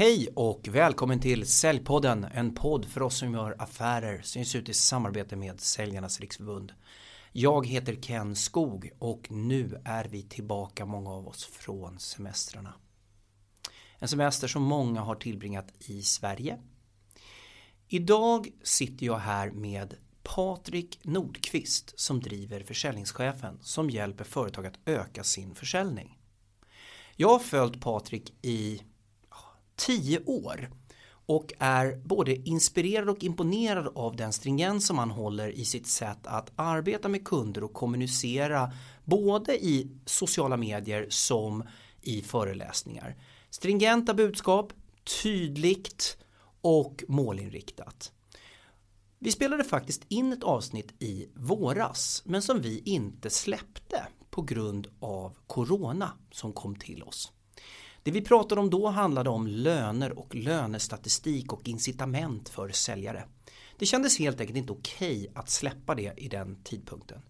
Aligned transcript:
Hej 0.00 0.28
och 0.34 0.68
välkommen 0.68 1.20
till 1.20 1.46
Säljpodden, 1.46 2.24
en 2.24 2.54
podd 2.54 2.86
för 2.86 3.02
oss 3.02 3.18
som 3.18 3.34
gör 3.34 3.56
affärer, 3.58 4.22
syns 4.22 4.54
ut 4.54 4.68
i 4.68 4.74
samarbete 4.74 5.36
med 5.36 5.60
Säljarnas 5.60 6.20
Riksförbund. 6.20 6.72
Jag 7.32 7.66
heter 7.66 7.94
Ken 7.94 8.36
Skog 8.36 8.90
och 8.98 9.30
nu 9.30 9.80
är 9.84 10.04
vi 10.04 10.22
tillbaka 10.22 10.86
många 10.86 11.10
av 11.10 11.28
oss 11.28 11.44
från 11.44 11.98
semestrarna. 11.98 12.74
En 13.98 14.08
semester 14.08 14.48
som 14.48 14.62
många 14.62 15.00
har 15.00 15.14
tillbringat 15.14 15.72
i 15.78 16.02
Sverige. 16.02 16.58
Idag 17.88 18.48
sitter 18.62 19.06
jag 19.06 19.18
här 19.18 19.50
med 19.50 19.94
Patrik 20.22 20.98
Nordqvist 21.02 22.00
som 22.00 22.20
driver 22.20 22.60
försäljningschefen 22.60 23.58
som 23.62 23.90
hjälper 23.90 24.24
företag 24.24 24.66
att 24.66 24.78
öka 24.84 25.24
sin 25.24 25.54
försäljning. 25.54 26.18
Jag 27.16 27.28
har 27.28 27.38
följt 27.38 27.80
Patrik 27.80 28.34
i 28.42 28.82
tio 29.86 30.20
år 30.24 30.70
och 31.26 31.52
är 31.58 31.96
både 32.04 32.48
inspirerad 32.48 33.08
och 33.08 33.24
imponerad 33.24 33.92
av 33.94 34.16
den 34.16 34.32
stringens 34.32 34.86
som 34.86 34.98
han 34.98 35.10
håller 35.10 35.48
i 35.48 35.64
sitt 35.64 35.86
sätt 35.86 36.26
att 36.26 36.52
arbeta 36.56 37.08
med 37.08 37.24
kunder 37.24 37.64
och 37.64 37.72
kommunicera 37.72 38.72
både 39.04 39.64
i 39.64 39.90
sociala 40.06 40.56
medier 40.56 41.06
som 41.08 41.64
i 42.02 42.22
föreläsningar. 42.22 43.16
Stringenta 43.50 44.14
budskap, 44.14 44.72
tydligt 45.22 46.18
och 46.60 47.04
målinriktat. 47.08 48.12
Vi 49.18 49.30
spelade 49.30 49.64
faktiskt 49.64 50.04
in 50.08 50.32
ett 50.32 50.42
avsnitt 50.42 51.02
i 51.02 51.28
våras 51.34 52.22
men 52.24 52.42
som 52.42 52.60
vi 52.60 52.82
inte 52.84 53.30
släppte 53.30 54.06
på 54.30 54.42
grund 54.42 54.86
av 55.00 55.36
corona 55.46 56.12
som 56.30 56.52
kom 56.52 56.76
till 56.76 57.02
oss. 57.02 57.32
Det 58.02 58.10
vi 58.10 58.20
pratade 58.20 58.60
om 58.60 58.70
då 58.70 58.88
handlade 58.88 59.30
om 59.30 59.46
löner 59.46 60.18
och 60.18 60.34
lönestatistik 60.34 61.52
och 61.52 61.68
incitament 61.68 62.48
för 62.48 62.68
säljare. 62.68 63.24
Det 63.78 63.86
kändes 63.86 64.18
helt 64.18 64.40
enkelt 64.40 64.58
inte 64.58 64.72
okej 64.72 65.18
okay 65.20 65.28
att 65.34 65.50
släppa 65.50 65.94
det 65.94 66.14
i 66.16 66.28
den 66.28 66.62
tidpunkten. 66.64 67.22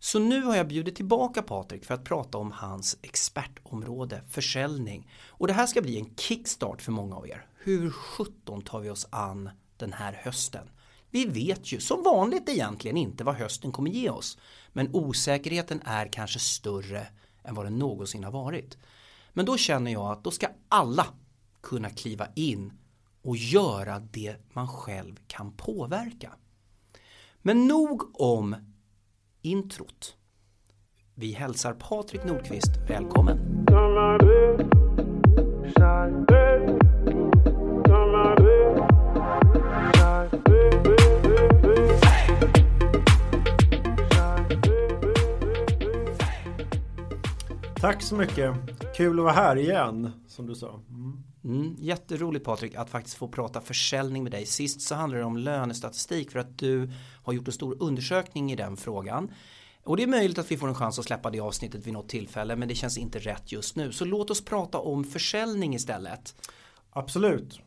Så 0.00 0.18
nu 0.18 0.42
har 0.42 0.56
jag 0.56 0.68
bjudit 0.68 0.96
tillbaka 0.96 1.42
Patrik 1.42 1.84
för 1.84 1.94
att 1.94 2.04
prata 2.04 2.38
om 2.38 2.52
hans 2.52 2.98
expertområde 3.02 4.22
försäljning. 4.30 5.10
Och 5.26 5.46
det 5.46 5.52
här 5.52 5.66
ska 5.66 5.82
bli 5.82 5.98
en 5.98 6.14
kickstart 6.16 6.82
för 6.82 6.92
många 6.92 7.16
av 7.16 7.28
er. 7.28 7.46
Hur 7.58 7.90
17 7.90 8.62
tar 8.62 8.80
vi 8.80 8.90
oss 8.90 9.06
an 9.10 9.50
den 9.76 9.92
här 9.92 10.12
hösten? 10.12 10.70
Vi 11.10 11.24
vet 11.24 11.72
ju 11.72 11.80
som 11.80 12.02
vanligt 12.02 12.48
egentligen 12.48 12.96
inte 12.96 13.24
vad 13.24 13.34
hösten 13.34 13.72
kommer 13.72 13.90
ge 13.90 14.10
oss. 14.10 14.38
Men 14.72 14.94
osäkerheten 14.94 15.82
är 15.84 16.06
kanske 16.12 16.38
större 16.38 17.06
än 17.44 17.54
vad 17.54 17.66
den 17.66 17.78
någonsin 17.78 18.24
har 18.24 18.32
varit. 18.32 18.76
Men 19.38 19.46
då 19.46 19.56
känner 19.56 19.90
jag 19.90 20.12
att 20.12 20.24
då 20.24 20.30
ska 20.30 20.46
alla 20.68 21.06
kunna 21.60 21.90
kliva 21.90 22.26
in 22.34 22.72
och 23.22 23.36
göra 23.36 23.98
det 23.98 24.36
man 24.52 24.68
själv 24.68 25.16
kan 25.26 25.52
påverka. 25.52 26.32
Men 27.42 27.66
nog 27.66 28.20
om 28.20 28.56
introt. 29.42 30.16
Vi 31.14 31.32
hälsar 31.32 31.72
Patrik 31.74 32.24
Nordqvist 32.24 32.70
välkommen. 32.88 33.38
Tack 47.80 48.02
så 48.02 48.14
mycket. 48.14 48.54
Kul 48.96 49.18
att 49.18 49.24
vara 49.24 49.34
här 49.34 49.56
igen, 49.56 50.10
som 50.28 50.46
du 50.46 50.54
sa. 50.54 50.80
Mm. 50.88 51.22
Mm, 51.44 51.76
jätteroligt 51.78 52.44
Patrik 52.44 52.74
att 52.74 52.90
faktiskt 52.90 53.16
få 53.16 53.28
prata 53.28 53.60
försäljning 53.60 54.22
med 54.22 54.32
dig. 54.32 54.46
Sist 54.46 54.80
så 54.80 54.94
handlade 54.94 55.22
det 55.22 55.26
om 55.26 55.36
lönestatistik 55.36 56.30
för 56.30 56.38
att 56.38 56.58
du 56.58 56.90
har 57.24 57.32
gjort 57.32 57.46
en 57.46 57.52
stor 57.52 57.76
undersökning 57.80 58.52
i 58.52 58.56
den 58.56 58.76
frågan. 58.76 59.30
Och 59.84 59.96
det 59.96 60.02
är 60.02 60.06
möjligt 60.06 60.38
att 60.38 60.50
vi 60.50 60.56
får 60.56 60.68
en 60.68 60.74
chans 60.74 60.98
att 60.98 61.04
släppa 61.04 61.30
det 61.30 61.40
avsnittet 61.40 61.86
vid 61.86 61.92
något 61.92 62.08
tillfälle 62.08 62.56
men 62.56 62.68
det 62.68 62.74
känns 62.74 62.98
inte 62.98 63.18
rätt 63.18 63.52
just 63.52 63.76
nu. 63.76 63.92
Så 63.92 64.04
låt 64.04 64.30
oss 64.30 64.44
prata 64.44 64.78
om 64.78 65.04
försäljning 65.04 65.74
istället. 65.74 66.34
Absolut. 66.90 67.60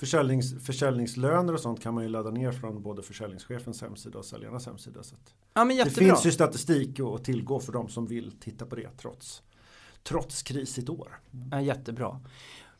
Försäljnings, 0.00 0.64
försäljningslöner 0.64 1.52
och 1.52 1.60
sånt 1.60 1.80
kan 1.80 1.94
man 1.94 2.04
ju 2.04 2.10
ladda 2.10 2.30
ner 2.30 2.52
från 2.52 2.82
både 2.82 3.02
försäljningschefens 3.02 3.82
hemsida 3.82 4.18
och 4.18 4.24
säljarnas 4.24 4.66
hemsida. 4.66 5.02
Så 5.02 5.16
ja, 5.54 5.64
det 5.64 5.90
finns 5.90 6.26
ju 6.26 6.32
statistik 6.32 7.00
att 7.00 7.24
tillgå 7.24 7.60
för 7.60 7.72
de 7.72 7.88
som 7.88 8.06
vill 8.06 8.32
titta 8.40 8.66
på 8.66 8.76
det 8.76 8.88
trots, 8.96 9.42
trots 10.02 10.42
krisigt 10.42 10.88
år. 10.88 11.20
Ja, 11.50 11.60
jättebra. 11.60 12.20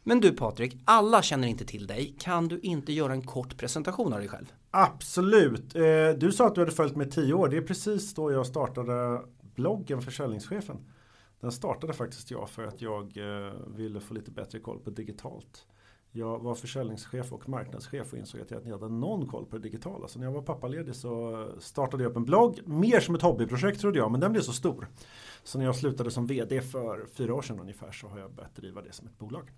Men 0.03 0.21
du 0.21 0.33
Patrik, 0.33 0.77
alla 0.85 1.23
känner 1.23 1.49
inte 1.49 1.65
till 1.65 1.87
dig. 1.87 2.15
Kan 2.19 2.49
du 2.49 2.61
inte 2.61 2.93
göra 2.93 3.13
en 3.13 3.23
kort 3.23 3.57
presentation 3.57 4.13
av 4.13 4.19
dig 4.19 4.29
själv? 4.29 4.53
Absolut. 4.71 5.75
Eh, 5.75 5.83
du 6.19 6.33
sa 6.33 6.47
att 6.47 6.55
du 6.55 6.61
hade 6.61 6.73
följt 6.73 6.97
mig 6.97 7.11
tio 7.11 7.35
år. 7.35 7.49
Det 7.49 7.57
är 7.57 7.63
precis 7.63 8.15
då 8.15 8.33
jag 8.33 8.47
startade 8.47 9.23
bloggen 9.55 10.03
Försäljningschefen. 10.03 10.77
Den 11.41 11.53
startade 11.53 11.93
faktiskt 11.93 12.31
jag 12.31 12.51
för 12.51 12.65
att 12.65 12.81
jag 12.81 13.17
eh, 13.17 13.53
ville 13.67 14.01
få 14.01 14.15
lite 14.15 14.31
bättre 14.31 14.59
koll 14.59 14.79
på 14.79 14.91
digitalt. 14.91 15.67
Jag 16.13 16.39
var 16.39 16.55
försäljningschef 16.55 17.33
och 17.33 17.49
marknadschef 17.49 18.13
och 18.13 18.19
insåg 18.19 18.41
att 18.41 18.51
jag 18.51 18.61
inte 18.61 18.71
hade 18.71 18.89
någon 18.89 19.27
koll 19.27 19.47
på 19.47 19.57
det 19.57 19.63
digitala. 19.63 20.09
Så 20.09 20.19
när 20.19 20.27
jag 20.27 20.33
var 20.33 20.43
pappaledig 20.43 20.95
så 20.95 21.47
startade 21.59 22.03
jag 22.03 22.11
upp 22.11 22.17
en 22.17 22.25
blogg. 22.25 22.61
Mer 22.65 23.01
som 23.01 23.15
ett 23.15 23.23
hobbyprojekt 23.23 23.81
trodde 23.81 23.99
jag, 23.99 24.11
men 24.11 24.21
den 24.21 24.33
blev 24.33 24.43
så 24.43 24.53
stor. 24.53 24.89
Så 25.45 25.59
när 25.59 25.65
jag 25.65 25.77
slutade 25.77 26.11
som 26.11 26.27
vd 26.27 26.61
för 26.61 27.07
fyra 27.15 27.35
år 27.35 27.43
sedan 27.43 27.61
ungefär 27.61 27.93
så 27.93 28.09
har 28.09 28.19
jag 28.19 28.33
börjat 28.33 28.57
driva 28.57 28.83
det 28.83 28.93
som 28.93 29.07
ett 29.07 29.19
bolag. 29.19 29.51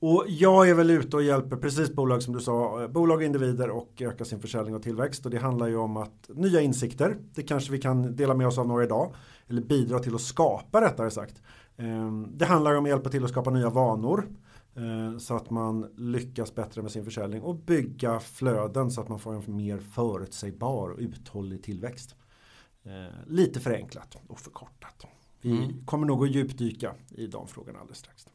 Och 0.00 0.24
jag 0.28 0.68
är 0.68 0.74
väl 0.74 0.90
ute 0.90 1.16
och 1.16 1.22
hjälper 1.22 1.56
precis 1.56 1.94
bolag 1.94 2.22
som 2.22 2.34
du 2.34 2.40
sa, 2.40 2.88
bolag 2.88 3.16
och 3.16 3.22
individer 3.22 3.70
och 3.70 4.02
öka 4.02 4.24
sin 4.24 4.40
försäljning 4.40 4.74
och 4.74 4.82
tillväxt. 4.82 5.24
Och 5.24 5.30
det 5.30 5.38
handlar 5.38 5.66
ju 5.66 5.76
om 5.76 5.96
att 5.96 6.30
nya 6.34 6.60
insikter, 6.60 7.16
det 7.34 7.42
kanske 7.42 7.72
vi 7.72 7.78
kan 7.78 8.16
dela 8.16 8.34
med 8.34 8.46
oss 8.46 8.58
av 8.58 8.68
några 8.68 8.84
idag. 8.84 9.14
Eller 9.48 9.62
bidra 9.62 9.98
till 9.98 10.14
att 10.14 10.20
skapa 10.20 10.80
rättare 10.80 11.10
sagt. 11.10 11.42
Ehm, 11.76 12.28
det 12.32 12.44
handlar 12.44 12.74
om 12.74 12.84
att 12.84 12.90
hjälpa 12.90 13.10
till 13.10 13.24
att 13.24 13.30
skapa 13.30 13.50
nya 13.50 13.70
vanor. 13.70 14.28
Eh, 14.76 15.18
så 15.18 15.36
att 15.36 15.50
man 15.50 15.92
lyckas 15.96 16.54
bättre 16.54 16.82
med 16.82 16.92
sin 16.92 17.04
försäljning 17.04 17.42
och 17.42 17.56
bygga 17.56 18.20
flöden 18.20 18.90
så 18.90 19.00
att 19.00 19.08
man 19.08 19.18
får 19.18 19.34
en 19.34 19.56
mer 19.56 19.78
förutsägbar 19.78 20.90
och 20.90 20.98
uthållig 20.98 21.62
tillväxt. 21.62 22.14
Eh, 22.84 23.14
lite 23.26 23.60
förenklat 23.60 24.16
och 24.26 24.40
förkortat. 24.40 25.04
Vi 25.40 25.50
mm. 25.50 25.86
kommer 25.86 26.06
nog 26.06 26.24
att 26.24 26.30
djupdyka 26.30 26.94
i 27.10 27.26
de 27.26 27.48
frågorna 27.48 27.78
alldeles 27.78 27.98
strax. 27.98 28.26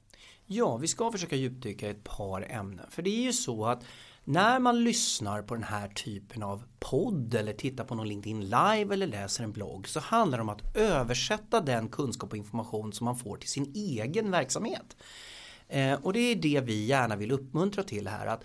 Ja, 0.45 0.77
vi 0.77 0.87
ska 0.87 1.11
försöka 1.11 1.35
djupdyka 1.35 1.87
i 1.87 1.89
ett 1.89 2.03
par 2.03 2.45
ämnen. 2.49 2.85
För 2.89 3.01
det 3.01 3.09
är 3.09 3.23
ju 3.23 3.33
så 3.33 3.65
att 3.65 3.83
när 4.23 4.59
man 4.59 4.83
lyssnar 4.83 5.41
på 5.41 5.53
den 5.53 5.63
här 5.63 5.87
typen 5.87 6.43
av 6.43 6.63
podd 6.79 7.35
eller 7.35 7.53
tittar 7.53 7.83
på 7.83 7.95
någon 7.95 8.07
LinkedIn 8.07 8.41
live 8.41 8.93
eller 8.93 9.07
läser 9.07 9.43
en 9.43 9.51
blogg 9.51 9.87
så 9.87 9.99
handlar 9.99 10.37
det 10.37 10.41
om 10.41 10.49
att 10.49 10.77
översätta 10.77 11.61
den 11.61 11.89
kunskap 11.89 12.31
och 12.31 12.37
information 12.37 12.93
som 12.93 13.05
man 13.05 13.17
får 13.17 13.37
till 13.37 13.49
sin 13.49 13.71
egen 13.75 14.31
verksamhet. 14.31 14.97
Eh, 15.71 15.93
och 15.93 16.13
det 16.13 16.19
är 16.19 16.35
det 16.35 16.61
vi 16.61 16.85
gärna 16.85 17.15
vill 17.15 17.31
uppmuntra 17.31 17.83
till 17.83 18.07
här. 18.07 18.27
Att 18.27 18.43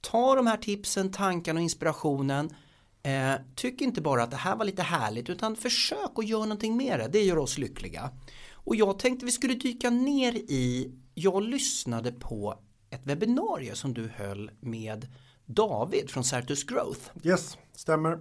ta 0.00 0.34
de 0.34 0.46
här 0.46 0.56
tipsen, 0.56 1.12
tankarna 1.12 1.58
och 1.58 1.62
inspirationen. 1.62 2.54
Eh, 3.02 3.34
tyck 3.54 3.80
inte 3.80 4.00
bara 4.00 4.22
att 4.22 4.30
det 4.30 4.36
här 4.36 4.56
var 4.56 4.64
lite 4.64 4.82
härligt 4.82 5.30
utan 5.30 5.56
försök 5.56 6.10
att 6.14 6.28
göra 6.28 6.42
någonting 6.42 6.76
med 6.76 6.98
det. 6.98 7.08
Det 7.08 7.22
gör 7.22 7.38
oss 7.38 7.58
lyckliga. 7.58 8.10
Och 8.52 8.76
jag 8.76 8.98
tänkte 8.98 9.26
vi 9.26 9.32
skulle 9.32 9.54
dyka 9.54 9.90
ner 9.90 10.32
i, 10.32 10.92
jag 11.14 11.42
lyssnade 11.42 12.12
på 12.12 12.58
ett 12.90 13.06
webbinarie 13.06 13.74
som 13.74 13.94
du 13.94 14.08
höll 14.08 14.50
med 14.60 15.06
David 15.46 16.10
från 16.10 16.24
Certus 16.24 16.64
Growth. 16.64 17.00
Yes, 17.22 17.58
stämmer. 17.72 18.18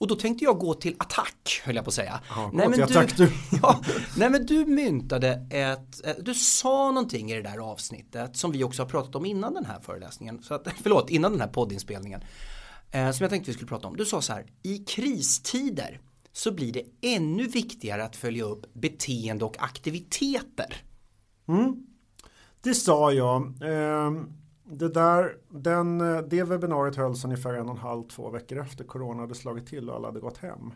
Och 0.00 0.06
då 0.06 0.14
tänkte 0.14 0.44
jag 0.44 0.58
gå 0.58 0.74
till 0.74 0.96
attack, 0.98 1.62
höll 1.64 1.76
jag 1.76 1.84
på 1.84 1.88
att 1.88 1.94
säga. 1.94 2.20
Aha, 2.30 2.50
nej, 2.54 2.68
men 2.68 2.78
du, 2.78 2.84
attack 2.84 3.16
du. 3.16 3.32
ja, 3.62 3.80
nej 4.16 4.30
men 4.30 4.46
du 4.46 4.66
myntade 4.66 5.46
ett, 5.50 6.24
du 6.24 6.34
sa 6.34 6.90
någonting 6.90 7.30
i 7.30 7.34
det 7.34 7.42
där 7.42 7.58
avsnittet 7.58 8.36
som 8.36 8.52
vi 8.52 8.64
också 8.64 8.82
har 8.82 8.88
pratat 8.88 9.14
om 9.14 9.26
innan 9.26 9.54
den 9.54 9.64
här 9.64 9.80
föreläsningen. 9.80 10.42
Så 10.42 10.54
att, 10.54 10.68
förlåt, 10.82 11.10
innan 11.10 11.32
den 11.32 11.40
här 11.40 11.48
poddinspelningen. 11.48 12.20
Eh, 12.90 13.10
som 13.10 13.24
jag 13.24 13.30
tänkte 13.30 13.50
vi 13.50 13.54
skulle 13.54 13.68
prata 13.68 13.88
om. 13.88 13.96
Du 13.96 14.04
sa 14.04 14.22
så 14.22 14.32
här, 14.32 14.46
i 14.62 14.78
kristider 14.78 16.00
så 16.32 16.52
blir 16.52 16.72
det 16.72 16.84
ännu 17.00 17.46
viktigare 17.46 18.04
att 18.04 18.16
följa 18.16 18.44
upp 18.44 18.74
beteende 18.74 19.44
och 19.44 19.56
aktiviteter. 19.58 20.82
Mm. 21.48 21.86
Det 22.62 22.74
sa 22.74 23.12
jag. 23.12 23.42
Eh, 23.62 24.12
det, 24.70 24.88
där, 24.88 25.36
den, 25.48 25.98
det 26.28 26.42
webbinariet 26.42 26.96
hölls 26.96 27.24
ungefär 27.24 27.54
en 27.54 27.68
och 27.68 27.74
en 27.74 27.80
halv, 27.80 28.02
två 28.02 28.30
veckor 28.30 28.58
efter 28.58 28.84
corona 28.84 29.20
hade 29.20 29.34
slagit 29.34 29.66
till 29.66 29.90
och 29.90 29.96
alla 29.96 30.08
hade 30.08 30.20
gått 30.20 30.38
hem. 30.38 30.72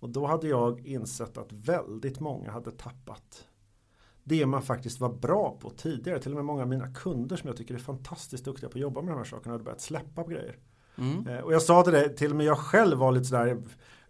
Och 0.00 0.08
då 0.08 0.26
hade 0.26 0.48
jag 0.48 0.86
insett 0.86 1.38
att 1.38 1.52
väldigt 1.52 2.20
många 2.20 2.50
hade 2.50 2.70
tappat 2.70 3.44
det 4.24 4.46
man 4.46 4.62
faktiskt 4.62 5.00
var 5.00 5.12
bra 5.12 5.58
på 5.60 5.70
tidigare. 5.70 6.18
Till 6.18 6.32
och 6.32 6.36
med 6.36 6.44
många 6.44 6.62
av 6.62 6.68
mina 6.68 6.94
kunder 6.94 7.36
som 7.36 7.48
jag 7.48 7.56
tycker 7.56 7.74
är 7.74 7.78
fantastiskt 7.78 8.44
duktiga 8.44 8.68
på 8.68 8.78
att 8.78 8.82
jobba 8.82 9.02
med 9.02 9.12
de 9.12 9.16
här 9.16 9.24
sakerna 9.24 9.54
hade 9.54 9.64
börjat 9.64 9.80
släppa 9.80 10.24
på 10.24 10.30
grejer. 10.30 10.56
Mm. 10.98 11.26
Eh, 11.26 11.40
och 11.40 11.52
jag 11.52 11.62
sa 11.62 11.82
till 11.82 11.92
dig, 11.92 12.16
till 12.16 12.30
och 12.30 12.36
med 12.36 12.46
jag 12.46 12.58
själv 12.58 12.98
var 12.98 13.12
lite 13.12 13.24
sådär 13.24 13.56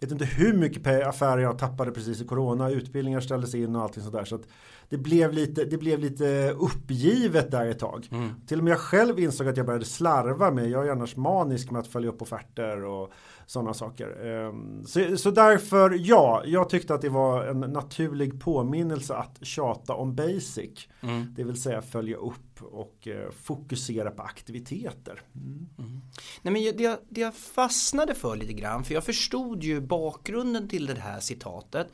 vet 0.01 0.13
inte 0.13 0.25
hur 0.25 0.53
mycket 0.53 1.07
affärer 1.07 1.43
jag 1.43 1.59
tappade 1.59 1.91
precis 1.91 2.21
i 2.21 2.25
corona. 2.25 2.71
Utbildningar 2.71 3.21
ställdes 3.21 3.55
in 3.55 3.77
och 3.77 3.83
allting 3.83 4.03
sådär. 4.03 4.25
Så 4.25 4.35
att 4.35 4.43
det, 4.89 4.99
blev 4.99 5.33
lite, 5.33 5.65
det 5.65 5.79
blev 5.79 5.99
lite 5.99 6.51
uppgivet 6.59 7.51
där 7.51 7.67
ett 7.67 7.79
tag. 7.79 8.09
Mm. 8.11 8.31
Till 8.47 8.59
och 8.59 8.65
med 8.65 8.71
jag 8.71 8.79
själv 8.79 9.21
insåg 9.21 9.49
att 9.49 9.57
jag 9.57 9.67
började 9.67 9.85
slarva 9.85 10.51
med. 10.51 10.71
Jag 10.71 10.87
är 10.87 10.93
annars 10.93 11.17
manisk 11.17 11.71
med 11.71 11.81
att 11.81 11.87
följa 11.87 12.11
upp 12.11 12.23
offerter 12.23 12.85
och 12.85 13.13
sådana 13.49 13.75
saker. 13.75 14.27
Ehm, 14.27 14.87
så, 14.87 15.17
så 15.17 15.31
därför, 15.31 15.99
ja, 16.01 16.43
jag 16.47 16.69
tyckte 16.69 16.95
att 16.95 17.01
det 17.01 17.09
var 17.09 17.45
en 17.45 17.61
naturlig 17.61 18.41
påminnelse 18.41 19.15
att 19.15 19.39
tjata 19.43 19.95
om 19.95 20.15
basic. 20.15 20.89
Mm. 21.01 21.35
Det 21.37 21.45
vill 21.45 21.63
säga 21.63 21.83
följa 21.83 22.17
upp 22.17 22.63
och 22.63 23.09
eh, 23.09 23.31
fokusera 23.31 24.11
på 24.11 24.23
aktiviteter. 24.23 25.23
Mm. 25.35 25.69
Mm. 25.79 26.01
Nej, 26.43 26.53
men 26.53 26.77
det, 26.77 27.01
det 27.09 27.21
jag 27.21 27.35
fastnade 27.35 28.15
för 28.15 28.37
lite 28.37 28.53
grann, 28.53 28.85
för 28.85 28.95
jag 28.95 29.05
förstod 29.05 29.65
ju 29.65 29.81
bakgrunden 29.81 30.69
till 30.69 30.87
det 30.87 31.01
här 31.01 31.21
citatet. 31.21 31.87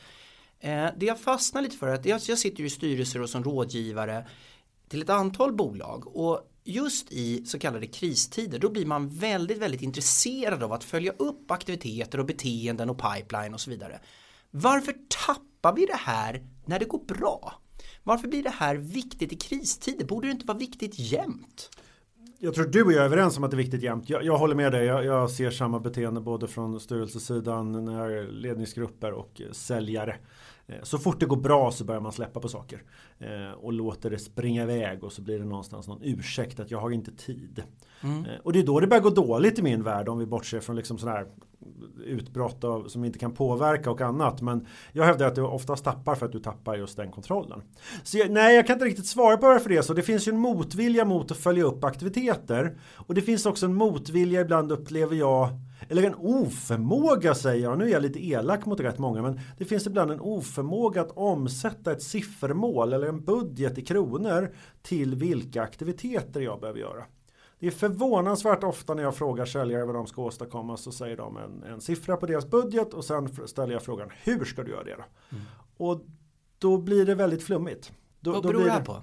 Eh, 0.60 0.86
det 0.96 1.06
jag 1.06 1.20
fastnade 1.20 1.64
lite 1.64 1.76
för 1.76 1.88
är 1.88 1.94
att 1.94 2.06
jag, 2.06 2.20
jag 2.28 2.38
sitter 2.38 2.60
ju 2.60 2.66
i 2.66 2.70
styrelser 2.70 3.22
och 3.22 3.30
som 3.30 3.44
rådgivare 3.44 4.26
till 4.88 5.02
ett 5.02 5.10
antal 5.10 5.52
bolag 5.52 6.16
och 6.16 6.53
just 6.64 7.12
i 7.12 7.44
så 7.46 7.58
kallade 7.58 7.86
kristider 7.86 8.58
då 8.58 8.70
blir 8.70 8.86
man 8.86 9.08
väldigt, 9.08 9.58
väldigt 9.58 9.82
intresserad 9.82 10.62
av 10.62 10.72
att 10.72 10.84
följa 10.84 11.12
upp 11.12 11.50
aktiviteter 11.50 12.20
och 12.20 12.26
beteenden 12.26 12.90
och 12.90 13.02
pipeline 13.02 13.54
och 13.54 13.60
så 13.60 13.70
vidare. 13.70 14.00
Varför 14.50 14.94
tappar 15.26 15.76
vi 15.76 15.86
det 15.86 15.98
här 15.98 16.42
när 16.64 16.78
det 16.78 16.84
går 16.84 17.04
bra? 17.04 17.60
Varför 18.02 18.28
blir 18.28 18.42
det 18.42 18.50
här 18.50 18.76
viktigt 18.76 19.32
i 19.32 19.36
kristider? 19.36 20.04
Borde 20.04 20.26
det 20.26 20.32
inte 20.32 20.46
vara 20.46 20.58
viktigt 20.58 20.98
jämt? 20.98 21.70
Jag 22.38 22.54
tror 22.54 22.66
du 22.66 22.82
och 22.82 22.92
jag 22.92 23.00
är 23.00 23.04
överens 23.04 23.38
om 23.38 23.44
att 23.44 23.50
det 23.50 23.54
är 23.54 23.58
viktigt 23.58 23.82
jämt. 23.82 24.10
Jag, 24.10 24.24
jag 24.24 24.38
håller 24.38 24.54
med 24.54 24.72
dig. 24.72 24.86
Jag, 24.86 25.04
jag, 25.04 25.30
ser 25.30 25.50
samma 25.50 25.80
beteende 25.80 26.20
både 26.20 26.48
från 26.48 26.80
styrelsesidan, 26.80 27.84
när 27.84 28.32
ledningsgrupper 28.32 29.12
och 29.12 29.42
säljare. 29.52 30.16
Eh, 30.66 30.82
så 30.82 30.98
fort 30.98 31.20
det 31.20 31.26
går 31.26 31.36
bra 31.36 31.70
så 31.70 31.84
börjar 31.84 32.00
man 32.00 32.12
släppa 32.12 32.40
på 32.40 32.48
saker. 32.48 32.82
Eh, 33.18 33.52
och 33.52 33.72
låter 33.72 34.10
det 34.10 34.18
springa 34.18 34.62
iväg 34.62 35.04
och 35.04 35.12
så 35.12 35.22
blir 35.22 35.38
det 35.38 35.44
någonstans 35.44 35.88
någon 35.88 36.02
ursäkt 36.02 36.60
att 36.60 36.70
jag 36.70 36.80
har 36.80 36.90
inte 36.90 37.12
tid. 37.12 37.62
Mm. 38.02 38.24
Eh, 38.24 38.40
och 38.42 38.52
det 38.52 38.58
är 38.58 38.66
då 38.66 38.80
det 38.80 38.86
börjar 38.86 39.02
gå 39.02 39.10
dåligt 39.10 39.58
i 39.58 39.62
min 39.62 39.82
värld 39.82 40.08
om 40.08 40.18
vi 40.18 40.26
bortser 40.26 40.60
från 40.60 40.76
liksom 40.76 40.98
sån 40.98 41.08
här 41.08 41.26
utbrott 42.04 42.64
av, 42.64 42.88
som 42.88 43.04
inte 43.04 43.18
kan 43.18 43.32
påverka 43.32 43.90
och 43.90 44.00
annat. 44.00 44.40
Men 44.40 44.66
jag 44.92 45.04
hävdar 45.04 45.26
att 45.26 45.34
du 45.34 45.42
oftast 45.42 45.84
tappar 45.84 46.14
för 46.14 46.26
att 46.26 46.32
du 46.32 46.40
tappar 46.40 46.76
just 46.76 46.96
den 46.96 47.10
kontrollen. 47.10 47.62
Så 48.02 48.18
jag, 48.18 48.30
nej, 48.30 48.56
jag 48.56 48.66
kan 48.66 48.74
inte 48.74 48.84
riktigt 48.84 49.06
svara 49.06 49.36
på 49.36 49.46
varför 49.46 49.68
det 49.68 49.76
är 49.76 49.82
så. 49.82 49.94
Det 49.94 50.02
finns 50.02 50.28
ju 50.28 50.32
en 50.32 50.38
motvilja 50.38 51.04
mot 51.04 51.30
att 51.30 51.36
följa 51.36 51.64
upp 51.64 51.84
aktiviteter. 51.84 52.78
Och 52.94 53.14
det 53.14 53.22
finns 53.22 53.46
också 53.46 53.66
en 53.66 53.74
motvilja 53.74 54.40
ibland 54.40 54.72
upplever 54.72 55.16
jag 55.16 55.48
eller 55.88 56.02
en 56.02 56.14
oförmåga 56.14 57.34
säger 57.34 57.62
jag, 57.62 57.78
nu 57.78 57.84
är 57.84 57.88
jag 57.88 58.02
lite 58.02 58.26
elak 58.26 58.66
mot 58.66 58.80
rätt 58.80 58.98
många, 58.98 59.22
men 59.22 59.40
det 59.58 59.64
finns 59.64 59.86
ibland 59.86 60.10
en 60.10 60.20
oförmåga 60.20 61.00
att 61.00 61.10
omsätta 61.10 61.92
ett 61.92 62.02
siffermål 62.02 62.92
eller 62.92 63.06
en 63.06 63.24
budget 63.24 63.78
i 63.78 63.82
kronor 63.82 64.54
till 64.82 65.14
vilka 65.14 65.62
aktiviteter 65.62 66.40
jag 66.40 66.60
behöver 66.60 66.80
göra. 66.80 67.04
Det 67.58 67.66
är 67.66 67.70
förvånansvärt 67.70 68.64
ofta 68.64 68.94
när 68.94 69.02
jag 69.02 69.14
frågar 69.14 69.44
säljare 69.44 69.84
vad 69.84 69.94
de 69.94 70.06
ska 70.06 70.22
åstadkomma 70.22 70.76
så 70.76 70.92
säger 70.92 71.16
de 71.16 71.36
en, 71.36 71.62
en 71.62 71.80
siffra 71.80 72.16
på 72.16 72.26
deras 72.26 72.50
budget 72.50 72.94
och 72.94 73.04
sen 73.04 73.46
ställer 73.46 73.72
jag 73.72 73.82
frågan 73.82 74.10
hur 74.22 74.44
ska 74.44 74.62
du 74.62 74.70
göra 74.70 74.84
det 74.84 74.96
då? 74.96 75.04
Mm. 75.36 75.44
Och 75.76 76.00
då 76.58 76.78
blir 76.78 77.06
det 77.06 77.14
väldigt 77.14 77.42
flummigt. 77.42 77.92
Då, 78.20 78.32
vad 78.32 78.42
beror 78.42 78.64
det 78.64 78.70
här 78.70 78.84
på? 78.84 79.02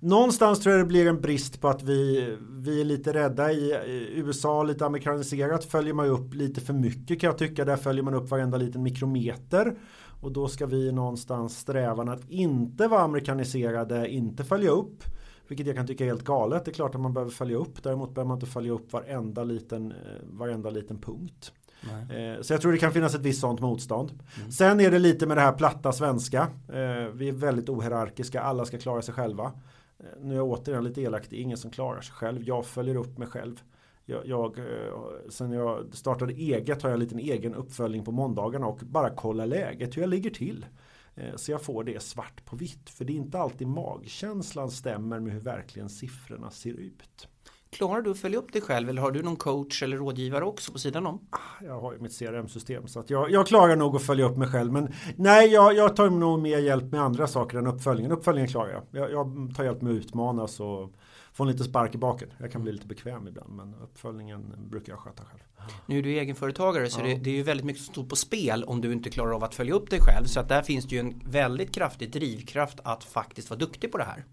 Någonstans 0.00 0.60
tror 0.60 0.74
jag 0.74 0.84
det 0.84 0.88
blir 0.88 1.06
en 1.06 1.20
brist 1.20 1.60
på 1.60 1.68
att 1.68 1.82
vi, 1.82 2.36
vi 2.50 2.80
är 2.80 2.84
lite 2.84 3.12
rädda 3.12 3.52
i 3.52 3.72
USA, 4.14 4.62
lite 4.62 4.86
amerikaniserat 4.86 5.64
följer 5.64 5.94
man 5.94 6.06
upp 6.06 6.34
lite 6.34 6.60
för 6.60 6.72
mycket 6.72 7.20
kan 7.20 7.28
jag 7.28 7.38
tycka. 7.38 7.64
Där 7.64 7.76
följer 7.76 8.02
man 8.02 8.14
upp 8.14 8.30
varenda 8.30 8.58
liten 8.58 8.82
mikrometer. 8.82 9.78
Och 10.20 10.32
då 10.32 10.48
ska 10.48 10.66
vi 10.66 10.92
någonstans 10.92 11.58
strävan 11.58 12.08
att 12.08 12.30
inte 12.30 12.88
vara 12.88 13.00
amerikaniserade, 13.00 14.08
inte 14.08 14.44
följa 14.44 14.70
upp. 14.70 15.04
Vilket 15.48 15.66
jag 15.66 15.76
kan 15.76 15.86
tycka 15.86 16.04
är 16.04 16.08
helt 16.08 16.24
galet. 16.24 16.64
Det 16.64 16.70
är 16.70 16.72
klart 16.72 16.94
att 16.94 17.00
man 17.00 17.14
behöver 17.14 17.32
följa 17.32 17.56
upp. 17.56 17.82
Däremot 17.82 18.14
behöver 18.14 18.28
man 18.28 18.36
inte 18.36 18.46
följa 18.46 18.72
upp 18.72 18.92
varenda 18.92 19.44
liten, 19.44 19.94
varenda 20.22 20.70
liten 20.70 20.98
punkt. 20.98 21.52
Nej. 21.80 22.34
Eh, 22.34 22.42
så 22.42 22.52
jag 22.52 22.60
tror 22.60 22.72
det 22.72 22.78
kan 22.78 22.92
finnas 22.92 23.14
ett 23.14 23.20
visst 23.20 23.40
sånt 23.40 23.60
motstånd. 23.60 24.10
Mm. 24.36 24.52
Sen 24.52 24.80
är 24.80 24.90
det 24.90 24.98
lite 24.98 25.26
med 25.26 25.36
det 25.36 25.40
här 25.40 25.52
platta 25.52 25.92
svenska. 25.92 26.40
Eh, 26.68 27.12
vi 27.14 27.28
är 27.28 27.32
väldigt 27.32 27.68
ohierarkiska. 27.68 28.40
Alla 28.40 28.64
ska 28.64 28.78
klara 28.78 29.02
sig 29.02 29.14
själva. 29.14 29.52
Eh, 29.98 30.06
nu 30.20 30.34
är 30.34 30.36
jag 30.36 30.48
återigen 30.48 30.84
lite 30.84 31.02
elak. 31.02 31.26
Det 31.30 31.36
är 31.36 31.40
ingen 31.40 31.58
som 31.58 31.70
klarar 31.70 32.00
sig 32.00 32.14
själv. 32.14 32.42
Jag 32.42 32.66
följer 32.66 32.96
upp 32.96 33.18
mig 33.18 33.28
själv. 33.28 33.62
Jag, 34.04 34.26
jag, 34.26 34.58
eh, 34.58 34.92
sen 35.28 35.52
jag 35.52 35.94
startade 35.94 36.32
eget 36.32 36.82
har 36.82 36.90
jag 36.90 36.94
en 36.94 37.00
liten 37.00 37.18
egen 37.18 37.54
uppföljning 37.54 38.04
på 38.04 38.12
måndagarna 38.12 38.66
och 38.66 38.78
bara 38.78 39.10
kolla 39.10 39.46
läget 39.46 39.96
hur 39.96 40.02
jag 40.02 40.10
ligger 40.10 40.30
till. 40.30 40.66
Eh, 41.14 41.36
så 41.36 41.50
jag 41.50 41.62
får 41.62 41.84
det 41.84 42.02
svart 42.02 42.44
på 42.44 42.56
vitt. 42.56 42.90
För 42.90 43.04
det 43.04 43.12
är 43.12 43.16
inte 43.16 43.38
alltid 43.38 43.68
magkänslan 43.68 44.70
stämmer 44.70 45.20
med 45.20 45.32
hur 45.32 45.40
verkligen 45.40 45.88
siffrorna 45.88 46.50
ser 46.50 46.72
ut. 46.72 47.28
Klarar 47.70 48.02
du 48.02 48.10
att 48.10 48.18
följa 48.18 48.38
upp 48.38 48.52
dig 48.52 48.62
själv 48.62 48.88
eller 48.88 49.02
har 49.02 49.10
du 49.10 49.22
någon 49.22 49.36
coach 49.36 49.82
eller 49.82 49.96
rådgivare 49.96 50.44
också 50.44 50.72
på 50.72 50.78
sidan 50.78 51.06
om? 51.06 51.20
Ah, 51.30 51.64
jag 51.64 51.80
har 51.80 51.92
ju 51.92 51.98
mitt 51.98 52.18
CRM-system 52.18 52.88
så 52.88 53.00
att 53.00 53.10
jag, 53.10 53.30
jag 53.30 53.46
klarar 53.46 53.76
nog 53.76 53.96
att 53.96 54.02
följa 54.02 54.24
upp 54.24 54.36
mig 54.36 54.48
själv. 54.48 54.72
Men 54.72 54.92
nej, 55.16 55.48
jag, 55.48 55.74
jag 55.74 55.96
tar 55.96 56.10
nog 56.10 56.38
mer 56.38 56.58
hjälp 56.58 56.92
med 56.92 57.00
andra 57.00 57.26
saker 57.26 57.58
än 57.58 57.66
uppföljningen. 57.66 58.12
Uppföljningen 58.12 58.48
klarar 58.48 58.70
jag. 58.70 58.82
Jag, 58.90 59.12
jag 59.12 59.52
tar 59.56 59.64
hjälp 59.64 59.82
med 59.82 59.92
att 59.92 59.96
utmanas 59.96 60.60
och 60.60 60.92
få 61.32 61.44
en 61.44 61.50
liten 61.50 61.64
spark 61.64 61.94
i 61.94 61.98
baken. 61.98 62.28
Jag 62.38 62.52
kan 62.52 62.62
bli 62.62 62.72
lite 62.72 62.86
bekväm 62.86 63.28
ibland 63.28 63.56
men 63.56 63.74
uppföljningen 63.74 64.54
brukar 64.70 64.92
jag 64.92 65.00
sköta 65.00 65.24
själv. 65.24 65.40
Nu 65.86 65.98
är 65.98 66.02
du 66.02 66.10
egenföretagare 66.10 66.90
så 66.90 67.00
ja. 67.00 67.04
det, 67.04 67.14
det, 67.14 67.30
är 67.30 67.34
ju 67.34 67.42
väldigt 67.42 67.66
mycket 67.66 67.82
som 67.82 67.92
står 67.92 68.04
på 68.04 68.16
spel 68.16 68.64
om 68.64 68.80
du 68.80 68.92
inte 68.92 69.10
klarar 69.10 69.32
av 69.32 69.44
att 69.44 69.54
följa 69.54 69.74
upp 69.74 69.90
dig 69.90 70.00
själv. 70.00 70.24
Så 70.24 70.40
att 70.40 70.48
där 70.48 70.62
finns 70.62 70.84
det 70.84 70.94
ju 70.94 71.00
en 71.00 71.22
väldigt 71.24 71.74
kraftig 71.74 72.12
drivkraft 72.12 72.80
att 72.84 73.04
faktiskt 73.04 73.50
vara 73.50 73.58
duktig 73.58 73.92
på 73.92 73.98
det 73.98 74.04
här. 74.04 74.24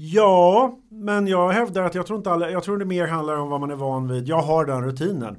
Ja, 0.00 0.78
men 0.88 1.26
jag 1.26 1.50
hävdar 1.50 1.82
att 1.82 1.94
jag 1.94 2.06
tror 2.06 2.16
inte 2.16 2.30
alla, 2.30 2.50
jag 2.50 2.62
tror 2.62 2.78
det 2.78 2.84
mer 2.84 3.06
handlar 3.06 3.36
om 3.36 3.48
vad 3.48 3.60
man 3.60 3.70
är 3.70 3.76
van 3.76 4.08
vid. 4.08 4.28
Jag 4.28 4.42
har 4.42 4.64
den 4.64 4.84
rutinen. 4.84 5.36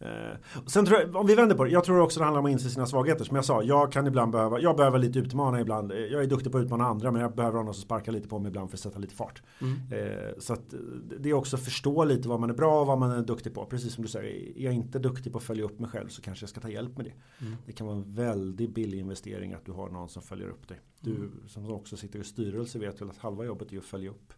Eh, 0.00 0.36
sen 0.66 0.86
tror 0.86 1.00
jag, 1.00 1.16
om 1.16 1.26
vi 1.26 1.34
vänder 1.34 1.56
på 1.56 1.64
det, 1.64 1.70
jag 1.70 1.84
tror 1.84 2.00
också 2.00 2.20
det 2.20 2.24
handlar 2.24 2.40
om 2.40 2.46
att 2.46 2.52
inse 2.52 2.70
sina 2.70 2.86
svagheter. 2.86 3.24
Som 3.24 3.36
jag 3.36 3.44
sa, 3.44 3.62
jag 3.62 3.92
kan 3.92 4.06
ibland 4.06 4.32
behöva, 4.32 4.60
jag 4.60 4.76
behöver 4.76 4.98
lite 4.98 5.18
utmana 5.18 5.60
ibland. 5.60 5.92
Jag 5.92 6.22
är 6.22 6.26
duktig 6.26 6.52
på 6.52 6.58
att 6.58 6.64
utmana 6.64 6.84
andra 6.84 7.10
men 7.10 7.22
jag 7.22 7.34
behöver 7.34 7.62
någon 7.62 7.74
som 7.74 7.82
sparkar 7.82 8.12
lite 8.12 8.28
på 8.28 8.38
mig 8.38 8.48
ibland 8.48 8.70
för 8.70 8.76
att 8.76 8.80
sätta 8.80 8.98
lite 8.98 9.14
fart. 9.14 9.42
Mm. 9.60 9.74
Eh, 9.90 10.38
så 10.38 10.52
att 10.52 10.74
det 11.18 11.30
är 11.30 11.34
också 11.34 11.56
att 11.56 11.62
förstå 11.62 12.04
lite 12.04 12.28
vad 12.28 12.40
man 12.40 12.50
är 12.50 12.54
bra 12.54 12.80
och 12.80 12.86
vad 12.86 12.98
man 12.98 13.10
är 13.10 13.22
duktig 13.22 13.54
på. 13.54 13.66
Precis 13.66 13.94
som 13.94 14.02
du 14.02 14.08
säger, 14.08 14.58
är 14.58 14.64
jag 14.64 14.74
inte 14.74 14.98
duktig 14.98 15.32
på 15.32 15.38
att 15.38 15.44
följa 15.44 15.64
upp 15.64 15.78
mig 15.78 15.90
själv 15.90 16.08
så 16.08 16.22
kanske 16.22 16.42
jag 16.42 16.50
ska 16.50 16.60
ta 16.60 16.68
hjälp 16.68 16.96
med 16.96 17.06
det. 17.06 17.44
Mm. 17.44 17.56
Det 17.66 17.72
kan 17.72 17.86
vara 17.86 17.96
en 17.96 18.14
väldigt 18.14 18.74
billig 18.74 18.98
investering 18.98 19.52
att 19.52 19.64
du 19.64 19.72
har 19.72 19.88
någon 19.90 20.08
som 20.08 20.22
följer 20.22 20.48
upp 20.48 20.68
dig. 20.68 20.80
Du 21.00 21.14
mm. 21.14 21.32
som 21.46 21.72
också 21.72 21.96
sitter 21.96 22.18
i 22.18 22.24
styrelse 22.24 22.78
vet 22.78 23.00
väl 23.00 23.10
att 23.10 23.18
halva 23.18 23.44
jobbet 23.44 23.72
är 23.72 23.78
att 23.78 23.84
följa 23.84 24.10
upp. 24.10 24.32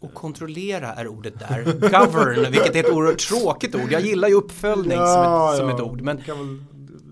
Och 0.00 0.14
kontrollera 0.14 0.94
är 0.94 1.08
ordet 1.08 1.38
där. 1.38 1.64
Govern, 1.64 2.52
vilket 2.52 2.76
är 2.76 2.80
ett 2.80 2.90
oerhört 2.90 3.18
tråkigt 3.18 3.74
ord. 3.74 3.92
Jag 3.92 4.02
gillar 4.02 4.28
ju 4.28 4.34
uppföljning 4.34 4.98
ja, 4.98 5.54
som, 5.56 5.68
ett, 5.68 5.76
som 5.76 5.86
ett 5.86 5.92
ord. 5.92 6.00
Men... 6.00 6.16
Vi 6.16 6.22
kan, 6.22 6.38
väl, 6.38 6.64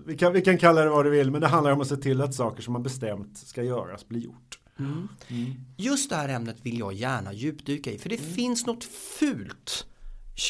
vi, 0.05 0.17
kan, 0.17 0.33
vi 0.33 0.41
kan 0.41 0.57
kalla 0.57 0.83
det 0.83 0.89
vad 0.89 1.05
du 1.05 1.09
vill, 1.09 1.31
men 1.31 1.41
det 1.41 1.47
handlar 1.47 1.71
om 1.71 1.81
att 1.81 1.87
se 1.87 1.97
till 1.97 2.21
att 2.21 2.33
saker 2.33 2.63
som 2.63 2.73
man 2.73 2.83
bestämt 2.83 3.37
ska 3.37 3.63
göras 3.63 4.07
blir 4.07 4.19
gjort. 4.19 4.59
Mm. 4.79 5.07
Mm. 5.27 5.53
Just 5.77 6.09
det 6.09 6.15
här 6.15 6.29
ämnet 6.29 6.57
vill 6.61 6.79
jag 6.79 6.93
gärna 6.93 7.33
djupdyka 7.33 7.91
i, 7.91 7.97
för 7.97 8.09
det 8.09 8.19
mm. 8.19 8.33
finns 8.33 8.65
något 8.65 8.83
fult 9.19 9.85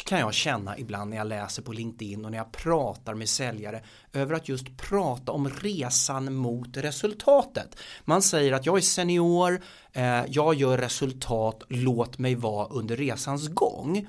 kan 0.06 0.18
jag 0.20 0.34
känna 0.34 0.78
ibland 0.78 1.10
när 1.10 1.16
jag 1.16 1.26
läser 1.26 1.62
på 1.62 1.72
LinkedIn 1.72 2.24
och 2.24 2.30
när 2.30 2.38
jag 2.38 2.52
pratar 2.52 3.14
med 3.14 3.28
säljare 3.28 3.82
över 4.12 4.34
att 4.34 4.48
just 4.48 4.76
prata 4.76 5.32
om 5.32 5.48
resan 5.48 6.34
mot 6.34 6.76
resultatet. 6.76 7.76
Man 8.04 8.22
säger 8.22 8.52
att 8.52 8.66
jag 8.66 8.76
är 8.76 8.80
senior, 8.80 9.62
eh, 9.92 10.24
jag 10.28 10.54
gör 10.54 10.78
resultat, 10.78 11.62
låt 11.68 12.18
mig 12.18 12.34
vara 12.34 12.66
under 12.66 12.96
resans 12.96 13.48
gång. 13.48 14.06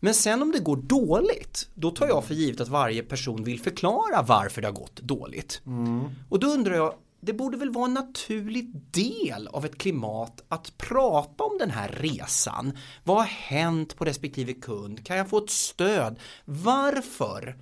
Men 0.00 0.14
sen 0.14 0.42
om 0.42 0.52
det 0.52 0.58
går 0.58 0.76
dåligt, 0.76 1.68
då 1.74 1.90
tar 1.90 2.06
jag 2.06 2.24
för 2.24 2.34
givet 2.34 2.60
att 2.60 2.68
varje 2.68 3.02
person 3.02 3.44
vill 3.44 3.60
förklara 3.60 4.22
varför 4.22 4.60
det 4.60 4.68
har 4.68 4.72
gått 4.72 4.96
dåligt. 4.96 5.62
Mm. 5.66 6.04
Och 6.28 6.40
då 6.40 6.46
undrar 6.46 6.74
jag, 6.74 6.94
det 7.20 7.32
borde 7.32 7.56
väl 7.56 7.70
vara 7.70 7.84
en 7.84 7.94
naturlig 7.94 8.70
del 8.90 9.48
av 9.48 9.64
ett 9.64 9.78
klimat 9.78 10.44
att 10.48 10.78
prata 10.78 11.44
om 11.44 11.58
den 11.58 11.70
här 11.70 11.88
resan. 11.88 12.78
Vad 13.04 13.16
har 13.16 13.24
hänt 13.24 13.96
på 13.96 14.04
respektive 14.04 14.52
kund? 14.52 15.06
Kan 15.06 15.16
jag 15.16 15.28
få 15.28 15.38
ett 15.38 15.50
stöd? 15.50 16.18
Varför 16.44 17.56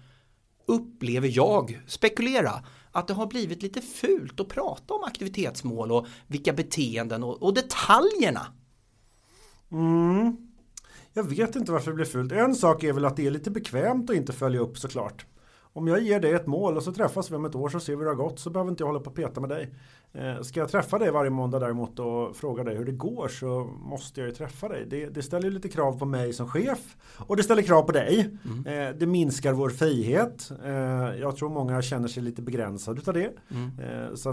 upplever 0.67 1.29
jag, 1.33 1.81
spekulera, 1.87 2.65
att 2.93 3.09
det 3.09 3.15
har 3.15 3.27
blivit 3.27 3.63
lite 3.63 3.81
fult 3.81 4.41
att 4.41 4.49
prata 4.49 4.95
om 4.95 5.05
aktivitetsmål 5.05 5.93
och 5.93 6.07
vilka 6.27 6.53
beteenden 6.53 7.25
och, 7.25 7.43
och 7.43 7.55
detaljerna? 7.55 8.47
Mm. 9.73 10.37
Jag 11.13 11.25
vet 11.25 11.57
inte 11.57 11.73
varför 11.73 11.91
det 11.91 11.95
blir 11.95 12.05
fult. 12.05 12.33
En 12.33 12.55
sak 12.55 12.83
är 12.83 12.93
väl 12.93 13.05
att 13.05 13.17
det 13.17 13.27
är 13.27 13.31
lite 13.31 13.51
bekvämt 13.51 14.11
att 14.11 14.17
inte 14.17 14.33
följa 14.33 14.61
upp 14.61 14.79
såklart. 14.79 15.27
Om 15.77 15.89
jag 15.89 16.01
ger 16.01 16.21
dig 16.21 16.33
ett 16.33 16.47
mål 16.47 16.77
och 16.77 16.83
så 16.83 16.93
träffas 16.93 17.31
vi 17.31 17.37
om 17.37 17.45
ett 17.45 17.55
år 17.55 17.69
så 17.69 17.81
ser 17.81 17.93
vi 17.93 17.97
hur 17.97 18.05
det 18.05 18.11
har 18.11 18.29
gått 18.29 18.39
så 18.39 18.51
behöver 18.51 18.71
inte 18.71 18.83
jag 18.83 18.87
hålla 18.87 19.01
på 19.01 19.11
och 19.11 19.17
peta 19.17 19.41
med 19.41 19.51
dig. 19.51 19.71
Eh, 20.13 20.43
ska 20.43 20.61
jag 20.61 20.69
träffa 20.71 20.99
dig 20.99 21.11
varje 21.11 21.31
måndag 21.31 21.59
däremot 21.59 21.99
och 21.99 22.37
fråga 22.37 22.65
dig 22.65 22.77
hur 22.77 22.85
det 22.85 22.93
går 22.93 23.29
så 23.29 23.65
måste 23.65 24.21
jag 24.21 24.29
ju 24.29 24.35
träffa 24.35 24.69
dig. 24.69 24.87
Det, 24.87 25.07
det 25.07 25.23
ställer 25.23 25.51
lite 25.51 25.69
krav 25.69 25.99
på 25.99 26.05
mig 26.05 26.33
som 26.33 26.49
chef 26.49 26.97
och 27.17 27.37
det 27.37 27.43
ställer 27.43 27.63
krav 27.63 27.83
på 27.83 27.93
dig. 27.93 28.31
Mm. 28.45 28.67
Eh, 28.67 28.97
det 28.99 29.07
minskar 29.07 29.53
vår 29.53 29.71
frihet. 29.71 30.51
Eh, 30.65 30.73
jag 31.21 31.37
tror 31.37 31.51
många 31.51 31.83
känner 31.83 32.09
sig 32.09 32.23
lite 32.23 32.43
begränsade 32.43 33.01
av 33.07 33.15
det. 33.15 33.33
Mm. 33.51 34.17
Så 34.17 34.33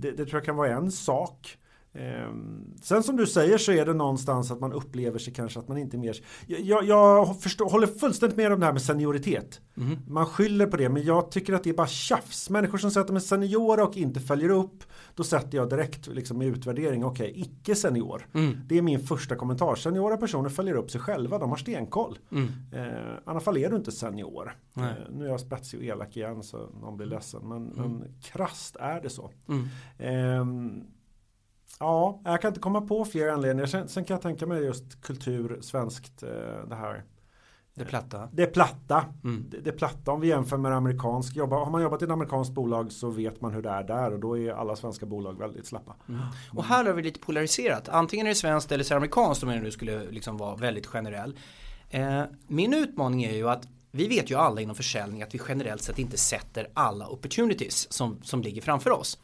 det, 0.00 0.10
det 0.10 0.24
tror 0.24 0.34
jag 0.34 0.44
kan 0.44 0.56
vara 0.56 0.68
en 0.68 0.90
sak. 0.90 1.58
Ehm, 1.94 2.74
sen 2.82 3.02
som 3.02 3.16
du 3.16 3.26
säger 3.26 3.58
så 3.58 3.72
är 3.72 3.86
det 3.86 3.94
någonstans 3.94 4.50
att 4.50 4.60
man 4.60 4.72
upplever 4.72 5.18
sig 5.18 5.32
kanske 5.32 5.58
att 5.58 5.68
man 5.68 5.78
inte 5.78 5.98
mer... 5.98 6.16
Jag, 6.46 6.84
jag 6.84 7.40
förstår, 7.40 7.70
håller 7.70 7.86
fullständigt 7.86 8.36
med 8.36 8.52
om 8.52 8.60
det 8.60 8.66
här 8.66 8.72
med 8.72 8.82
senioritet. 8.82 9.60
Mm. 9.76 9.98
Man 10.06 10.26
skyller 10.26 10.66
på 10.66 10.76
det 10.76 10.88
men 10.88 11.04
jag 11.04 11.30
tycker 11.30 11.52
att 11.52 11.64
det 11.64 11.70
är 11.70 11.74
bara 11.74 11.86
tjafs. 11.86 12.50
Människor 12.50 12.78
som 12.78 12.90
säger 12.90 13.00
att 13.00 13.06
de 13.06 13.16
är 13.16 13.20
seniora 13.20 13.84
och 13.84 13.96
inte 13.96 14.20
följer 14.20 14.48
upp. 14.48 14.84
Då 15.14 15.24
sätter 15.24 15.58
jag 15.58 15.70
direkt 15.70 16.06
liksom 16.06 16.42
i 16.42 16.46
utvärdering, 16.46 17.04
okej, 17.04 17.30
okay, 17.30 17.42
icke 17.42 17.74
senior. 17.74 18.26
Mm. 18.34 18.60
Det 18.66 18.78
är 18.78 18.82
min 18.82 19.00
första 19.00 19.36
kommentar. 19.36 19.74
Seniora 19.74 20.16
personer 20.16 20.48
följer 20.48 20.74
upp 20.74 20.90
sig 20.90 21.00
själva, 21.00 21.38
de 21.38 21.50
har 21.50 21.56
stenkoll. 21.56 22.18
Mm. 22.30 22.48
Eh, 22.72 23.18
annars 23.24 23.42
fall 23.42 23.56
är 23.56 23.70
du 23.70 23.76
inte 23.76 23.92
senior. 23.92 24.56
Eh, 24.76 24.82
nu 25.12 25.24
är 25.24 25.28
jag 25.28 25.40
spetsig 25.40 25.78
och 25.78 25.84
elak 25.84 26.16
igen 26.16 26.42
så 26.42 26.68
någon 26.80 26.96
blir 26.96 27.06
ledsen. 27.06 27.48
Men, 27.48 27.72
mm. 27.72 27.92
men 27.92 28.14
krasst 28.22 28.76
är 28.76 29.00
det 29.00 29.10
så. 29.10 29.30
Eh, 29.98 30.44
Ja, 31.80 32.20
jag 32.24 32.40
kan 32.40 32.48
inte 32.48 32.60
komma 32.60 32.80
på 32.80 33.04
fler 33.04 33.28
anledningar. 33.28 33.66
Sen, 33.66 33.88
sen 33.88 34.04
kan 34.04 34.14
jag 34.14 34.22
tänka 34.22 34.46
mig 34.46 34.64
just 34.64 35.02
kultur, 35.02 35.58
svenskt, 35.60 36.22
eh, 36.22 36.28
det 36.68 36.74
här. 36.74 37.04
Det 37.74 37.84
platta. 37.84 38.28
Det 38.32 38.46
platta. 38.46 39.04
Mm. 39.24 39.46
Det, 39.50 39.60
det 39.60 39.72
platta 39.72 40.12
om 40.12 40.20
vi 40.20 40.28
jämför 40.28 40.56
med 40.56 40.72
amerikansk. 40.72 41.36
Jobba, 41.36 41.56
har 41.56 41.70
man 41.70 41.82
jobbat 41.82 42.02
i 42.02 42.04
ett 42.04 42.10
amerikanskt 42.10 42.54
bolag 42.54 42.92
så 42.92 43.10
vet 43.10 43.40
man 43.40 43.52
hur 43.52 43.62
det 43.62 43.68
är 43.70 43.82
där 43.82 44.12
och 44.12 44.20
då 44.20 44.38
är 44.38 44.52
alla 44.52 44.76
svenska 44.76 45.06
bolag 45.06 45.38
väldigt 45.38 45.66
slappa. 45.66 45.96
Mm. 46.08 46.20
Och 46.52 46.64
här 46.64 46.84
har 46.84 46.92
vi 46.92 47.02
lite 47.02 47.20
polariserat. 47.20 47.88
Antingen 47.88 48.26
är 48.26 48.30
det 48.30 48.34
svenskt 48.34 48.72
eller 48.72 48.84
så 48.84 48.94
är 48.94 48.94
det 48.94 48.98
amerikanskt 48.98 49.42
om 49.42 49.50
jag 49.50 49.62
nu 49.62 49.70
skulle 49.70 50.10
liksom 50.10 50.36
vara 50.36 50.56
väldigt 50.56 50.86
generell. 50.86 51.38
Eh, 51.90 52.22
min 52.46 52.74
utmaning 52.74 53.24
är 53.24 53.34
ju 53.34 53.48
att 53.48 53.68
vi 53.90 54.08
vet 54.08 54.30
ju 54.30 54.34
alla 54.34 54.60
inom 54.60 54.76
försäljning 54.76 55.22
att 55.22 55.34
vi 55.34 55.40
generellt 55.48 55.82
sett 55.82 55.98
inte 55.98 56.16
sätter 56.16 56.68
alla 56.74 57.08
opportunities 57.08 57.92
som, 57.92 58.22
som 58.22 58.42
ligger 58.42 58.62
framför 58.62 58.90
oss. 58.90 59.18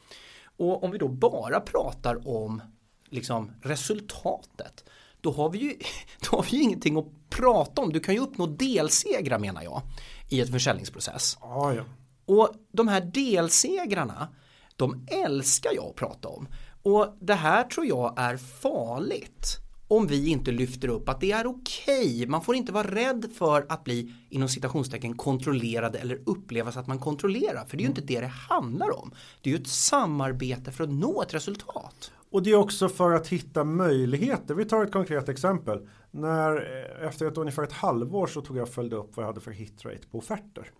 Och 0.60 0.84
om 0.84 0.90
vi 0.90 0.98
då 0.98 1.08
bara 1.08 1.60
pratar 1.60 2.28
om 2.28 2.62
liksom 3.08 3.52
resultatet 3.62 4.84
då 5.20 5.32
har, 5.32 5.50
vi 5.50 5.58
ju, 5.58 5.78
då 6.30 6.36
har 6.36 6.42
vi 6.42 6.56
ju 6.56 6.62
ingenting 6.62 6.98
att 6.98 7.30
prata 7.30 7.82
om. 7.82 7.92
Du 7.92 8.00
kan 8.00 8.14
ju 8.14 8.20
uppnå 8.20 8.46
delsegrar 8.46 9.38
menar 9.38 9.62
jag 9.62 9.82
i 10.28 10.40
ett 10.40 10.50
försäljningsprocess. 10.50 11.38
Ah, 11.40 11.72
ja. 11.72 11.84
Och 12.24 12.54
de 12.72 12.88
här 12.88 13.00
delsegrarna 13.00 14.28
de 14.76 15.06
älskar 15.10 15.70
jag 15.74 15.84
att 15.84 15.96
prata 15.96 16.28
om. 16.28 16.48
Och 16.82 17.16
det 17.20 17.34
här 17.34 17.64
tror 17.64 17.86
jag 17.86 18.14
är 18.16 18.36
farligt 18.36 19.56
om 19.90 20.06
vi 20.06 20.28
inte 20.28 20.50
lyfter 20.50 20.88
upp 20.88 21.08
att 21.08 21.20
det 21.20 21.32
är 21.32 21.46
okej. 21.46 22.14
Okay. 22.14 22.26
Man 22.26 22.42
får 22.42 22.54
inte 22.54 22.72
vara 22.72 22.86
rädd 22.86 23.30
för 23.34 23.66
att 23.68 23.84
bli 23.84 24.14
inom 24.28 24.48
citationstecken 24.48 25.16
kontrollerad 25.16 25.96
eller 25.96 26.20
upplevas 26.26 26.76
att 26.76 26.86
man 26.86 26.98
kontrollerar. 26.98 27.64
För 27.64 27.76
det 27.76 27.80
är 27.80 27.84
ju 27.84 27.88
inte 27.88 28.00
det 28.00 28.20
det 28.20 28.26
handlar 28.26 28.98
om. 28.98 29.10
Det 29.40 29.50
är 29.50 29.54
ju 29.54 29.60
ett 29.60 29.68
samarbete 29.68 30.72
för 30.72 30.84
att 30.84 30.90
nå 30.90 31.22
ett 31.22 31.34
resultat. 31.34 32.12
Och 32.30 32.42
det 32.42 32.50
är 32.50 32.56
också 32.56 32.88
för 32.88 33.10
att 33.12 33.28
hitta 33.28 33.64
möjligheter. 33.64 34.54
Vi 34.54 34.64
tar 34.64 34.84
ett 34.84 34.92
konkret 34.92 35.28
exempel. 35.28 35.88
När, 36.10 36.56
eh, 36.56 37.06
efter 37.08 37.26
ett, 37.26 37.38
ungefär 37.38 37.62
ett 37.62 37.72
halvår 37.72 38.26
så 38.26 38.40
tog 38.40 38.56
jag 38.56 38.62
och 38.62 38.68
följde 38.68 38.96
upp 38.96 39.16
vad 39.16 39.22
jag 39.22 39.28
hade 39.28 39.40
för 39.40 39.50
hitrate 39.50 40.08
på 40.10 40.18
offerter. 40.18 40.70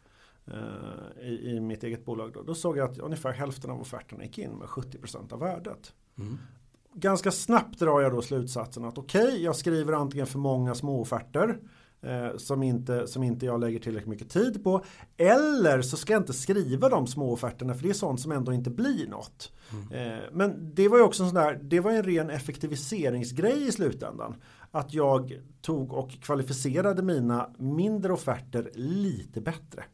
Uh, 0.48 1.24
i, 1.28 1.50
i, 1.50 1.60
mitt 1.60 1.84
eget 1.84 2.04
bolag. 2.04 2.32
Då. 2.32 2.42
då 2.42 2.54
såg 2.54 2.76
jag 2.76 2.90
att 2.90 2.98
ungefär 2.98 3.32
hälften 3.32 3.70
av 3.70 3.80
offerterna 3.80 4.24
gick 4.24 4.38
in 4.38 4.50
med 4.50 4.68
70% 4.68 5.32
av 5.32 5.40
värdet. 5.40 5.92
Mm 6.18 6.38
ganska 6.94 7.30
snabbt 7.30 7.78
drar 7.78 8.00
jag 8.00 8.12
då 8.12 8.22
slutsatsen 8.22 8.84
att 8.84 8.98
okej, 8.98 9.24
okay, 9.24 9.42
jag 9.42 9.56
skriver 9.56 9.92
antingen 9.92 10.26
för 10.26 10.38
många 10.38 10.74
småofferter 10.74 11.58
eh, 12.02 12.36
som, 12.36 12.62
inte, 12.62 13.06
som 13.06 13.22
inte 13.22 13.46
jag 13.46 13.60
lägger 13.60 13.78
tillräckligt 13.78 14.10
mycket 14.10 14.30
tid 14.30 14.64
på. 14.64 14.84
Eller 15.16 15.82
så 15.82 15.96
ska 15.96 16.12
jag 16.12 16.22
inte 16.22 16.32
skriva 16.32 16.88
de 16.88 17.06
småofferterna 17.06 17.74
för 17.74 17.82
det 17.82 17.90
är 17.90 17.94
sånt 17.94 18.20
som 18.20 18.32
ändå 18.32 18.52
inte 18.52 18.70
blir 18.70 19.06
något. 19.06 19.52
Mm. 19.72 20.12
Eh, 20.12 20.24
men 20.32 20.74
det 20.74 20.88
var 20.88 20.98
ju 20.98 21.04
också 21.04 21.22
en 21.22 21.28
sån 21.28 21.42
där, 21.42 21.60
det 21.62 21.80
var 21.80 21.90
en 21.90 22.02
ren 22.02 22.30
effektiviseringsgrej 22.30 23.68
i 23.68 23.72
slutändan. 23.72 24.34
Att 24.70 24.94
jag 24.94 25.40
tog 25.62 25.92
och 25.92 26.10
kvalificerade 26.10 27.02
mina 27.02 27.50
mindre 27.58 28.12
offerter 28.12 28.70
lite 28.74 29.40
bättre. 29.40 29.84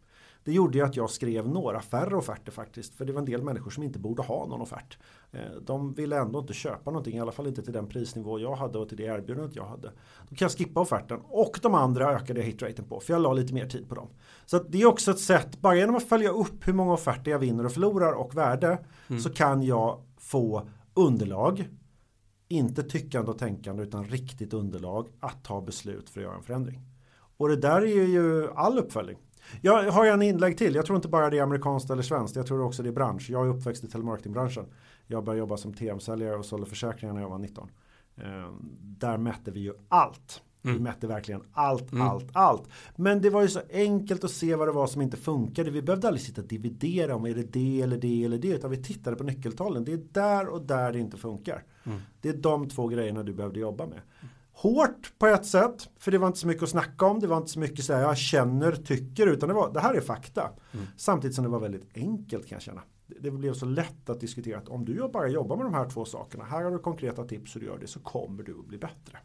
Det 0.47 0.53
gjorde 0.53 0.79
ju 0.79 0.85
att 0.85 0.97
jag 0.97 1.11
skrev 1.11 1.49
några 1.49 1.81
färre 1.81 2.17
offerter 2.17 2.53
faktiskt. 2.53 2.95
För 2.95 3.05
det 3.05 3.13
var 3.13 3.21
en 3.21 3.27
del 3.27 3.43
människor 3.43 3.71
som 3.71 3.83
inte 3.83 3.99
borde 3.99 4.23
ha 4.23 4.47
någon 4.47 4.61
offert. 4.61 4.99
Eh, 5.33 5.41
de 5.63 5.95
ville 5.95 6.19
ändå 6.19 6.39
inte 6.39 6.53
köpa 6.53 6.91
någonting, 6.91 7.17
i 7.17 7.21
alla 7.21 7.33
fall 7.33 7.47
inte 7.47 7.63
till 7.63 7.73
den 7.73 7.87
prisnivå 7.87 8.41
jag 8.41 8.57
hade 8.57 8.79
och 8.79 8.89
till 8.89 8.97
det 8.97 9.03
erbjudandet 9.03 9.57
jag 9.57 9.65
hade. 9.65 9.93
Då 10.29 10.37
kan 10.37 10.47
jag 10.47 10.51
skippa 10.51 10.81
offerten 10.81 11.21
och 11.25 11.59
de 11.63 11.75
andra 11.75 12.13
ökade 12.13 12.41
jag 12.41 12.47
hitraten 12.47 12.85
på 12.85 13.01
för 13.01 13.13
jag 13.13 13.23
la 13.23 13.33
lite 13.33 13.55
mer 13.55 13.67
tid 13.67 13.89
på 13.89 13.95
dem. 13.95 14.09
Så 14.47 14.59
det 14.59 14.83
är 14.83 14.87
också 14.87 15.11
ett 15.11 15.19
sätt, 15.19 15.61
bara 15.61 15.77
genom 15.77 15.97
att 15.97 16.09
följa 16.09 16.31
upp 16.31 16.69
hur 16.69 16.73
många 16.73 16.93
offerter 16.93 17.31
jag 17.31 17.39
vinner 17.39 17.65
och 17.65 17.73
förlorar 17.73 18.13
och 18.13 18.37
värde 18.37 18.79
mm. 19.09 19.21
så 19.21 19.31
kan 19.31 19.63
jag 19.63 20.03
få 20.17 20.69
underlag 20.95 21.69
inte 22.49 22.83
tyckande 22.83 23.31
och 23.31 23.39
tänkande 23.39 23.83
utan 23.83 24.05
riktigt 24.05 24.53
underlag 24.53 25.09
att 25.21 25.45
ta 25.45 25.61
beslut 25.61 26.11
för 26.11 26.21
att 26.21 26.25
göra 26.25 26.37
en 26.37 26.43
förändring. 26.43 26.81
Och 27.37 27.49
det 27.49 27.57
där 27.57 27.83
är 27.83 28.07
ju 28.07 28.51
all 28.51 28.79
uppföljning. 28.79 29.17
Jag 29.61 29.93
har 29.93 30.07
en 30.07 30.23
inlägg 30.23 30.59
till. 30.59 30.75
Jag 30.75 30.87
tror 30.87 30.97
inte 30.97 31.09
bara 31.09 31.31
det 31.31 31.39
är 31.39 31.43
amerikanskt 31.43 31.91
eller 31.91 32.03
svenskt. 32.03 32.37
Jag 32.37 32.47
tror 32.47 32.63
också 32.63 32.83
det 32.83 32.89
är 32.89 32.93
bransch. 32.93 33.31
Jag 33.31 33.47
är 33.47 33.51
uppväxt 33.51 33.85
i 33.85 33.89
telemarketingbranschen. 33.89 34.67
Jag 35.07 35.25
började 35.25 35.39
jobba 35.39 35.57
som 35.57 35.75
TM-säljare 35.75 36.37
och 36.37 36.45
sålde 36.45 36.67
försäkringar 36.67 37.15
när 37.15 37.21
jag 37.21 37.31
var 37.31 37.39
19. 37.39 37.69
Eh, 38.17 38.25
där 38.81 39.17
mätte 39.19 39.51
vi 39.51 39.61
ju 39.61 39.73
allt. 39.89 40.43
Mm. 40.65 40.77
Vi 40.77 40.83
mätte 40.83 41.07
verkligen 41.07 41.43
allt, 41.53 41.93
mm. 41.93 42.09
allt, 42.09 42.27
allt. 42.33 42.69
Men 42.97 43.21
det 43.23 43.31
var 43.31 43.43
ju 43.43 43.49
så 43.49 43.61
enkelt 43.73 44.25
att 44.25 44.31
se 44.31 44.55
vad 44.55 44.69
det 44.69 44.73
var 44.73 44.87
som 44.87 45.03
inte 45.03 45.17
funkade. 45.17 45.71
Vi 45.71 45.83
behövde 45.83 46.07
aldrig 46.07 46.23
sitta 46.23 46.41
och 46.41 46.49
dividera 46.49 47.17
om 47.17 47.27
är 47.27 47.35
det 47.35 47.53
det 47.53 47.83
eller 47.83 47.99
det 47.99 48.25
eller 48.25 48.39
det. 48.39 48.49
Utan 48.49 48.71
vi 48.71 48.83
tittade 48.83 49.17
på 49.17 49.25
nyckeltalen. 49.25 49.85
Det 49.85 49.93
är 49.93 50.03
där 50.13 50.49
och 50.49 50.63
där 50.63 50.93
det 50.93 50.99
inte 50.99 51.17
funkar. 51.17 51.65
Mm. 51.85 51.99
Det 52.21 52.29
är 52.29 52.37
de 52.37 52.69
två 52.69 52.89
grejerna 52.89 53.23
du 53.23 53.33
behövde 53.33 53.61
jobba 53.61 53.87
med 53.87 54.01
hårt 54.57 55.13
på 55.19 55.27
ett 55.27 55.47
sätt. 55.47 55.89
För 55.99 56.11
det 56.11 56.19
var 56.19 56.27
inte 56.27 56.39
så 56.39 56.47
mycket 56.47 56.63
att 56.63 56.69
snacka 56.69 57.07
om. 57.07 57.21
Det 57.21 57.27
var 57.27 57.37
inte 57.37 57.51
så 57.51 57.59
mycket 57.59 57.85
så 57.85 57.93
här, 57.93 58.01
jag 58.01 58.19
känner, 58.19 58.73
tycker. 58.73 59.27
Utan 59.27 59.49
det, 59.49 59.55
var, 59.55 59.73
det 59.73 59.81
här 59.81 59.95
är 59.95 60.01
fakta. 60.01 60.51
Mm. 60.73 60.87
Samtidigt 60.97 61.35
som 61.35 61.45
det 61.45 61.51
var 61.51 61.61
väldigt 61.61 61.89
enkelt 61.95 62.49
kan 62.49 62.57
jag 62.57 62.63
känna. 62.63 62.83
Det, 63.07 63.31
blev 63.31 63.55
så 63.55 63.67
lätt 63.67 64.11
att 64.11 64.21
diskutera 64.21 64.59
att 64.59 64.69
om 64.69 64.85
du 64.85 65.09
bara 65.13 65.29
jobbar 65.29 65.57
med 65.57 65.67
de 65.67 65.75
här 65.75 65.91
två 65.91 66.05
sakerna. 66.05 66.45
Här 66.45 66.63
har 66.63 66.71
du 66.71 66.79
konkreta 66.79 67.25
tips 67.25 67.57
hur 67.57 67.61
du 67.61 67.67
gör 67.67 67.79
det. 67.79 67.87
Så 67.87 68.01
kommer 68.01 68.43
du 68.43 68.59
att 68.59 68.67
bli 68.67 68.79
bättre. 68.79 69.19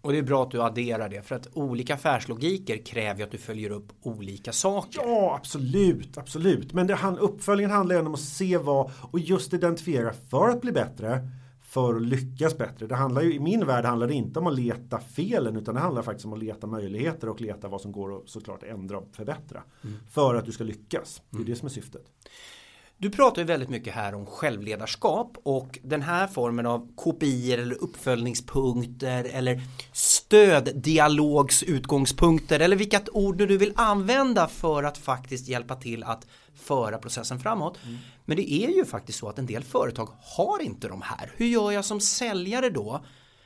Och 0.00 0.12
det 0.12 0.18
är 0.18 0.22
bra 0.22 0.42
att 0.42 0.50
du 0.50 0.62
adderar 0.62 1.08
det 1.08 1.22
för 1.22 1.34
att 1.34 1.48
olika 1.52 1.94
affärslogiker 1.94 2.76
kräver 2.76 3.18
ju 3.18 3.24
att 3.24 3.30
du 3.30 3.38
följer 3.38 3.70
upp 3.70 3.92
olika 4.02 4.52
saker. 4.52 5.00
Ja, 5.04 5.34
absolut, 5.40 6.18
absolut. 6.18 6.72
Men 6.72 6.86
det, 6.86 6.98
uppföljningen 7.20 7.70
handlar 7.70 8.06
om 8.06 8.14
att 8.14 8.20
se 8.20 8.58
vad 8.58 8.90
och 9.00 9.18
just 9.18 9.54
identifiera 9.54 10.12
för 10.12 10.48
att 10.48 10.60
bli 10.60 10.72
bättre 10.72 11.28
för 11.74 11.94
att 11.94 12.02
lyckas 12.02 12.58
bättre. 12.58 12.86
Det 12.86 12.94
handlar 12.94 13.22
ju, 13.22 13.34
I 13.34 13.40
min 13.40 13.66
värld 13.66 13.84
handlar 13.84 14.06
det 14.06 14.14
inte 14.14 14.38
om 14.38 14.46
att 14.46 14.54
leta 14.54 15.00
felen 15.00 15.56
utan 15.56 15.74
det 15.74 15.80
handlar 15.80 16.02
faktiskt 16.02 16.26
om 16.26 16.32
att 16.32 16.38
leta 16.38 16.66
möjligheter 16.66 17.28
och 17.28 17.40
leta 17.40 17.68
vad 17.68 17.80
som 17.80 17.92
går 17.92 18.16
att 18.16 18.28
såklart 18.28 18.62
ändra 18.62 18.98
och 18.98 19.08
förbättra. 19.12 19.62
Mm. 19.84 19.96
För 20.10 20.34
att 20.34 20.44
du 20.44 20.52
ska 20.52 20.64
lyckas. 20.64 21.22
Det 21.30 21.36
är 21.36 21.38
mm. 21.38 21.50
det 21.50 21.56
som 21.56 21.66
är 21.66 21.70
syftet. 21.70 22.02
Du 22.98 23.10
pratar 23.10 23.42
ju 23.42 23.46
väldigt 23.46 23.68
mycket 23.68 23.94
här 23.94 24.14
om 24.14 24.26
självledarskap 24.26 25.36
och 25.42 25.78
den 25.82 26.02
här 26.02 26.26
formen 26.26 26.66
av 26.66 26.94
kopior 26.94 27.58
eller 27.58 27.82
uppföljningspunkter 27.82 29.24
eller 29.24 29.62
stöddialogsutgångspunkter 29.92 32.60
eller 32.60 32.76
vilket 32.76 33.08
ord 33.08 33.36
du 33.36 33.58
vill 33.58 33.72
använda 33.76 34.48
för 34.48 34.82
att 34.82 34.98
faktiskt 34.98 35.48
hjälpa 35.48 35.76
till 35.76 36.02
att 36.02 36.26
föra 36.54 36.98
processen 36.98 37.40
framåt. 37.40 37.78
Mm. 37.84 37.98
Men 38.24 38.36
det 38.36 38.52
är 38.52 38.68
ju 38.68 38.84
faktiskt 38.84 39.18
så 39.18 39.28
att 39.28 39.38
en 39.38 39.46
del 39.46 39.64
företag 39.64 40.08
har 40.20 40.62
inte 40.62 40.88
de 40.88 41.02
här. 41.02 41.32
Hur 41.36 41.46
gör 41.46 41.70
jag 41.70 41.84
som 41.84 42.00
säljare 42.00 42.70
då? 42.70 43.04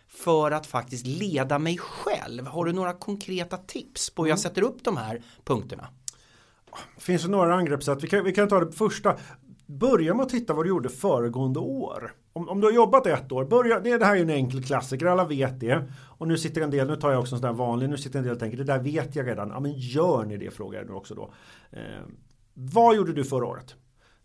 för 0.08 0.50
att 0.50 0.66
faktiskt 0.66 1.06
leda 1.06 1.58
mig 1.58 1.78
själv? 1.78 2.46
Har 2.46 2.64
du 2.64 2.72
några 2.72 2.92
konkreta 2.92 3.56
tips 3.56 4.10
på 4.10 4.22
hur 4.22 4.28
jag 4.28 4.38
mm. 4.38 4.42
sätter 4.42 4.62
upp 4.62 4.84
de 4.84 4.96
här 4.96 5.22
punkterna? 5.44 5.88
Det 6.96 7.02
finns 7.02 7.22
det 7.22 7.28
några 7.28 7.54
angreppssätt. 7.54 8.04
Vi 8.04 8.08
kan, 8.08 8.24
vi 8.24 8.32
kan 8.32 8.48
ta 8.48 8.60
det 8.60 8.72
första. 8.72 9.16
Börja 9.66 10.14
med 10.14 10.22
att 10.22 10.28
titta 10.28 10.54
vad 10.54 10.64
du 10.64 10.68
gjorde 10.68 10.88
föregående 10.88 11.60
år. 11.60 12.12
Om, 12.32 12.48
om 12.48 12.60
du 12.60 12.66
har 12.66 12.72
jobbat 12.72 13.06
ett 13.06 13.32
år, 13.32 13.44
börja, 13.44 13.80
det, 13.80 13.98
det 13.98 14.04
här 14.04 14.12
är 14.12 14.16
ju 14.16 14.22
en 14.22 14.30
enkel 14.30 14.64
klassiker, 14.64 15.06
alla 15.06 15.24
vet 15.24 15.60
det. 15.60 15.82
Och 16.18 16.28
nu 16.28 16.38
sitter 16.38 16.60
en 16.60 16.70
del, 16.70 16.86
nu 16.86 16.96
tar 16.96 17.10
jag 17.10 17.20
också 17.20 17.34
en 17.34 17.40
sån 17.40 17.48
där 17.48 17.58
vanlig, 17.58 17.88
nu 17.88 17.96
sitter 17.96 18.18
en 18.18 18.24
del 18.24 18.32
och 18.32 18.38
tänker 18.38 18.58
det 18.58 18.64
där 18.64 18.78
vet 18.78 19.16
jag 19.16 19.26
redan. 19.26 19.48
Ja 19.48 19.60
men 19.60 19.72
gör 19.72 20.24
ni 20.24 20.36
det 20.36 20.50
frågar 20.50 20.78
jag 20.78 20.88
nu 20.88 20.94
också 20.94 21.14
då. 21.14 21.30
Eh, 21.70 21.80
vad 22.54 22.96
gjorde 22.96 23.12
du 23.12 23.24
förra 23.24 23.46
året? 23.46 23.76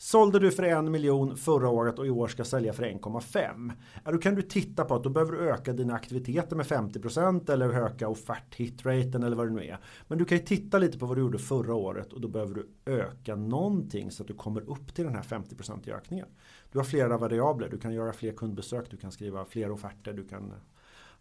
Sålde 0.04 0.40
du 0.40 0.52
för 0.52 0.64
en 0.64 0.92
miljon 0.92 1.38
förra 1.38 1.70
året 1.70 2.00
och 2.00 2.08
i 2.08 2.10
år 2.10 2.28
ska 2.28 2.44
sälja 2.44 2.74
för 2.74 2.84
1,5. 2.84 3.72
Ja, 4.06 4.12
då 4.12 4.18
kan 4.18 4.36
du 4.36 4.42
titta 4.42 4.86
på 4.86 4.96
att 4.96 5.04
då 5.04 5.10
behöver 5.10 5.32
du 5.32 5.50
öka 5.50 5.74
dina 5.74 5.94
aktiviteter 5.94 6.56
med 6.56 6.66
50% 6.66 7.52
eller 7.52 7.70
öka 7.70 8.08
offert 8.08 8.56
hitraten 8.56 9.24
eller 9.24 9.36
vad 9.36 9.48
det 9.48 9.54
nu 9.54 9.64
är. 9.64 9.78
Men 10.08 10.18
du 10.18 10.26
kan 10.26 10.38
ju 10.38 10.44
titta 10.44 10.78
lite 10.78 11.00
på 11.00 11.06
vad 11.06 11.18
du 11.18 11.22
gjorde 11.22 11.40
förra 11.40 11.76
året 11.76 12.14
och 12.14 12.22
då 12.22 12.28
behöver 12.28 12.56
du 12.56 12.70
öka 12.86 13.36
någonting 13.36 14.12
så 14.12 14.24
att 14.24 14.28
du 14.28 14.34
kommer 14.34 14.70
upp 14.70 14.96
till 14.96 15.06
den 15.06 15.16
här 15.16 15.24
50% 15.24 15.94
ökningen. 15.94 16.28
Du 16.72 16.80
har 16.80 16.86
flera 16.86 17.18
variabler, 17.18 17.70
du 17.70 17.78
kan 17.78 17.94
göra 17.94 18.14
fler 18.14 18.34
kundbesök, 18.34 18.92
du 18.92 18.98
kan 18.98 19.12
skriva 19.12 19.46
fler 19.46 19.72
offerter, 19.72 20.14
du 20.14 20.28
kan 20.28 20.54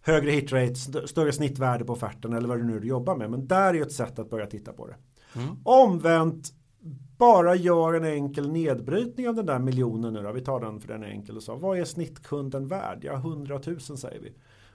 högre 0.00 0.30
hitrate, 0.30 0.74
större 1.08 1.32
snittvärde 1.32 1.84
på 1.84 1.92
offerten 1.92 2.32
eller 2.32 2.48
vad 2.48 2.58
det 2.58 2.64
nu 2.64 2.76
är 2.76 2.80
du 2.80 2.88
jobbar 2.88 3.16
med. 3.16 3.30
Men 3.30 3.46
där 3.46 3.74
är 3.74 3.82
ett 3.82 3.92
sätt 3.92 4.18
att 4.18 4.30
börja 4.30 4.46
titta 4.46 4.72
på 4.72 4.86
det. 4.86 4.96
Mm. 5.34 5.56
Omvänt 5.64 6.52
bara 7.22 7.54
gör 7.54 7.94
en 7.94 8.04
enkel 8.04 8.50
nedbrytning 8.50 9.28
av 9.28 9.34
den 9.34 9.46
där 9.46 9.58
miljonen 9.58 10.12
nu 10.12 10.22
då. 10.22 10.32
Vi 10.32 10.40
tar 10.40 10.60
den 10.60 10.80
för 10.80 10.88
den 10.88 11.02
är 11.02 11.06
enkel 11.06 11.36
och 11.36 11.42
så. 11.42 11.54
Vad 11.54 11.78
är 11.78 11.84
snittkunden 11.84 12.68
värd? 12.68 12.98
Ja, 13.02 13.14
100 13.14 13.60
000 13.66 13.80
säger 13.80 14.20
vi. 14.20 14.32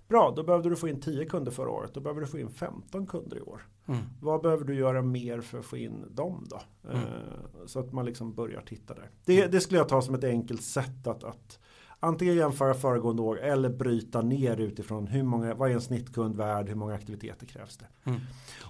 Bra, 0.07 0.33
då 0.35 0.43
behövde 0.43 0.69
du 0.69 0.75
få 0.75 0.87
in 0.87 1.01
10 1.01 1.25
kunder 1.25 1.51
förra 1.51 1.69
året. 1.69 1.93
Då 1.93 1.99
behöver 1.99 2.21
du 2.21 2.27
få 2.27 2.39
in 2.39 2.49
15 2.49 3.07
kunder 3.07 3.37
i 3.37 3.41
år. 3.41 3.67
Mm. 3.87 4.01
Vad 4.21 4.41
behöver 4.41 4.65
du 4.65 4.75
göra 4.75 5.01
mer 5.01 5.41
för 5.41 5.59
att 5.59 5.65
få 5.65 5.77
in 5.77 6.05
dem 6.11 6.47
då? 6.49 6.61
Mm. 6.89 6.97
Eh, 6.97 7.65
så 7.65 7.79
att 7.79 7.93
man 7.93 8.05
liksom 8.05 8.33
börjar 8.33 8.61
titta 8.61 8.93
där. 8.93 9.09
Det, 9.25 9.47
det, 9.47 9.61
skulle 9.61 9.79
jag 9.79 9.89
ta 9.89 10.01
som 10.01 10.15
ett 10.15 10.23
enkelt 10.23 10.63
sätt 10.63 11.07
att, 11.07 11.23
att 11.23 11.59
antingen 11.99 12.35
jämföra 12.35 12.73
föregående 12.73 13.21
år 13.21 13.39
eller 13.39 13.69
bryta 13.69 14.21
ner 14.21 14.57
utifrån 14.57 15.07
hur 15.07 15.23
många, 15.23 15.53
vad 15.53 15.69
är 15.69 15.73
en 15.73 15.81
snittkund 15.81 16.35
värd, 16.35 16.67
hur 16.67 16.75
många 16.75 16.93
aktiviteter 16.93 17.45
krävs 17.45 17.77
det. 17.77 17.87
Mm. 18.03 18.19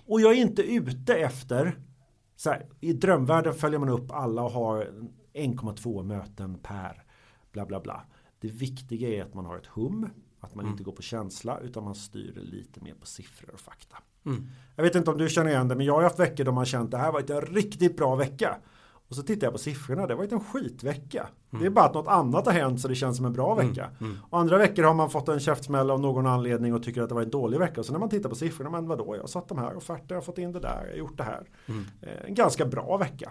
Och 0.06 0.22
jag 0.22 0.32
är 0.32 0.38
inte 0.38 0.62
ute 0.62 1.16
efter 1.16 1.78
så 2.38 2.50
här, 2.50 2.66
I 2.80 2.94
drömvärlden 2.94 3.54
följer 3.54 3.80
man 3.80 3.90
upp 3.90 4.12
alla 4.12 4.44
och 4.44 4.52
har 4.52 4.88
1,2 5.34 6.04
möten 6.04 6.58
per 6.60 7.04
bla 7.52 7.66
bla 7.66 7.80
bla. 7.80 8.04
Det 8.40 8.48
viktiga 8.48 9.10
är 9.10 9.24
att 9.24 9.34
man 9.34 9.46
har 9.46 9.58
ett 9.58 9.66
hum, 9.66 10.10
att 10.40 10.56
man 10.56 10.66
mm. 10.66 10.72
inte 10.72 10.84
går 10.84 10.92
på 10.92 11.02
känsla 11.02 11.60
utan 11.60 11.84
man 11.84 11.96
styr 11.96 12.34
lite 12.36 12.82
mer 12.82 12.94
på 12.94 13.06
siffror 13.06 13.54
och 13.54 13.60
fakta. 13.60 13.98
Mm. 14.26 14.48
Jag 14.76 14.84
vet 14.84 14.96
inte 14.96 15.12
om 15.12 15.18
du 15.18 15.30
känner 15.30 15.52
igen 15.52 15.68
det 15.68 15.76
men 15.76 15.86
jag 15.86 15.94
har 15.94 16.04
haft 16.04 16.20
veckor 16.20 16.44
då 16.44 16.52
man 16.52 16.66
känt 16.66 16.86
att 16.86 16.92
det 16.92 16.98
här 16.98 17.12
var 17.12 17.32
en 17.32 17.42
riktigt 17.42 17.98
bra 17.98 18.16
vecka. 18.16 18.58
Och 19.10 19.16
så 19.16 19.24
tittar 19.24 19.48
jag 19.48 19.54
på 19.54 19.60
siffrorna, 19.60 20.08
det 20.08 20.16
var 20.16 20.24
inte 20.24 20.36
en 20.36 20.44
skitvecka. 20.44 21.28
Mm. 21.50 21.62
Det 21.62 21.68
är 21.68 21.70
bara 21.70 21.86
att 21.86 21.94
något 21.94 22.08
annat 22.08 22.46
har 22.46 22.54
hänt 22.54 22.82
så 22.82 22.88
det 22.88 22.96
känns 22.96 23.18
som 23.18 23.26
en 23.26 23.34
bra 23.34 23.54
mm. 23.54 23.68
vecka. 23.68 23.90
Mm. 24.02 24.18
Och 24.30 24.40
andra 24.40 24.58
veckor 24.58 24.84
har 24.84 24.94
man 24.94 25.10
fått 25.10 25.30
en 25.30 25.40
käftsmäll 25.40 25.90
av 25.90 26.00
någon 26.00 26.28
anledning 26.28 26.74
och 26.74 26.84
tycker 26.84 27.02
att 27.02 27.10
det 27.10 27.16
var 27.16 27.22
en 27.22 27.30
dålig 27.30 27.60
vecka. 27.60 27.80
Och 27.80 27.86
så 27.86 27.92
när 27.92 28.00
man 28.00 28.10
tittar 28.10 28.30
på 28.30 28.36
siffrorna, 28.36 28.70
men 28.70 28.88
vadå, 28.88 29.16
jag 29.16 29.22
har 29.22 29.28
satt 29.28 29.50
de 29.50 29.58
här 29.58 29.78
offerter, 29.78 30.06
jag 30.08 30.16
har 30.16 30.22
fått 30.22 30.38
in 30.38 30.52
det 30.52 30.60
där, 30.60 30.82
jag 30.84 30.92
har 30.92 30.98
gjort 30.98 31.18
det 31.18 31.24
här. 31.24 31.50
Mm. 31.66 31.86
Eh, 32.02 32.26
en 32.26 32.34
ganska 32.34 32.66
bra 32.66 32.98
vecka. 32.98 33.30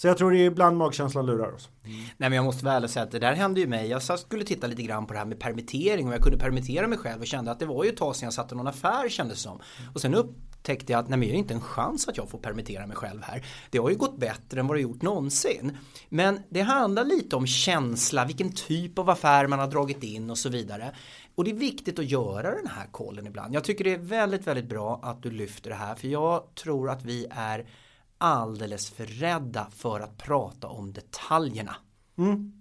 Så 0.00 0.06
jag 0.06 0.18
tror 0.18 0.30
det 0.30 0.38
är 0.38 0.44
ibland 0.44 0.76
magkänslan 0.76 1.26
lurar 1.26 1.52
oss. 1.52 1.68
Mm. 1.84 1.96
Nej 2.00 2.30
men 2.30 2.32
jag 2.32 2.44
måste 2.44 2.64
väl 2.64 2.88
säga 2.88 3.02
att 3.02 3.10
det 3.10 3.18
där 3.18 3.32
hände 3.32 3.60
ju 3.60 3.66
mig. 3.66 3.88
Jag 3.88 4.02
skulle 4.02 4.44
titta 4.44 4.66
lite 4.66 4.82
grann 4.82 5.06
på 5.06 5.12
det 5.12 5.18
här 5.18 5.26
med 5.26 5.40
permittering 5.40 6.08
och 6.08 6.14
jag 6.14 6.20
kunde 6.20 6.38
permittera 6.38 6.86
mig 6.86 6.98
själv 6.98 7.20
och 7.20 7.26
kände 7.26 7.50
att 7.50 7.58
det 7.58 7.66
var 7.66 7.84
ju 7.84 7.90
ett 7.90 7.96
tag 7.96 8.16
sedan 8.16 8.26
jag 8.26 8.32
satte 8.32 8.54
någon 8.54 8.66
affär 8.66 9.08
kändes 9.08 9.40
som. 9.40 9.60
Och 9.94 10.00
sen 10.00 10.14
upptäckte 10.60 10.92
jag 10.92 11.00
att 11.00 11.08
nej 11.08 11.18
men 11.18 11.28
jag 11.28 11.34
har 11.34 11.38
inte 11.38 11.54
en 11.54 11.60
chans 11.60 12.08
att 12.08 12.16
jag 12.16 12.28
får 12.28 12.38
permittera 12.38 12.86
mig 12.86 12.96
själv 12.96 13.22
här. 13.22 13.46
Det 13.70 13.78
har 13.78 13.90
ju 13.90 13.96
gått 13.96 14.18
bättre 14.18 14.60
än 14.60 14.66
vad 14.66 14.76
det 14.76 14.80
gjort 14.80 15.02
någonsin. 15.02 15.78
Men 16.08 16.40
det 16.50 16.60
handlar 16.60 17.04
lite 17.04 17.36
om 17.36 17.46
känsla, 17.46 18.24
vilken 18.24 18.52
typ 18.52 18.98
av 18.98 19.10
affär 19.10 19.46
man 19.46 19.58
har 19.58 19.66
dragit 19.66 20.02
in 20.02 20.30
och 20.30 20.38
så 20.38 20.48
vidare. 20.48 20.94
Och 21.34 21.44
det 21.44 21.50
är 21.50 21.54
viktigt 21.54 21.98
att 21.98 22.10
göra 22.10 22.54
den 22.54 22.66
här 22.66 22.86
kollen 22.90 23.26
ibland. 23.26 23.54
Jag 23.54 23.64
tycker 23.64 23.84
det 23.84 23.94
är 23.94 23.98
väldigt, 23.98 24.46
väldigt 24.46 24.68
bra 24.68 25.00
att 25.02 25.22
du 25.22 25.30
lyfter 25.30 25.70
det 25.70 25.76
här 25.76 25.94
för 25.94 26.08
jag 26.08 26.54
tror 26.54 26.90
att 26.90 27.04
vi 27.04 27.26
är 27.30 27.66
alldeles 28.18 28.90
för 28.90 29.06
rädda 29.06 29.66
för 29.76 30.00
att 30.00 30.18
prata 30.18 30.68
om 30.68 30.92
detaljerna. 30.92 31.76
Mm. 32.18 32.52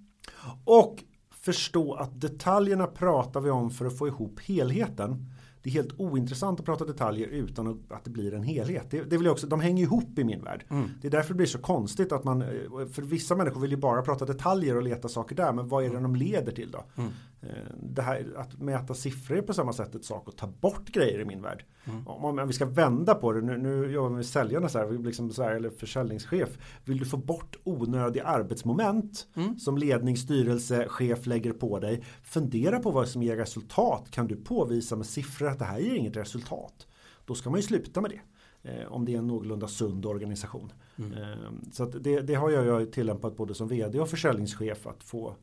Och 0.65 1.03
förstå 1.31 1.93
att 1.93 2.21
detaljerna 2.21 2.87
pratar 2.87 3.41
vi 3.41 3.49
om 3.49 3.71
för 3.71 3.85
att 3.85 3.97
få 3.97 4.07
ihop 4.07 4.39
helheten 4.39 5.25
det 5.69 5.77
är 5.77 5.81
helt 5.83 5.99
ointressant 5.99 6.59
att 6.59 6.65
prata 6.65 6.85
detaljer 6.85 7.27
utan 7.27 7.83
att 7.89 8.03
det 8.03 8.09
blir 8.09 8.33
en 8.33 8.43
helhet. 8.43 8.85
Det, 8.89 9.01
det 9.01 9.17
vill 9.17 9.25
jag 9.25 9.31
också, 9.31 9.47
de 9.47 9.59
hänger 9.59 9.83
ihop 9.83 10.19
i 10.19 10.23
min 10.23 10.43
värld. 10.43 10.65
Mm. 10.69 10.89
Det 11.01 11.07
är 11.07 11.11
därför 11.11 11.33
det 11.33 11.37
blir 11.37 11.47
så 11.47 11.57
konstigt 11.57 12.11
att 12.11 12.23
man, 12.23 12.41
eh, 12.41 12.47
för 12.93 13.01
vissa 13.01 13.35
människor 13.35 13.61
vill 13.61 13.71
ju 13.71 13.77
bara 13.77 14.01
prata 14.01 14.25
detaljer 14.25 14.75
och 14.75 14.83
leta 14.83 15.07
saker 15.07 15.35
där, 15.35 15.53
men 15.53 15.67
vad 15.67 15.83
är 15.83 15.89
det 15.89 15.97
mm. 15.97 16.13
de 16.13 16.19
leder 16.19 16.51
till 16.51 16.71
då? 16.71 16.83
Mm. 16.95 17.11
Eh, 17.41 17.73
det 17.81 18.01
här 18.01 18.33
att 18.35 18.59
mäta 18.59 18.93
siffror 18.93 19.41
på 19.41 19.53
samma 19.53 19.73
sätt 19.73 19.95
ett 19.95 20.05
sak 20.05 20.27
att 20.27 20.37
ta 20.37 20.47
bort 20.47 20.89
grejer 20.89 21.19
i 21.19 21.25
min 21.25 21.41
värld. 21.41 21.65
Mm. 21.85 22.07
Om, 22.07 22.47
vi 22.47 22.53
ska 22.53 22.65
vända 22.65 23.15
på 23.15 23.31
det, 23.31 23.41
nu, 23.41 23.57
nu 23.57 23.91
jobbar 23.91 24.09
vi 24.09 24.15
med 24.15 24.25
säljarna 24.25 24.69
så 24.69 24.79
här, 24.79 25.03
liksom 25.03 25.31
så 25.31 25.43
här, 25.43 25.51
eller 25.51 25.69
försäljningschef. 25.69 26.49
Vill 26.85 26.97
du 26.97 27.05
få 27.05 27.17
bort 27.17 27.55
onödiga 27.63 28.23
arbetsmoment 28.23 29.27
mm. 29.35 29.59
som 29.59 29.77
ledning, 29.77 30.17
styrelse, 30.17 30.87
chef 30.87 31.25
lägger 31.25 31.53
på 31.53 31.79
dig. 31.79 32.03
Fundera 32.23 32.79
på 32.79 32.91
vad 32.91 33.07
som 33.07 33.23
ger 33.23 33.37
resultat. 33.37 34.11
Kan 34.11 34.27
du 34.27 34.35
påvisa 34.35 34.95
med 34.95 35.05
siffror 35.05 35.47
att 35.47 35.59
det 35.59 35.65
här 35.65 35.79
ger 35.79 35.95
inget 35.95 36.17
resultat. 36.17 36.87
Då 37.25 37.35
ska 37.35 37.49
man 37.49 37.59
ju 37.59 37.63
sluta 37.63 38.01
med 38.01 38.11
det. 38.11 38.21
Eh, 38.63 38.93
om 38.93 39.05
det 39.05 39.13
är 39.13 39.17
en 39.17 39.27
någorlunda 39.27 39.67
sund 39.67 40.05
organisation. 40.05 40.71
Mm. 40.97 41.13
Eh, 41.13 41.51
så 41.71 41.85
det, 41.85 42.21
det, 42.21 42.33
har 42.35 42.49
jag 42.49 42.91
tillämpat 42.91 43.37
både 43.37 43.53
som 43.53 43.67
vd 43.67 43.99
och 43.99 44.09
försäljningschef 44.09 44.87
att 44.87 45.03
få 45.03 45.35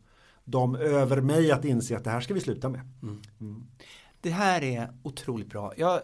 dem 0.46 0.74
över 0.74 1.20
mig 1.20 1.52
att 1.52 1.64
inse 1.64 1.96
att 1.96 2.04
det 2.04 2.10
här 2.10 2.20
ska 2.20 2.34
vi 2.34 2.40
sluta 2.40 2.68
med. 2.68 2.80
Mm. 3.02 3.22
Mm. 3.40 3.66
Det 4.20 4.30
här 4.30 4.64
är 4.64 4.92
otroligt 5.02 5.48
bra. 5.48 5.72
Jag 5.76 6.00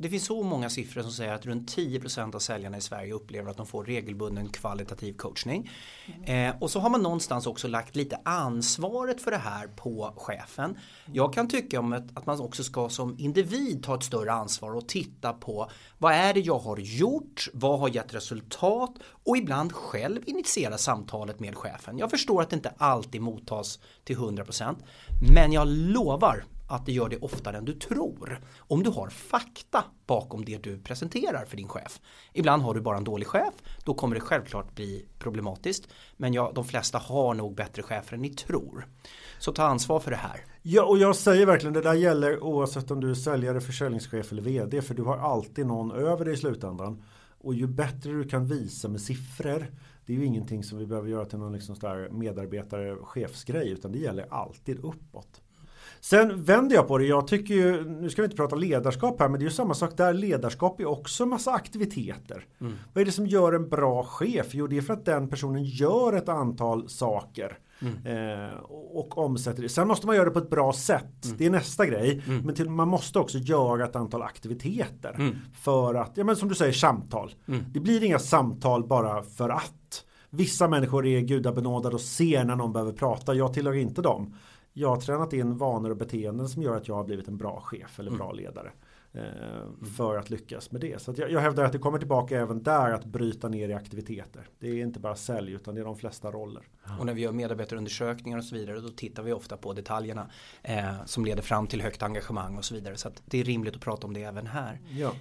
det 0.00 0.08
finns 0.08 0.24
så 0.24 0.42
många 0.42 0.70
siffror 0.70 1.02
som 1.02 1.12
säger 1.12 1.32
att 1.32 1.46
runt 1.46 1.76
10% 1.76 2.34
av 2.34 2.38
säljarna 2.38 2.76
i 2.76 2.80
Sverige 2.80 3.12
upplever 3.12 3.50
att 3.50 3.56
de 3.56 3.66
får 3.66 3.84
regelbunden 3.84 4.48
kvalitativ 4.48 5.12
coachning. 5.12 5.70
Mm. 6.06 6.50
Eh, 6.50 6.62
och 6.62 6.70
så 6.70 6.80
har 6.80 6.90
man 6.90 7.02
någonstans 7.02 7.46
också 7.46 7.68
lagt 7.68 7.96
lite 7.96 8.18
ansvaret 8.24 9.20
för 9.20 9.30
det 9.30 9.36
här 9.36 9.66
på 9.66 10.14
chefen. 10.16 10.78
Jag 11.12 11.34
kan 11.34 11.48
tycka 11.48 11.80
om 11.80 11.92
att, 11.92 12.16
att 12.18 12.26
man 12.26 12.40
också 12.40 12.64
ska 12.64 12.88
som 12.88 13.16
individ 13.18 13.84
ta 13.84 13.94
ett 13.94 14.02
större 14.02 14.32
ansvar 14.32 14.74
och 14.74 14.88
titta 14.88 15.32
på 15.32 15.70
vad 15.98 16.12
är 16.12 16.34
det 16.34 16.40
jag 16.40 16.58
har 16.58 16.78
gjort, 16.78 17.48
vad 17.52 17.80
har 17.80 17.88
gett 17.88 18.14
resultat 18.14 18.94
och 19.24 19.36
ibland 19.36 19.72
själv 19.72 20.22
initiera 20.26 20.78
samtalet 20.78 21.40
med 21.40 21.56
chefen. 21.56 21.98
Jag 21.98 22.10
förstår 22.10 22.42
att 22.42 22.50
det 22.50 22.56
inte 22.56 22.72
alltid 22.78 23.20
mottas 23.20 23.78
till 24.04 24.16
100% 24.16 24.76
men 25.34 25.52
jag 25.52 25.68
lovar 25.68 26.44
att 26.68 26.86
det 26.86 26.92
gör 26.92 27.08
det 27.08 27.16
oftare 27.16 27.56
än 27.56 27.64
du 27.64 27.72
tror. 27.72 28.40
Om 28.58 28.82
du 28.82 28.90
har 28.90 29.08
fakta 29.08 29.84
bakom 30.06 30.44
det 30.44 30.62
du 30.62 30.78
presenterar 30.78 31.44
för 31.44 31.56
din 31.56 31.68
chef. 31.68 32.00
Ibland 32.32 32.62
har 32.62 32.74
du 32.74 32.80
bara 32.80 32.96
en 32.96 33.04
dålig 33.04 33.26
chef, 33.26 33.54
då 33.84 33.94
kommer 33.94 34.14
det 34.14 34.20
självklart 34.20 34.74
bli 34.74 35.06
problematiskt. 35.18 35.88
Men 36.16 36.34
ja, 36.34 36.52
de 36.54 36.64
flesta 36.64 36.98
har 36.98 37.34
nog 37.34 37.54
bättre 37.54 37.82
chefer 37.82 38.14
än 38.14 38.22
ni 38.22 38.30
tror. 38.30 38.86
Så 39.38 39.52
ta 39.52 39.62
ansvar 39.62 40.00
för 40.00 40.10
det 40.10 40.16
här. 40.16 40.44
Ja, 40.62 40.84
och 40.84 40.98
jag 40.98 41.16
säger 41.16 41.46
verkligen 41.46 41.72
det 41.72 41.82
där 41.82 41.94
gäller 41.94 42.42
oavsett 42.42 42.90
om 42.90 43.00
du 43.00 43.10
är 43.10 43.14
säljare, 43.14 43.60
försäljningschef 43.60 44.32
eller 44.32 44.42
vd. 44.42 44.82
För 44.82 44.94
du 44.94 45.02
har 45.02 45.16
alltid 45.16 45.66
någon 45.66 45.92
över 45.92 46.24
dig 46.24 46.34
i 46.34 46.36
slutändan. 46.36 47.02
Och 47.40 47.54
ju 47.54 47.66
bättre 47.66 48.12
du 48.12 48.28
kan 48.28 48.46
visa 48.46 48.88
med 48.88 49.00
siffror. 49.00 49.66
Det 50.06 50.12
är 50.12 50.16
ju 50.16 50.24
ingenting 50.24 50.64
som 50.64 50.78
vi 50.78 50.86
behöver 50.86 51.08
göra 51.08 51.24
till 51.24 51.38
någon 51.38 51.52
liksom 51.52 52.08
medarbetare 52.10 52.96
chefsgrej. 52.96 53.70
Utan 53.70 53.92
det 53.92 53.98
gäller 53.98 54.26
alltid 54.30 54.78
uppåt. 54.78 55.40
Sen 56.00 56.42
vänder 56.42 56.76
jag 56.76 56.88
på 56.88 56.98
det. 56.98 57.04
Jag 57.04 57.26
tycker 57.26 57.54
ju, 57.54 57.84
nu 57.84 58.10
ska 58.10 58.22
vi 58.22 58.26
inte 58.26 58.36
prata 58.36 58.56
ledarskap 58.56 59.20
här, 59.20 59.28
men 59.28 59.40
det 59.40 59.44
är 59.44 59.48
ju 59.48 59.54
samma 59.54 59.74
sak 59.74 59.96
där. 59.96 60.12
Ledarskap 60.12 60.80
är 60.80 60.86
också 60.86 61.26
massa 61.26 61.52
aktiviteter. 61.52 62.46
Mm. 62.60 62.72
Vad 62.92 63.02
är 63.02 63.04
det 63.06 63.12
som 63.12 63.26
gör 63.26 63.52
en 63.52 63.68
bra 63.68 64.04
chef? 64.04 64.46
Jo, 64.50 64.66
det 64.66 64.76
är 64.76 64.82
för 64.82 64.94
att 64.94 65.04
den 65.04 65.28
personen 65.28 65.64
gör 65.64 66.12
ett 66.12 66.28
antal 66.28 66.88
saker. 66.88 67.58
Mm. 67.80 68.46
Eh, 68.46 68.54
och 68.70 69.18
omsätter 69.18 69.62
det. 69.62 69.68
Sen 69.68 69.88
måste 69.88 70.06
man 70.06 70.16
göra 70.16 70.24
det 70.24 70.30
på 70.30 70.38
ett 70.38 70.50
bra 70.50 70.72
sätt. 70.72 71.24
Mm. 71.24 71.36
Det 71.36 71.46
är 71.46 71.50
nästa 71.50 71.86
grej. 71.86 72.22
Mm. 72.26 72.42
Men 72.42 72.54
till, 72.54 72.70
man 72.70 72.88
måste 72.88 73.18
också 73.18 73.38
göra 73.38 73.84
ett 73.84 73.96
antal 73.96 74.22
aktiviteter. 74.22 75.14
Mm. 75.18 75.36
För 75.60 75.94
att, 75.94 76.12
ja 76.14 76.24
men 76.24 76.36
som 76.36 76.48
du 76.48 76.54
säger, 76.54 76.72
samtal. 76.72 77.34
Mm. 77.48 77.64
Det 77.72 77.80
blir 77.80 78.04
inga 78.04 78.18
samtal 78.18 78.86
bara 78.86 79.22
för 79.22 79.48
att. 79.48 80.04
Vissa 80.30 80.68
människor 80.68 81.06
är 81.06 81.20
gudabenådade 81.20 81.94
och 81.94 82.00
ser 82.00 82.44
när 82.44 82.56
någon 82.56 82.72
behöver 82.72 82.92
prata. 82.92 83.34
Jag 83.34 83.54
tillhör 83.54 83.74
inte 83.74 84.02
dem 84.02 84.34
jag 84.78 84.88
har 84.88 84.96
tränat 84.96 85.32
in 85.32 85.56
vanor 85.56 85.90
och 85.90 85.96
beteenden 85.96 86.48
som 86.48 86.62
gör 86.62 86.76
att 86.76 86.88
jag 86.88 86.94
har 86.94 87.04
blivit 87.04 87.28
en 87.28 87.36
bra 87.36 87.60
chef 87.60 88.00
eller 88.00 88.10
bra 88.10 88.30
mm. 88.30 88.36
ledare. 88.36 88.72
Eh, 89.12 89.90
för 89.96 90.16
att 90.16 90.30
lyckas 90.30 90.70
med 90.70 90.80
det. 90.80 91.02
Så 91.02 91.14
jag, 91.16 91.30
jag 91.30 91.40
hävdar 91.40 91.64
att 91.64 91.72
det 91.72 91.78
kommer 91.78 91.98
tillbaka 91.98 92.40
även 92.40 92.62
där 92.62 92.92
att 92.92 93.04
bryta 93.04 93.48
ner 93.48 93.68
i 93.68 93.74
aktiviteter. 93.74 94.48
Det 94.58 94.68
är 94.68 94.82
inte 94.82 95.00
bara 95.00 95.16
sälj 95.16 95.52
utan 95.52 95.74
det 95.74 95.80
är 95.80 95.84
de 95.84 95.96
flesta 95.96 96.30
roller. 96.30 96.62
Och 96.98 97.06
när 97.06 97.14
vi 97.14 97.20
gör 97.20 97.32
medarbetarundersökningar 97.32 98.38
och 98.38 98.44
så 98.44 98.54
vidare 98.54 98.80
då 98.80 98.88
tittar 98.88 99.22
vi 99.22 99.32
ofta 99.32 99.56
på 99.56 99.72
detaljerna 99.72 100.30
eh, 100.62 101.04
som 101.04 101.24
leder 101.24 101.42
fram 101.42 101.66
till 101.66 101.82
högt 101.82 102.02
engagemang 102.02 102.58
och 102.58 102.64
så 102.64 102.74
vidare. 102.74 102.96
Så 102.96 103.10
det 103.24 103.40
är 103.40 103.44
rimligt 103.44 103.74
att 103.74 103.80
prata 103.80 104.06
om 104.06 104.14
det 104.14 104.22
även 104.22 104.46
här. 104.46 104.80
Ja. 104.90 105.12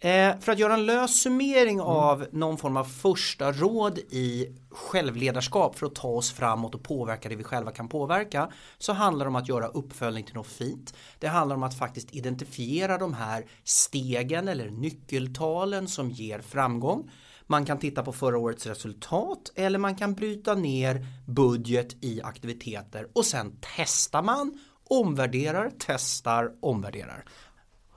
Eh, 0.00 0.38
för 0.40 0.52
att 0.52 0.58
göra 0.58 0.74
en 0.74 0.86
lös 0.86 1.22
summering 1.22 1.74
mm. 1.74 1.86
av 1.86 2.26
någon 2.32 2.58
form 2.58 2.76
av 2.76 2.84
första 2.84 3.52
råd 3.52 3.98
i 3.98 4.48
självledarskap 4.70 5.78
för 5.78 5.86
att 5.86 5.94
ta 5.94 6.08
oss 6.08 6.32
framåt 6.32 6.74
och 6.74 6.82
påverka 6.82 7.28
det 7.28 7.36
vi 7.36 7.44
själva 7.44 7.72
kan 7.72 7.88
påverka 7.88 8.48
så 8.78 8.92
handlar 8.92 9.24
det 9.24 9.28
om 9.28 9.36
att 9.36 9.48
göra 9.48 9.66
uppföljning 9.66 10.24
till 10.24 10.34
något 10.34 10.46
fint. 10.46 10.94
Det 11.18 11.28
handlar 11.28 11.56
om 11.56 11.62
att 11.62 11.78
faktiskt 11.78 12.14
identifiera 12.14 12.98
de 12.98 13.14
här 13.14 13.44
stegen 13.64 14.48
eller 14.48 14.70
nyckeltalen 14.70 15.88
som 15.88 16.10
ger 16.10 16.40
framgång. 16.40 17.10
Man 17.46 17.64
kan 17.64 17.78
titta 17.78 18.02
på 18.02 18.12
förra 18.12 18.38
årets 18.38 18.66
resultat 18.66 19.52
eller 19.54 19.78
man 19.78 19.96
kan 19.96 20.14
bryta 20.14 20.54
ner 20.54 21.06
budget 21.26 22.04
i 22.04 22.22
aktiviteter 22.22 23.08
och 23.12 23.24
sen 23.24 23.58
testar 23.76 24.22
man, 24.22 24.58
omvärderar, 24.84 25.70
testar, 25.78 26.52
omvärderar. 26.60 27.24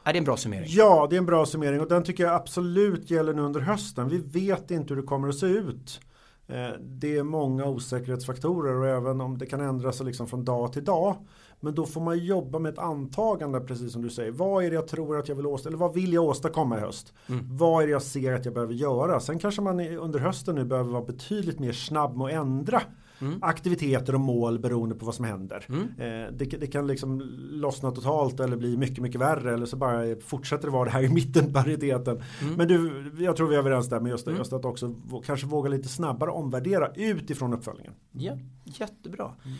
Är 0.03 0.13
det 0.13 0.19
en 0.19 0.25
bra 0.25 0.37
summering? 0.37 0.65
Ja, 0.67 1.07
det 1.09 1.15
är 1.15 1.17
en 1.17 1.25
bra 1.25 1.45
summering 1.45 1.81
och 1.81 1.87
den 1.87 2.03
tycker 2.03 2.23
jag 2.23 2.33
absolut 2.33 3.11
gäller 3.11 3.33
nu 3.33 3.41
under 3.41 3.59
hösten. 3.59 4.09
Vi 4.09 4.17
vet 4.17 4.71
inte 4.71 4.93
hur 4.93 5.01
det 5.01 5.07
kommer 5.07 5.29
att 5.29 5.35
se 5.35 5.45
ut. 5.45 5.99
Eh, 6.47 6.69
det 6.79 7.17
är 7.17 7.23
många 7.23 7.65
osäkerhetsfaktorer 7.65 8.75
och 8.75 8.87
även 8.87 9.21
om 9.21 9.37
det 9.37 9.45
kan 9.45 9.61
ändra 9.61 9.91
sig 9.91 10.05
liksom 10.05 10.27
från 10.27 10.45
dag 10.45 10.73
till 10.73 10.83
dag. 10.83 11.15
Men 11.59 11.75
då 11.75 11.85
får 11.85 12.01
man 12.01 12.17
jobba 12.17 12.59
med 12.59 12.73
ett 12.73 12.79
antagande 12.79 13.59
precis 13.59 13.93
som 13.93 14.01
du 14.01 14.09
säger. 14.09 14.31
Vad 14.31 14.65
är 14.65 14.69
det 14.69 14.75
jag 14.75 14.87
tror 14.87 15.17
att 15.17 15.27
jag 15.27 15.35
vill 15.35 15.45
åstadkomma? 15.45 15.69
Eller 15.69 15.87
vad 15.87 15.93
vill 15.93 16.13
jag 16.13 16.23
åstadkomma 16.23 16.77
i 16.77 16.79
höst? 16.79 17.13
Mm. 17.27 17.57
Vad 17.57 17.83
är 17.83 17.87
det 17.87 17.91
jag 17.91 18.01
ser 18.01 18.33
att 18.33 18.45
jag 18.45 18.53
behöver 18.53 18.73
göra? 18.73 19.19
Sen 19.19 19.39
kanske 19.39 19.61
man 19.61 19.79
under 19.79 20.19
hösten 20.19 20.55
nu 20.55 20.65
behöver 20.65 20.91
vara 20.91 21.05
betydligt 21.05 21.59
mer 21.59 21.71
snabb 21.71 22.17
med 22.17 22.27
att 22.27 22.33
ändra 22.33 22.81
Mm. 23.21 23.39
aktiviteter 23.41 24.15
och 24.15 24.21
mål 24.21 24.59
beroende 24.59 24.95
på 24.95 25.05
vad 25.05 25.15
som 25.15 25.25
händer. 25.25 25.65
Mm. 25.69 25.81
Eh, 25.81 26.31
det, 26.31 26.45
det, 26.45 26.67
kan 26.67 26.87
liksom 26.87 27.21
lossna 27.51 27.91
totalt 27.91 28.39
eller 28.39 28.57
bli 28.57 28.77
mycket, 28.77 28.99
mycket 28.99 29.21
värre 29.21 29.53
eller 29.53 29.65
så 29.65 29.77
bara 29.77 30.15
fortsätter 30.21 30.65
det 30.65 30.71
vara 30.71 30.85
det 30.85 30.91
här 30.91 31.03
i 31.03 31.09
mitten 31.09 31.53
pariteten. 31.53 32.23
Mm. 32.41 32.53
Men 32.53 32.67
du, 32.67 33.11
jag 33.19 33.35
tror 33.35 33.47
vi 33.47 33.55
är 33.55 33.59
överens 33.59 33.89
där 33.89 33.99
med 33.99 34.09
just, 34.09 34.25
det, 34.25 34.31
mm. 34.31 34.39
just 34.39 34.53
att 34.53 34.65
också 34.65 34.95
kanske 35.25 35.47
våga 35.47 35.69
lite 35.69 35.87
snabbare 35.87 36.31
omvärdera 36.31 36.91
utifrån 36.95 37.53
uppföljningen. 37.53 37.93
Ja, 38.11 38.37
jättebra. 38.65 39.35
Mm. 39.45 39.57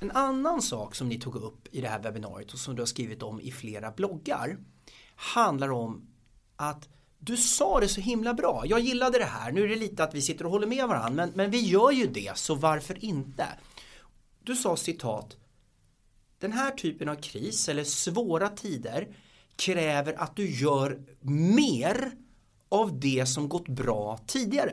En 0.00 0.10
annan 0.10 0.62
sak 0.62 0.94
som 0.94 1.08
ni 1.08 1.20
tog 1.20 1.36
upp 1.36 1.68
i 1.70 1.80
det 1.80 1.88
här 1.88 2.02
webbinariet 2.02 2.52
och 2.52 2.58
som 2.58 2.74
du 2.74 2.82
har 2.82 2.86
skrivit 2.86 3.22
om 3.22 3.40
i 3.40 3.50
flera 3.50 3.90
bloggar 3.90 4.56
handlar 5.16 5.70
om 5.70 6.06
att 6.56 6.88
du 7.26 7.36
sa 7.36 7.80
det 7.80 7.88
så 7.88 8.00
himla 8.00 8.34
bra. 8.34 8.62
Jag 8.66 8.80
gillade 8.80 9.18
det 9.18 9.24
här. 9.24 9.52
Nu 9.52 9.64
är 9.64 9.68
det 9.68 9.76
lite 9.76 10.04
att 10.04 10.14
vi 10.14 10.22
sitter 10.22 10.44
och 10.44 10.50
håller 10.50 10.66
med 10.66 10.88
varandra 10.88 11.10
men, 11.10 11.30
men 11.34 11.50
vi 11.50 11.60
gör 11.60 11.90
ju 11.90 12.06
det 12.06 12.38
så 12.38 12.54
varför 12.54 13.04
inte? 13.04 13.46
Du 14.44 14.56
sa 14.56 14.76
citat 14.76 15.36
Den 16.38 16.52
här 16.52 16.70
typen 16.70 17.08
av 17.08 17.14
kris 17.14 17.68
eller 17.68 17.84
svåra 17.84 18.48
tider 18.48 19.08
kräver 19.56 20.22
att 20.22 20.36
du 20.36 20.50
gör 20.50 21.00
mer 21.56 22.12
av 22.68 23.00
det 23.00 23.26
som 23.26 23.48
gått 23.48 23.68
bra 23.68 24.18
tidigare. 24.26 24.72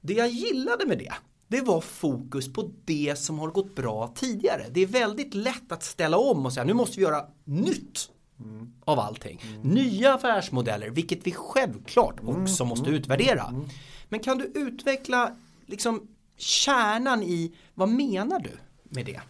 Det 0.00 0.12
jag 0.12 0.28
gillade 0.28 0.86
med 0.86 0.98
det 0.98 1.14
det 1.48 1.60
var 1.60 1.80
fokus 1.80 2.52
på 2.52 2.70
det 2.84 3.18
som 3.18 3.38
har 3.38 3.48
gått 3.48 3.74
bra 3.74 4.12
tidigare. 4.14 4.66
Det 4.70 4.80
är 4.80 4.86
väldigt 4.86 5.34
lätt 5.34 5.72
att 5.72 5.82
ställa 5.82 6.18
om 6.18 6.46
och 6.46 6.52
säga 6.52 6.64
nu 6.64 6.74
måste 6.74 6.96
vi 6.96 7.02
göra 7.02 7.26
nytt 7.44 8.10
mm. 8.40 8.72
av 8.84 8.98
allting. 8.98 9.42
Mm. 9.48 9.60
Nya 9.60 10.14
affärsmodeller, 10.14 10.90
vilket 10.90 11.26
vi 11.26 11.32
självklart 11.32 12.20
mm. 12.20 12.42
också 12.42 12.62
mm. 12.62 12.68
måste 12.68 12.90
utvärdera. 12.90 13.44
Mm. 13.44 13.68
Men 14.08 14.20
kan 14.20 14.38
du 14.38 14.44
utveckla 14.44 15.36
liksom 15.66 16.08
kärnan 16.36 17.22
i 17.22 17.54
vad 17.74 17.88
menar 17.88 18.40
du 18.40 18.50
med 18.84 19.06
det? 19.06 19.20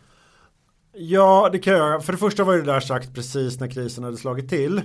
Ja, 0.93 1.49
det 1.53 1.59
kan 1.59 1.75
jag. 1.75 2.05
För 2.05 2.13
det 2.13 2.19
första 2.19 2.45
var 2.45 2.57
det 2.57 2.63
där 2.63 2.81
sagt 2.81 3.15
precis 3.15 3.61
när 3.61 3.69
krisen 3.69 4.05
hade 4.05 4.17
slagit 4.17 4.49
till. 4.49 4.83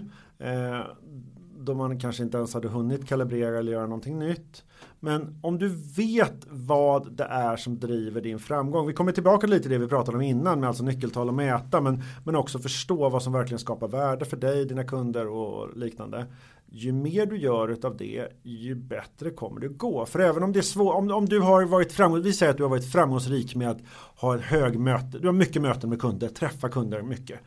Då 1.64 1.74
man 1.74 2.00
kanske 2.00 2.24
inte 2.24 2.38
ens 2.38 2.54
hade 2.54 2.68
hunnit 2.68 3.08
kalibrera 3.08 3.60
eller 3.60 3.72
göra 3.72 3.86
någonting 3.86 4.20
nytt. 4.20 4.64
Men 5.00 5.40
om 5.42 5.58
du 5.58 5.68
vet 5.98 6.48
vad 6.50 7.12
det 7.12 7.24
är 7.24 7.58
som 7.58 7.80
driver 7.80 8.22
din 8.22 8.40
framgång. 8.40 8.88
Vi 8.88 8.94
kommer 8.94 9.12
tillbaka 9.12 9.48
lite 9.48 9.62
till 9.62 9.72
det 9.72 9.78
vi 9.78 9.88
pratade 9.88 10.18
om 10.18 10.24
innan 10.24 10.60
med 10.60 10.68
alltså 10.68 10.84
nyckeltal 10.84 11.28
och 11.28 11.34
mäta. 11.34 11.82
Men, 11.82 12.04
men 12.26 12.36
också 12.36 12.60
förstå 12.60 13.10
vad 13.10 13.24
som 13.24 13.34
verkligen 13.34 13.60
skapar 13.60 13.88
värde 13.88 14.26
för 14.26 14.38
dig, 14.38 14.66
dina 14.66 14.84
kunder 14.84 15.28
och 15.28 15.78
liknande. 15.78 16.26
Ju 16.74 16.92
mer 16.92 17.26
du 17.26 17.38
gör 17.38 17.86
av 17.86 17.98
det, 17.98 18.28
ju 18.44 18.76
bättre 18.76 19.30
kommer 19.30 19.62
det 19.62 19.68
gå. 19.68 20.06
För 20.06 20.20
även 20.20 20.44
om 20.44 20.54
det 20.54 20.60
är 20.60 20.64
svårt, 20.64 20.96
om, 20.96 21.12
om 21.12 21.26
du 21.26 21.40
har 21.40 21.66
varit 21.66 21.92
framgångsrik, 21.92 22.26
vi 22.26 22.34
säger 22.34 22.52
att 22.52 22.58
du 22.58 22.64
har 22.64 22.70
varit 22.70 22.92
framgångsrik 22.92 23.56
med 23.56 23.70
att 23.70 23.82
ha 24.16 24.36
ett 24.36 24.42
hög 24.42 24.80
möte, 24.80 25.20
du 25.20 25.28
har 25.28 25.34
mycket 25.34 25.62
möten 25.62 25.90
med 25.90 26.02
kunder, 26.02 26.28
träffa 26.28 26.70
kunder 26.70 27.02
mycket 27.02 27.40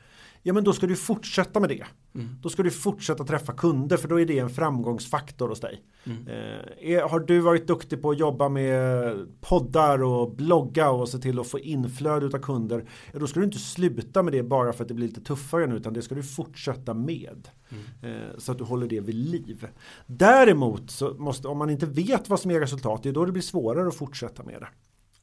ja 0.47 0.53
men 0.53 0.65
då 0.65 0.73
ska 0.73 0.87
du 0.87 0.97
fortsätta 0.97 1.61
med 1.61 1.69
det. 1.69 1.85
Mm. 2.15 2.29
Då 2.43 2.49
ska 2.49 2.63
du 2.63 2.71
fortsätta 2.71 3.25
träffa 3.25 3.53
kunder 3.53 3.97
för 3.97 4.09
då 4.09 4.21
är 4.21 4.27
det 4.27 4.39
en 4.39 4.51
framgångsfaktor 4.51 5.49
hos 5.49 5.61
dig. 5.61 5.83
Mm. 6.05 6.27
Eh, 6.27 7.09
har 7.09 7.21
du 7.21 7.41
varit 7.41 7.67
duktig 7.67 8.03
på 8.03 8.11
att 8.11 8.19
jobba 8.19 8.49
med 8.49 9.15
poddar 9.41 10.03
och 10.03 10.37
blogga 10.37 10.91
och 10.91 11.09
se 11.09 11.19
till 11.19 11.41
att 11.41 11.47
få 11.47 11.59
inflöde 11.59 12.27
av 12.27 12.43
kunder, 12.43 12.89
ja, 13.13 13.19
då 13.19 13.27
ska 13.27 13.41
du 13.41 13.47
inte 13.47 13.59
sluta 13.59 14.23
med 14.23 14.33
det 14.33 14.43
bara 14.43 14.73
för 14.73 14.85
att 14.85 14.89
det 14.89 14.95
blir 14.95 15.09
lite 15.09 15.21
tuffare 15.21 15.67
nu 15.67 15.77
utan 15.77 15.93
det 15.93 16.03
ska 16.03 16.15
du 16.15 16.23
fortsätta 16.23 16.95
med. 16.95 17.49
Mm. 17.69 18.15
Eh, 18.15 18.39
så 18.39 18.53
att 18.53 18.59
du 18.59 18.65
håller 18.65 18.87
det 18.87 19.01
vid 19.01 19.15
liv. 19.15 19.69
Däremot 20.07 20.91
så 20.91 21.15
måste, 21.15 21.49
om 21.49 21.59
man 21.59 21.71
inte 21.71 21.87
vet 21.87 22.29
vad 22.29 22.41
som 22.41 22.51
är 22.51 22.61
resultat, 22.61 23.03
det 23.03 23.09
är 23.09 23.13
då 23.13 23.25
det 23.25 23.33
blir 23.33 23.43
svårare 23.43 23.89
att 23.89 23.95
fortsätta 23.95 24.43
med 24.43 24.61
det. 24.61 24.69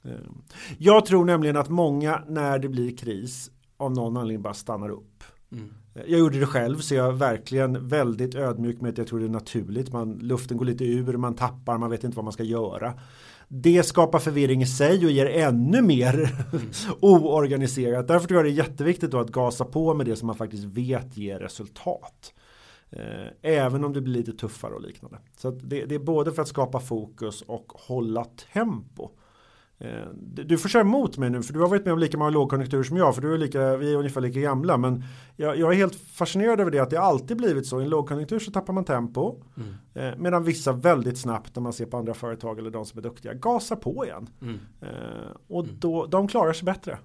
Eh, 0.10 0.15
jag 0.77 1.05
tror 1.05 1.25
nämligen 1.25 1.57
att 1.57 1.69
många 1.69 2.23
när 2.27 2.60
det 2.60 2.69
blir 2.69 2.97
kris 2.97 3.51
av 3.81 3.91
någon 3.91 4.17
anledning 4.17 4.41
bara 4.41 4.53
stannar 4.53 4.89
upp. 4.89 5.23
Mm. 5.51 5.73
Jag 5.93 6.19
gjorde 6.19 6.39
det 6.39 6.45
själv 6.45 6.77
så 6.77 6.95
jag 6.95 7.07
är 7.07 7.11
verkligen 7.11 7.87
väldigt 7.87 8.35
ödmjuk 8.35 8.81
med 8.81 8.89
att 8.91 8.97
jag 8.97 9.07
tror 9.07 9.19
det 9.19 9.25
är 9.25 9.29
naturligt. 9.29 9.91
Man, 9.93 10.13
luften 10.13 10.57
går 10.57 10.65
lite 10.65 10.85
ur, 10.85 11.17
man 11.17 11.35
tappar, 11.35 11.77
man 11.77 11.89
vet 11.89 12.03
inte 12.03 12.15
vad 12.15 12.23
man 12.23 12.33
ska 12.33 12.43
göra. 12.43 12.93
Det 13.47 13.83
skapar 13.83 14.19
förvirring 14.19 14.61
i 14.61 14.67
sig 14.67 15.05
och 15.05 15.11
ger 15.11 15.25
ännu 15.25 15.81
mer 15.81 16.13
mm. 16.53 16.71
oorganiserat. 17.01 18.07
Därför 18.07 18.27
tror 18.27 18.37
jag 18.37 18.45
det 18.45 18.61
är 18.61 18.65
jätteviktigt 18.65 19.13
att 19.13 19.31
gasa 19.31 19.65
på 19.65 19.93
med 19.93 20.05
det 20.05 20.15
som 20.15 20.27
man 20.27 20.35
faktiskt 20.35 20.63
vet 20.63 21.17
ger 21.17 21.39
resultat. 21.39 22.33
Eh, 22.89 23.27
även 23.41 23.83
om 23.83 23.93
det 23.93 24.01
blir 24.01 24.13
lite 24.13 24.33
tuffare 24.33 24.73
och 24.73 24.81
liknande. 24.81 25.17
Så 25.37 25.51
det, 25.51 25.85
det, 25.85 25.95
är 25.95 25.99
både 25.99 26.31
för 26.31 26.41
att 26.41 26.47
skapa 26.47 26.79
fokus 26.79 27.41
och 27.41 27.65
hålla 27.75 28.25
tempo. 28.53 29.09
Eh, 29.83 30.07
du 30.21 30.57
får 30.57 30.69
köra 30.69 30.81
emot 30.81 31.17
mig 31.17 31.29
nu 31.29 31.43
för 31.43 31.53
du 31.53 31.59
har 31.59 31.67
varit 31.67 31.85
med 31.85 31.93
om 31.93 31.99
lika 31.99 32.17
många 32.17 32.29
lågkonjunkturer 32.29 32.83
som 32.83 32.97
jag 32.97 33.15
för 33.15 33.21
du 33.21 33.33
är 33.33 33.37
lika, 33.37 33.77
vi 33.77 33.93
är 33.93 33.97
ungefär 33.97 34.21
lika 34.21 34.39
gamla 34.39 34.77
men 34.77 35.03
jag, 35.35 35.57
jag 35.57 35.71
är 35.71 35.75
helt 35.75 35.95
fascinerad 35.95 36.59
över 36.59 36.71
det 36.71 36.79
att 36.79 36.89
det 36.89 36.99
alltid 37.01 37.37
blivit 37.37 37.65
så 37.67 37.79
i 37.81 37.83
en 37.83 37.89
lågkonjunktur 37.89 38.39
så 38.39 38.51
tappar 38.51 38.73
man 38.73 38.85
tempo 38.85 39.43
mm. 39.57 39.73
Eh, 39.93 40.17
medan 40.17 40.43
vissa 40.43 40.71
väldigt 40.71 41.17
snabbt 41.17 41.55
när 41.55 41.61
man 41.63 41.73
ser 41.73 41.85
på 41.85 41.97
andra 41.97 42.13
företag 42.13 42.59
eller 42.59 42.69
de 42.69 42.85
som 42.85 42.99
är 42.99 43.03
duktiga 43.03 43.33
gasar 43.33 43.75
på 43.75 44.05
igen 44.05 44.29
mm. 44.41 44.59
Eh, 44.81 45.31
och 45.47 45.63
mm. 45.63 45.75
då, 45.79 46.05
de 46.05 46.27
klarar 46.27 46.53
sig 46.53 46.65
bättre. 46.65 46.97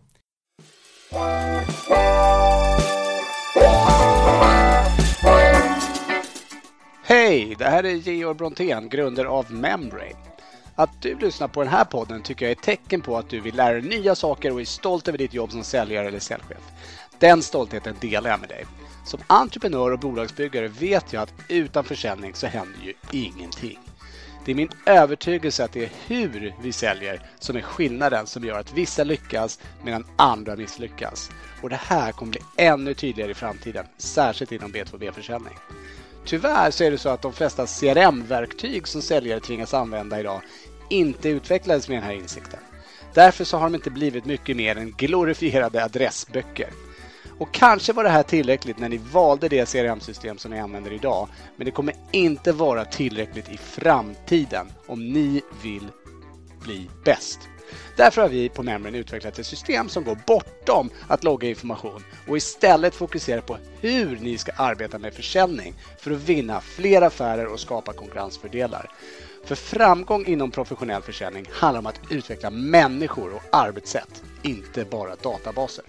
Hej, 7.03 7.55
det 7.59 7.65
här 7.65 7.85
är 7.85 7.95
Georg 7.95 8.37
Brontén, 8.37 8.89
grundare 8.89 9.29
av 9.29 9.53
Membrane. 9.53 10.36
Att 10.79 11.03
du 11.03 11.19
lyssnar 11.19 11.49
på 11.49 11.63
den 11.63 11.73
här 11.73 11.85
podden 11.85 12.23
tycker 12.23 12.45
jag 12.45 12.51
är 12.51 12.57
ett 12.57 12.63
tecken 12.63 13.01
på 13.01 13.17
att 13.17 13.31
du 13.31 13.41
vill 13.41 13.57
lära 13.57 13.73
dig 13.73 13.83
nya 13.83 14.15
saker 14.15 14.53
och 14.53 14.61
är 14.61 14.65
stolt 14.65 15.09
över 15.09 15.19
ditt 15.19 15.35
jobb 15.35 15.51
som 15.51 15.65
säljare 15.65 16.09
eller 16.09 16.19
säljchef. 16.19 16.63
Den 17.19 17.43
stoltheten 17.43 17.97
delar 18.01 18.31
jag 18.31 18.41
med 18.41 18.49
dig. 18.49 18.65
Som 19.07 19.21
entreprenör 19.27 19.91
och 19.91 19.99
bolagsbyggare 19.99 20.69
vet 20.69 21.13
jag 21.13 21.23
att 21.23 21.35
utan 21.49 21.85
försäljning 21.85 22.35
så 22.35 22.47
händer 22.47 22.81
ju 22.85 22.95
ingenting. 23.11 23.79
Det 24.45 24.53
är 24.53 24.57
min 24.57 24.71
övertygelse 24.87 25.65
att 25.65 25.73
det 25.73 25.85
är 25.85 25.91
hur 26.07 26.55
vi 26.63 26.73
säljer 26.73 27.21
som 27.39 27.57
är 27.57 27.61
skillnaden 27.61 28.27
som 28.27 28.45
gör 28.45 28.59
att 28.59 28.73
vissa 28.73 29.05
lyckas 29.05 29.59
medan 29.83 30.05
andra 30.17 30.57
misslyckas. 30.57 31.31
Och 31.63 31.71
det 31.71 31.81
här 31.83 32.13
kommer 32.13 32.31
bli 32.31 32.41
ännu 32.57 32.95
tydligare 32.95 33.31
i 33.31 33.35
framtiden, 33.35 33.87
särskilt 33.99 34.53
inom 34.53 34.73
B2B-försäljning. 34.73 35.59
Tyvärr 36.27 36.71
så 36.71 36.85
är 36.85 36.91
det 36.91 36.99
så 36.99 37.09
att 37.09 37.23
de 37.23 37.33
flesta 37.33 37.67
CRM-verktyg 37.67 38.89
som 38.89 39.03
säljare 39.03 39.41
tvingas 39.41 39.75
använda 39.75 40.21
idag 40.21 40.41
inte 40.89 41.29
utvecklades 41.29 41.89
med 41.89 41.97
den 41.97 42.05
här 42.05 42.13
insikten. 42.13 42.61
Därför 43.15 43.45
så 43.45 43.57
har 43.57 43.65
de 43.65 43.75
inte 43.75 43.91
blivit 43.91 44.25
mycket 44.25 44.57
mer 44.57 44.77
än 44.77 44.91
glorifierade 44.91 45.85
adressböcker. 45.85 46.69
Och 47.39 47.55
kanske 47.55 47.93
var 47.93 48.05
det 48.05 48.11
här 48.11 48.23
tillräckligt 48.23 48.79
när 48.79 48.89
ni 48.89 49.01
valde 49.13 49.49
det 49.49 49.73
CRM-system 49.73 50.39
som 50.39 50.51
ni 50.51 50.61
använder 50.61 50.93
idag. 50.93 51.29
Men 51.57 51.65
det 51.65 51.71
kommer 51.71 51.95
inte 52.13 52.53
vara 52.53 52.85
tillräckligt 52.85 53.49
i 53.49 53.57
framtiden 53.57 54.67
om 54.87 55.13
ni 55.13 55.43
vill 55.63 55.87
bli 56.65 56.91
bäst. 57.05 57.39
Därför 57.97 58.23
har 58.23 58.29
vi 58.29 58.49
på 58.49 58.63
Membrane 58.63 58.99
utvecklat 58.99 59.39
ett 59.39 59.47
system 59.47 59.89
som 59.89 60.05
går 60.05 60.19
bortom 60.27 60.91
att 61.09 61.25
logga 61.25 61.49
information 61.49 62.05
och 62.29 62.37
istället 62.37 62.95
fokuserar 62.95 63.41
på 63.41 63.59
hur 63.81 64.19
ni 64.21 64.39
ska 64.39 64.53
arbeta 64.53 64.99
med 64.99 65.15
försäljning 65.15 65.75
för 65.99 66.11
att 66.11 66.29
vinna 66.29 66.61
fler 66.61 67.03
affärer 67.03 67.47
och 67.47 67.61
skapa 67.61 67.93
konkurrensfördelar. 67.93 68.91
För 69.47 69.55
framgång 69.55 70.27
inom 70.27 70.51
professionell 70.51 71.03
försäljning 71.03 71.47
handlar 71.53 71.79
om 71.79 71.87
att 71.87 72.01
utveckla 72.11 72.51
människor 72.51 73.35
och 73.35 73.43
arbetssätt, 73.53 74.25
inte 74.43 74.85
bara 74.85 75.17
databaser. 75.17 75.85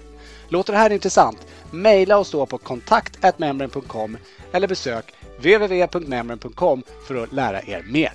Låter 0.50 0.74
det 0.74 0.80
här 0.80 0.89
intressant? 0.89 1.48
Maila 1.72 2.17
oss 2.17 2.32
då 2.32 2.46
på 2.46 2.58
kontakt.membrane.com 2.58 4.17
eller 4.52 4.67
besök 4.67 5.13
www.membran.com 5.38 6.84
för 7.08 7.15
att 7.15 7.34
lära 7.34 7.62
er 7.62 7.84
mer. 7.84 8.12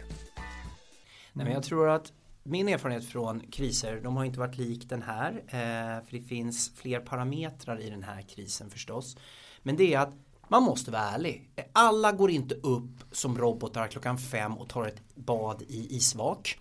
Nej, 1.32 1.44
men 1.44 1.52
jag 1.52 1.62
tror 1.62 1.88
att 1.88 2.12
min 2.42 2.68
erfarenhet 2.68 3.04
från 3.04 3.40
kriser, 3.40 4.00
de 4.02 4.16
har 4.16 4.24
inte 4.24 4.38
varit 4.38 4.58
lik 4.58 4.88
den 4.88 5.02
här. 5.02 5.30
Eh, 5.46 6.06
för 6.06 6.18
det 6.18 6.22
finns 6.22 6.72
fler 6.76 7.00
parametrar 7.00 7.80
i 7.80 7.90
den 7.90 8.02
här 8.02 8.22
krisen 8.22 8.70
förstås. 8.70 9.16
Men 9.62 9.76
det 9.76 9.94
är 9.94 9.98
att 9.98 10.14
man 10.52 10.62
måste 10.62 10.90
vara 10.90 11.02
ärlig. 11.02 11.50
Alla 11.72 12.12
går 12.12 12.30
inte 12.30 12.54
upp 12.54 13.04
som 13.12 13.38
robotar 13.38 13.86
klockan 13.86 14.18
fem 14.18 14.58
och 14.58 14.68
tar 14.68 14.86
ett 14.86 15.02
bad 15.14 15.62
i 15.62 15.96
isvak 15.96 16.58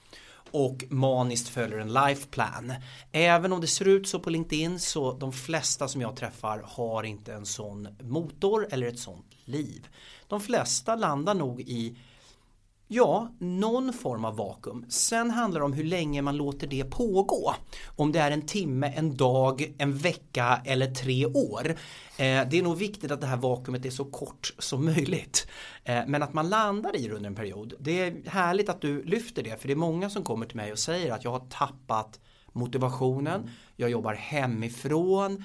och 0.52 0.84
maniskt 0.90 1.50
följer 1.50 1.80
en 1.80 1.94
life 1.94 2.28
plan. 2.28 2.74
Även 3.12 3.54
om 3.54 3.62
det 3.62 3.68
ser 3.68 3.88
ut 3.88 4.08
så 4.08 4.20
på 4.20 4.30
LinkedIn 4.30 4.80
så 4.80 5.14
de 5.14 5.34
flesta 5.34 5.88
som 5.88 6.02
jag 6.02 6.16
träffar 6.16 6.64
har 6.66 7.04
inte 7.04 7.34
en 7.34 7.46
sån 7.46 7.88
motor 8.02 8.68
eller 8.72 8.88
ett 8.88 9.00
sånt 9.00 9.26
liv. 9.46 9.88
De 10.28 10.42
flesta 10.42 10.96
landar 10.96 11.34
nog 11.34 11.62
i 11.62 11.98
Ja, 12.94 13.30
någon 13.40 13.94
form 13.94 14.26
av 14.26 14.36
vakuum. 14.36 14.86
Sen 14.90 15.32
handlar 15.32 15.60
det 15.60 15.66
om 15.66 15.74
hur 15.74 15.84
länge 15.84 16.22
man 16.22 16.38
låter 16.38 16.68
det 16.68 16.84
pågå. 16.84 17.54
Om 17.96 18.12
det 18.12 18.20
är 18.20 18.32
en 18.32 18.42
timme, 18.42 18.94
en 18.96 19.18
dag, 19.18 19.74
en 19.78 19.98
vecka 19.98 20.62
eller 20.66 20.92
tre 20.92 21.26
år. 21.26 21.68
Eh, 22.18 22.48
det 22.50 22.54
är 22.54 22.62
nog 22.64 22.78
viktigt 22.78 23.12
att 23.12 23.22
det 23.22 23.28
här 23.28 23.38
vakuumet 23.38 23.86
är 23.86 23.90
så 23.90 24.06
kort 24.06 24.54
som 24.60 24.86
möjligt. 24.86 25.48
Eh, 25.84 26.00
men 26.08 26.24
att 26.24 26.34
man 26.34 26.50
landar 26.50 26.96
i 26.96 27.08
det 27.08 27.14
under 27.14 27.28
en 27.28 27.36
period. 27.36 27.74
Det 27.80 28.02
är 28.02 28.30
härligt 28.30 28.70
att 28.70 28.82
du 28.82 29.04
lyfter 29.04 29.44
det 29.44 29.62
för 29.62 29.68
det 29.68 29.74
är 29.74 29.76
många 29.76 30.10
som 30.10 30.24
kommer 30.24 30.46
till 30.46 30.58
mig 30.58 30.72
och 30.72 30.80
säger 30.80 31.12
att 31.12 31.24
jag 31.24 31.32
har 31.32 31.46
tappat 31.50 32.20
motivationen, 32.52 33.50
jag 33.76 33.90
jobbar 33.90 34.14
hemifrån, 34.14 35.44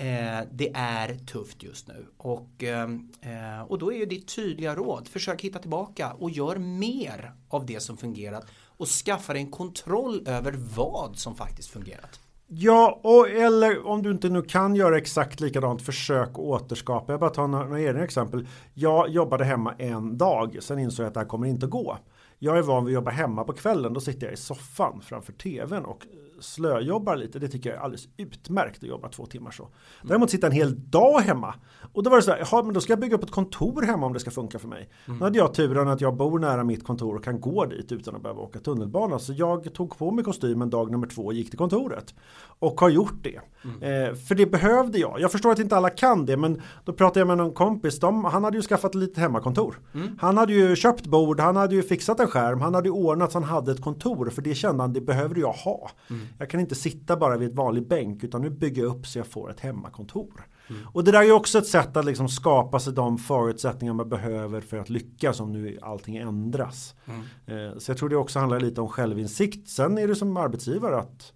Eh, 0.00 0.40
det 0.52 0.70
är 0.74 1.14
tufft 1.14 1.62
just 1.62 1.88
nu 1.88 2.06
och, 2.16 2.64
eh, 2.64 2.88
eh, 3.20 3.62
och 3.68 3.78
då 3.78 3.92
är 3.92 3.96
ju 3.96 4.06
ditt 4.06 4.34
tydliga 4.36 4.74
råd 4.74 5.08
försök 5.08 5.40
hitta 5.40 5.58
tillbaka 5.58 6.12
och 6.12 6.30
gör 6.30 6.56
mer 6.56 7.32
av 7.48 7.66
det 7.66 7.80
som 7.80 7.96
fungerat 7.96 8.46
och 8.66 8.88
skaffa 8.88 9.32
dig 9.32 9.42
en 9.42 9.50
kontroll 9.50 10.22
över 10.26 10.52
vad 10.76 11.16
som 11.16 11.34
faktiskt 11.34 11.70
fungerat. 11.70 12.20
Ja, 12.46 13.00
och 13.02 13.28
eller 13.28 13.86
om 13.86 14.02
du 14.02 14.10
inte 14.10 14.28
nu 14.28 14.42
kan 14.42 14.74
göra 14.74 14.98
exakt 14.98 15.40
likadant, 15.40 15.82
försök 15.82 16.38
återskapa. 16.38 17.12
Jag 17.12 17.20
bara 17.20 17.30
tar 17.30 17.46
några, 17.46 17.64
några 17.64 17.82
egna 17.82 18.04
exempel. 18.04 18.46
Jag 18.74 19.08
jobbade 19.08 19.44
hemma 19.44 19.74
en 19.78 20.18
dag, 20.18 20.58
sen 20.60 20.78
insåg 20.78 21.04
jag 21.04 21.08
att 21.08 21.14
det 21.14 21.20
här 21.20 21.26
kommer 21.26 21.46
inte 21.46 21.66
gå. 21.66 21.98
Jag 22.38 22.58
är 22.58 22.62
van 22.62 22.84
vid 22.84 22.92
att 22.92 23.00
jobba 23.00 23.10
hemma 23.10 23.44
på 23.44 23.52
kvällen, 23.52 23.92
då 23.92 24.00
sitter 24.00 24.26
jag 24.26 24.34
i 24.34 24.36
soffan 24.36 25.00
framför 25.00 25.32
tvn 25.32 25.84
och 25.84 26.06
slöjobbar 26.40 27.16
lite, 27.16 27.38
det 27.38 27.48
tycker 27.48 27.70
jag 27.70 27.78
är 27.78 27.82
alldeles 27.82 28.08
utmärkt 28.16 28.82
att 28.82 28.88
jobba 28.88 29.08
två 29.08 29.26
timmar 29.26 29.50
så. 29.50 29.68
Däremot 30.02 30.30
sitta 30.30 30.46
en 30.46 30.52
hel 30.52 30.90
dag 30.90 31.20
hemma. 31.20 31.54
Och 31.92 32.02
då 32.02 32.10
var 32.10 32.16
det 32.16 32.22
så 32.22 32.30
här, 32.30 32.38
jaha, 32.38 32.62
men 32.62 32.74
då 32.74 32.80
ska 32.80 32.92
jag 32.92 33.00
bygga 33.00 33.16
upp 33.16 33.24
ett 33.24 33.30
kontor 33.30 33.82
hemma 33.82 34.06
om 34.06 34.12
det 34.12 34.20
ska 34.20 34.30
funka 34.30 34.58
för 34.58 34.68
mig. 34.68 34.88
Mm. 35.06 35.18
Nu 35.18 35.24
hade 35.24 35.38
jag 35.38 35.54
turen 35.54 35.88
att 35.88 36.00
jag 36.00 36.16
bor 36.16 36.38
nära 36.38 36.64
mitt 36.64 36.84
kontor 36.84 37.16
och 37.16 37.24
kan 37.24 37.40
gå 37.40 37.64
dit 37.64 37.92
utan 37.92 38.16
att 38.16 38.22
behöva 38.22 38.40
åka 38.40 38.58
tunnelbana. 38.58 39.18
Så 39.18 39.32
jag 39.32 39.74
tog 39.74 39.98
på 39.98 40.10
mig 40.10 40.24
kostymen 40.24 40.70
dag 40.70 40.90
nummer 40.90 41.06
två 41.06 41.22
och 41.22 41.34
gick 41.34 41.50
till 41.50 41.58
kontoret. 41.58 42.14
Och 42.58 42.80
har 42.80 42.88
gjort 42.88 43.22
det. 43.22 43.40
Mm. 43.64 44.08
Eh, 44.08 44.14
för 44.14 44.34
det 44.34 44.46
behövde 44.46 44.98
jag. 44.98 45.20
Jag 45.20 45.32
förstår 45.32 45.52
att 45.52 45.58
inte 45.58 45.76
alla 45.76 45.90
kan 45.90 46.26
det, 46.26 46.36
men 46.36 46.62
då 46.84 46.92
pratade 46.92 47.20
jag 47.20 47.26
med 47.26 47.36
någon 47.36 47.54
kompis. 47.54 48.00
De, 48.00 48.24
han 48.24 48.44
hade 48.44 48.56
ju 48.56 48.62
skaffat 48.62 48.94
lite 48.94 49.20
hemmakontor. 49.20 49.78
Mm. 49.94 50.18
Han 50.20 50.36
hade 50.36 50.52
ju 50.52 50.76
köpt 50.76 51.06
bord, 51.06 51.40
han 51.40 51.56
hade 51.56 51.74
ju 51.74 51.82
fixat 51.82 52.20
en 52.20 52.26
skärm, 52.26 52.60
han 52.60 52.74
hade 52.74 52.88
ju 52.88 52.92
ordnat 52.92 53.32
så 53.32 53.38
han 53.38 53.48
hade 53.48 53.72
ett 53.72 53.82
kontor. 53.82 54.30
För 54.30 54.42
det 54.42 54.54
kände 54.54 54.82
han, 54.82 54.92
det 54.92 55.00
behöver 55.00 55.40
jag 55.40 55.52
ha. 55.52 55.90
Mm. 56.10 56.26
Jag 56.38 56.50
kan 56.50 56.60
inte 56.60 56.74
sitta 56.74 57.16
bara 57.16 57.36
vid 57.36 57.48
ett 57.48 57.54
vanlig 57.54 57.88
bänk 57.88 58.24
utan 58.24 58.42
nu 58.42 58.50
bygger 58.50 58.82
jag 58.82 58.96
upp 58.96 59.06
så 59.06 59.18
jag 59.18 59.26
får 59.26 59.50
ett 59.50 59.60
hemmakontor. 59.60 60.46
Mm. 60.70 60.82
Och 60.92 61.04
det 61.04 61.12
där 61.12 61.22
är 61.22 61.32
också 61.32 61.58
ett 61.58 61.66
sätt 61.66 61.96
att 61.96 62.04
liksom 62.04 62.28
skapa 62.28 62.80
sig 62.80 62.92
de 62.92 63.18
förutsättningar 63.18 63.94
man 63.94 64.08
behöver 64.08 64.60
för 64.60 64.78
att 64.78 64.90
lyckas 64.90 65.40
om 65.40 65.52
nu 65.52 65.78
allting 65.82 66.16
ändras. 66.16 66.94
Mm. 67.04 67.70
Eh, 67.72 67.78
så 67.78 67.90
jag 67.90 67.98
tror 67.98 68.08
det 68.08 68.16
också 68.16 68.38
handlar 68.38 68.60
lite 68.60 68.80
om 68.80 68.88
självinsikt. 68.88 69.68
Sen 69.68 69.98
är 69.98 70.08
det 70.08 70.14
som 70.14 70.36
arbetsgivare 70.36 70.96
att 70.96 71.32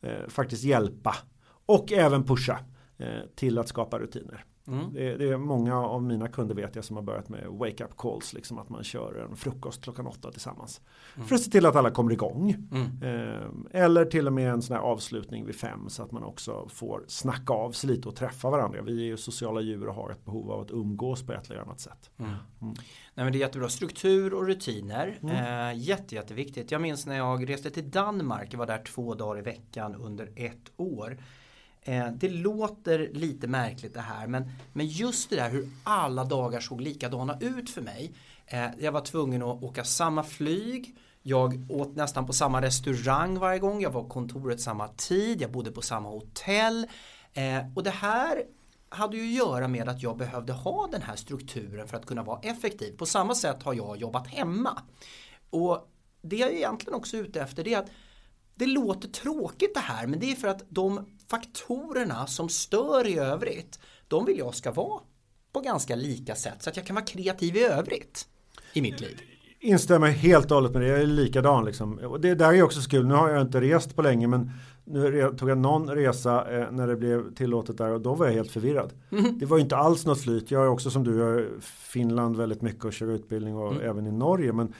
eh, 0.00 0.28
faktiskt 0.28 0.64
hjälpa 0.64 1.16
och 1.66 1.92
även 1.92 2.24
pusha 2.24 2.58
eh, 2.98 3.20
till 3.34 3.58
att 3.58 3.68
skapa 3.68 3.98
rutiner. 3.98 4.44
Mm. 4.68 4.92
Det, 4.92 5.16
det, 5.16 5.28
är 5.28 5.36
många 5.36 5.76
av 5.76 6.02
mina 6.02 6.28
kunder 6.28 6.54
vet 6.54 6.76
jag 6.76 6.84
som 6.84 6.96
har 6.96 7.02
börjat 7.02 7.28
med 7.28 7.46
wake 7.48 7.84
up 7.84 7.96
calls, 7.98 8.32
liksom 8.32 8.58
att 8.58 8.68
man 8.68 8.84
kör 8.84 9.26
en 9.30 9.36
frukost 9.36 9.82
klockan 9.82 10.06
åtta 10.06 10.30
tillsammans. 10.30 10.80
Mm. 11.16 11.28
För 11.28 11.34
att 11.34 11.40
se 11.42 11.50
till 11.50 11.66
att 11.66 11.76
alla 11.76 11.90
kommer 11.90 12.12
igång. 12.12 12.56
Mm. 12.72 13.02
Eh, 13.02 13.82
eller 13.82 14.04
till 14.04 14.26
och 14.26 14.32
med 14.32 14.50
en 14.50 14.62
sån 14.62 14.76
här 14.76 14.82
avslutning 14.82 15.46
vid 15.46 15.54
fem 15.54 15.88
så 15.88 16.02
att 16.02 16.12
man 16.12 16.24
också 16.24 16.68
får 16.68 17.04
snacka 17.08 17.52
av 17.52 17.72
sig 17.72 17.90
lite 17.90 18.08
och 18.08 18.16
träffa 18.16 18.50
varandra. 18.50 18.82
Vi 18.82 19.00
är 19.00 19.06
ju 19.06 19.16
sociala 19.16 19.60
djur 19.60 19.88
och 19.88 19.94
har 19.94 20.10
ett 20.10 20.24
behov 20.24 20.50
av 20.50 20.60
att 20.60 20.70
umgås 20.70 21.26
på 21.26 21.32
ett 21.32 21.50
eller 21.50 21.60
annat 21.60 21.80
sätt. 21.80 22.10
Mm. 22.18 22.30
Mm. 22.30 22.74
Nej, 23.14 23.24
men 23.24 23.32
det 23.32 23.38
är 23.38 23.40
jättebra. 23.40 23.68
Struktur 23.68 24.34
och 24.34 24.46
rutiner. 24.46 25.18
Mm. 25.22 25.36
Eh, 25.36 25.78
jätte, 25.78 26.14
jätteviktigt. 26.14 26.70
Jag 26.70 26.80
minns 26.80 27.06
när 27.06 27.16
jag 27.16 27.48
reste 27.48 27.70
till 27.70 27.90
Danmark, 27.90 28.52
jag 28.52 28.58
var 28.58 28.66
där 28.66 28.82
två 28.84 29.14
dagar 29.14 29.38
i 29.38 29.42
veckan 29.42 29.94
under 29.94 30.32
ett 30.36 30.72
år. 30.76 31.18
Eh, 31.84 32.06
det 32.12 32.28
låter 32.28 33.10
lite 33.12 33.46
märkligt 33.46 33.94
det 33.94 34.00
här 34.00 34.26
men, 34.26 34.50
men 34.72 34.86
just 34.86 35.30
det 35.30 35.36
där 35.36 35.50
hur 35.50 35.68
alla 35.84 36.24
dagar 36.24 36.60
såg 36.60 36.80
likadana 36.80 37.38
ut 37.40 37.70
för 37.70 37.82
mig. 37.82 38.12
Eh, 38.46 38.66
jag 38.78 38.92
var 38.92 39.00
tvungen 39.00 39.42
att 39.42 39.62
åka 39.62 39.84
samma 39.84 40.22
flyg. 40.22 40.96
Jag 41.22 41.70
åt 41.70 41.96
nästan 41.96 42.26
på 42.26 42.32
samma 42.32 42.62
restaurang 42.62 43.38
varje 43.38 43.58
gång. 43.58 43.80
Jag 43.80 43.90
var 43.90 44.02
på 44.02 44.08
kontoret 44.08 44.60
samma 44.60 44.88
tid. 44.88 45.42
Jag 45.42 45.52
bodde 45.52 45.72
på 45.72 45.82
samma 45.82 46.08
hotell. 46.08 46.86
Eh, 47.32 47.58
och 47.74 47.82
det 47.82 47.90
här 47.90 48.42
hade 48.88 49.16
ju 49.16 49.22
att 49.22 49.46
göra 49.48 49.68
med 49.68 49.88
att 49.88 50.02
jag 50.02 50.16
behövde 50.16 50.52
ha 50.52 50.88
den 50.92 51.02
här 51.02 51.16
strukturen 51.16 51.88
för 51.88 51.96
att 51.96 52.06
kunna 52.06 52.22
vara 52.22 52.40
effektiv. 52.40 52.96
På 52.96 53.06
samma 53.06 53.34
sätt 53.34 53.62
har 53.62 53.74
jag 53.74 53.96
jobbat 53.96 54.26
hemma. 54.26 54.82
Och 55.50 55.90
det 56.22 56.36
jag 56.36 56.52
egentligen 56.52 56.94
också 56.94 57.16
är 57.16 57.20
ute 57.20 57.40
efter 57.40 57.64
det 57.64 57.74
är 57.74 57.78
att 57.78 57.90
det 58.54 58.66
låter 58.66 59.08
tråkigt 59.08 59.74
det 59.74 59.80
här 59.80 60.06
men 60.06 60.20
det 60.20 60.30
är 60.30 60.34
för 60.34 60.48
att 60.48 60.64
de 60.68 61.06
faktorerna 61.30 62.26
som 62.26 62.48
stör 62.48 63.06
i 63.06 63.18
övrigt 63.18 63.78
de 64.08 64.24
vill 64.24 64.38
jag 64.38 64.54
ska 64.54 64.72
vara 64.72 65.00
på 65.52 65.60
ganska 65.60 65.96
lika 65.96 66.34
sätt 66.34 66.62
så 66.62 66.70
att 66.70 66.76
jag 66.76 66.86
kan 66.86 66.94
vara 66.94 67.04
kreativ 67.04 67.56
i 67.56 67.62
övrigt 67.64 68.28
i 68.72 68.82
mitt 68.82 69.00
liv. 69.00 69.20
Instämmer 69.60 70.10
helt 70.10 70.50
och 70.50 70.54
hållet 70.54 70.72
med 70.72 70.82
det, 70.82 70.88
jag 70.88 71.00
är 71.00 71.06
likadan 71.06 71.64
liksom. 71.64 72.18
Det 72.20 72.34
där 72.34 72.52
är 72.52 72.62
också 72.62 72.80
så 72.80 72.90
kul, 72.90 73.06
nu 73.06 73.14
har 73.14 73.30
jag 73.30 73.42
inte 73.42 73.60
rest 73.60 73.96
på 73.96 74.02
länge 74.02 74.26
men 74.26 74.50
nu 74.84 75.34
tog 75.38 75.50
jag 75.50 75.58
någon 75.58 75.90
resa 75.90 76.58
eh, 76.58 76.70
när 76.70 76.86
det 76.86 76.96
blev 76.96 77.34
tillåtet 77.34 77.78
där 77.78 77.90
och 77.90 78.00
då 78.00 78.14
var 78.14 78.26
jag 78.26 78.32
helt 78.32 78.50
förvirrad. 78.50 78.92
Mm. 79.10 79.38
Det 79.38 79.46
var 79.46 79.56
ju 79.56 79.62
inte 79.62 79.76
alls 79.76 80.06
något 80.06 80.20
flyt. 80.20 80.50
Jag 80.50 80.64
är 80.64 80.68
också 80.68 80.90
som 80.90 81.04
du, 81.04 81.18
jag 81.18 81.46
Finland 81.62 82.36
väldigt 82.36 82.62
mycket 82.62 82.84
och 82.84 82.92
kör 82.92 83.10
utbildning 83.10 83.56
och 83.56 83.72
mm. 83.72 83.90
även 83.90 84.06
i 84.06 84.12
Norge. 84.12 84.52
Men 84.52 84.74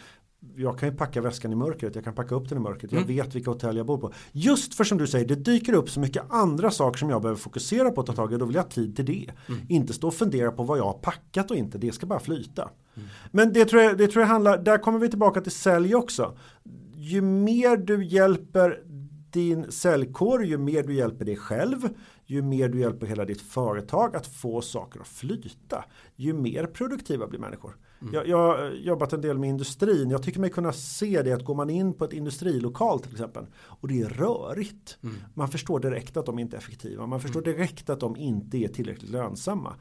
jag 0.57 0.79
kan 0.79 0.89
ju 0.89 0.95
packa 0.95 1.21
väskan 1.21 1.53
i 1.53 1.55
mörkret, 1.55 1.95
jag 1.95 2.05
kan 2.05 2.15
packa 2.15 2.35
upp 2.35 2.49
den 2.49 2.59
i 2.59 2.61
mörkret, 2.61 2.93
jag 2.93 3.03
mm. 3.03 3.17
vet 3.17 3.35
vilka 3.35 3.51
hotell 3.51 3.77
jag 3.77 3.87
bor 3.87 3.99
på. 3.99 4.13
Just 4.33 4.75
för 4.75 4.85
som 4.85 4.99
du 4.99 5.07
säger, 5.07 5.27
det 5.27 5.35
dyker 5.35 5.73
upp 5.73 5.91
så 5.91 6.01
mycket 6.01 6.23
andra 6.31 6.71
saker 6.71 6.99
som 6.99 7.11
jag 7.11 7.23
behöver 7.23 7.41
fokusera 7.41 7.91
på 7.91 8.01
att 8.01 8.07
ta 8.07 8.13
tag 8.13 8.33
i, 8.33 8.37
då 8.37 8.45
vill 8.45 8.55
jag 8.55 8.63
ha 8.63 8.71
tid 8.71 8.97
till 8.97 9.05
det. 9.05 9.31
Mm. 9.49 9.61
Inte 9.69 9.93
stå 9.93 10.09
och 10.09 10.15
fundera 10.15 10.53
på 10.53 10.63
vad 10.63 10.79
jag 10.79 10.85
har 10.85 10.99
packat 10.99 11.51
och 11.51 11.57
inte, 11.57 11.79
det 11.79 11.93
ska 11.93 12.07
bara 12.07 12.21
flyta. 12.21 12.71
Mm. 12.95 13.09
Men 13.31 13.53
det 13.53 13.65
tror, 13.65 13.83
jag, 13.83 13.99
det 13.99 14.07
tror 14.07 14.23
jag 14.23 14.29
handlar, 14.29 14.59
där 14.59 14.79
kommer 14.79 14.99
vi 14.99 15.09
tillbaka 15.09 15.41
till 15.41 15.53
sälj 15.53 15.95
också. 15.95 16.37
Ju 16.97 17.21
mer 17.21 17.77
du 17.77 18.05
hjälper 18.05 18.83
din 19.31 19.73
säljkår, 19.73 20.45
ju 20.45 20.59
mer 20.59 20.83
du 20.83 20.95
hjälper 20.95 21.25
dig 21.25 21.37
själv, 21.37 21.89
ju 22.27 22.43
mer 22.43 22.69
du 22.69 22.81
hjälper 22.81 23.07
hela 23.07 23.25
ditt 23.25 23.41
företag 23.41 24.17
att 24.17 24.27
få 24.27 24.61
saker 24.61 25.01
att 25.01 25.09
flyta, 25.09 25.85
ju 26.17 26.33
mer 26.33 26.67
produktiva 26.67 27.27
blir 27.27 27.41
människor. 27.41 27.77
Mm. 28.03 28.15
Jag, 28.15 28.29
jag 28.29 28.37
har 28.39 28.71
jobbat 28.71 29.13
en 29.13 29.21
del 29.21 29.39
med 29.39 29.49
industrin. 29.49 30.11
Jag 30.11 30.23
tycker 30.23 30.41
mig 30.41 30.51
kunna 30.51 30.73
se 30.73 31.23
det 31.23 31.33
att 31.33 31.45
går 31.45 31.55
man 31.55 31.71
in 31.71 31.93
på 31.93 32.05
ett 32.05 32.13
industrilokal 32.13 33.01
till 33.01 33.13
exempel 33.13 33.47
och 33.57 33.89
det 33.89 34.03
är 34.03 34.09
rörigt. 34.09 34.99
Mm. 35.03 35.17
Man 35.35 35.49
förstår 35.49 35.81
direkt 35.81 36.17
att 36.17 36.27
de 36.27 36.39
inte 36.39 36.57
är 36.57 36.59
effektiva. 36.59 37.07
Man 37.07 37.21
förstår 37.21 37.43
mm. 37.47 37.57
direkt 37.57 37.91
att 37.91 38.01
de 38.01 38.17
inte 38.17 38.59
är 38.59 38.69
tillräckligt 38.69 39.11
lönsamma. 39.11 39.75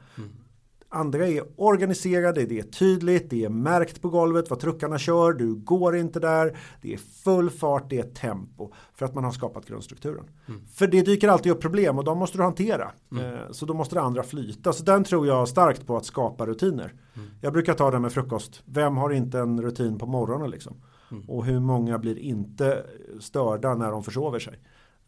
Andra 0.94 1.28
är 1.28 1.42
organiserade, 1.56 2.46
det 2.46 2.58
är 2.58 2.62
tydligt, 2.62 3.30
det 3.30 3.44
är 3.44 3.48
märkt 3.48 4.02
på 4.02 4.08
golvet 4.08 4.50
vad 4.50 4.60
truckarna 4.60 4.98
kör, 4.98 5.32
du 5.32 5.54
går 5.54 5.96
inte 5.96 6.20
där, 6.20 6.56
det 6.82 6.94
är 6.94 6.98
full 6.98 7.50
fart, 7.50 7.90
det 7.90 7.98
är 7.98 8.02
tempo 8.02 8.72
för 8.94 9.06
att 9.06 9.14
man 9.14 9.24
har 9.24 9.32
skapat 9.32 9.66
grundstrukturen. 9.66 10.24
Mm. 10.48 10.60
För 10.74 10.86
det 10.86 11.02
dyker 11.02 11.28
alltid 11.28 11.52
upp 11.52 11.60
problem 11.60 11.98
och 11.98 12.04
de 12.04 12.18
måste 12.18 12.38
du 12.38 12.42
hantera. 12.42 12.90
Mm. 13.12 13.34
Eh, 13.34 13.40
så 13.50 13.66
då 13.66 13.74
måste 13.74 13.94
det 13.94 14.00
andra 14.00 14.22
flyta. 14.22 14.72
Så 14.72 14.84
den 14.84 15.04
tror 15.04 15.26
jag 15.26 15.48
starkt 15.48 15.86
på 15.86 15.96
att 15.96 16.04
skapa 16.04 16.46
rutiner. 16.46 16.92
Mm. 17.16 17.28
Jag 17.40 17.52
brukar 17.52 17.74
ta 17.74 17.90
det 17.90 17.98
med 17.98 18.12
frukost. 18.12 18.62
Vem 18.64 18.96
har 18.96 19.10
inte 19.10 19.38
en 19.38 19.62
rutin 19.62 19.98
på 19.98 20.06
morgonen 20.06 20.50
liksom? 20.50 20.76
Mm. 21.10 21.30
Och 21.30 21.44
hur 21.44 21.60
många 21.60 21.98
blir 21.98 22.18
inte 22.18 22.86
störda 23.20 23.74
när 23.74 23.90
de 23.90 24.02
försover 24.02 24.38
sig? 24.38 24.58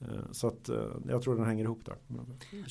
Eh, 0.01 0.09
så 0.33 0.47
att 0.47 0.69
eh, 0.69 0.77
jag 1.09 1.23
tror 1.23 1.37
den 1.37 1.47
hänger 1.47 1.65
ihop 1.65 1.85
där. 1.85 1.97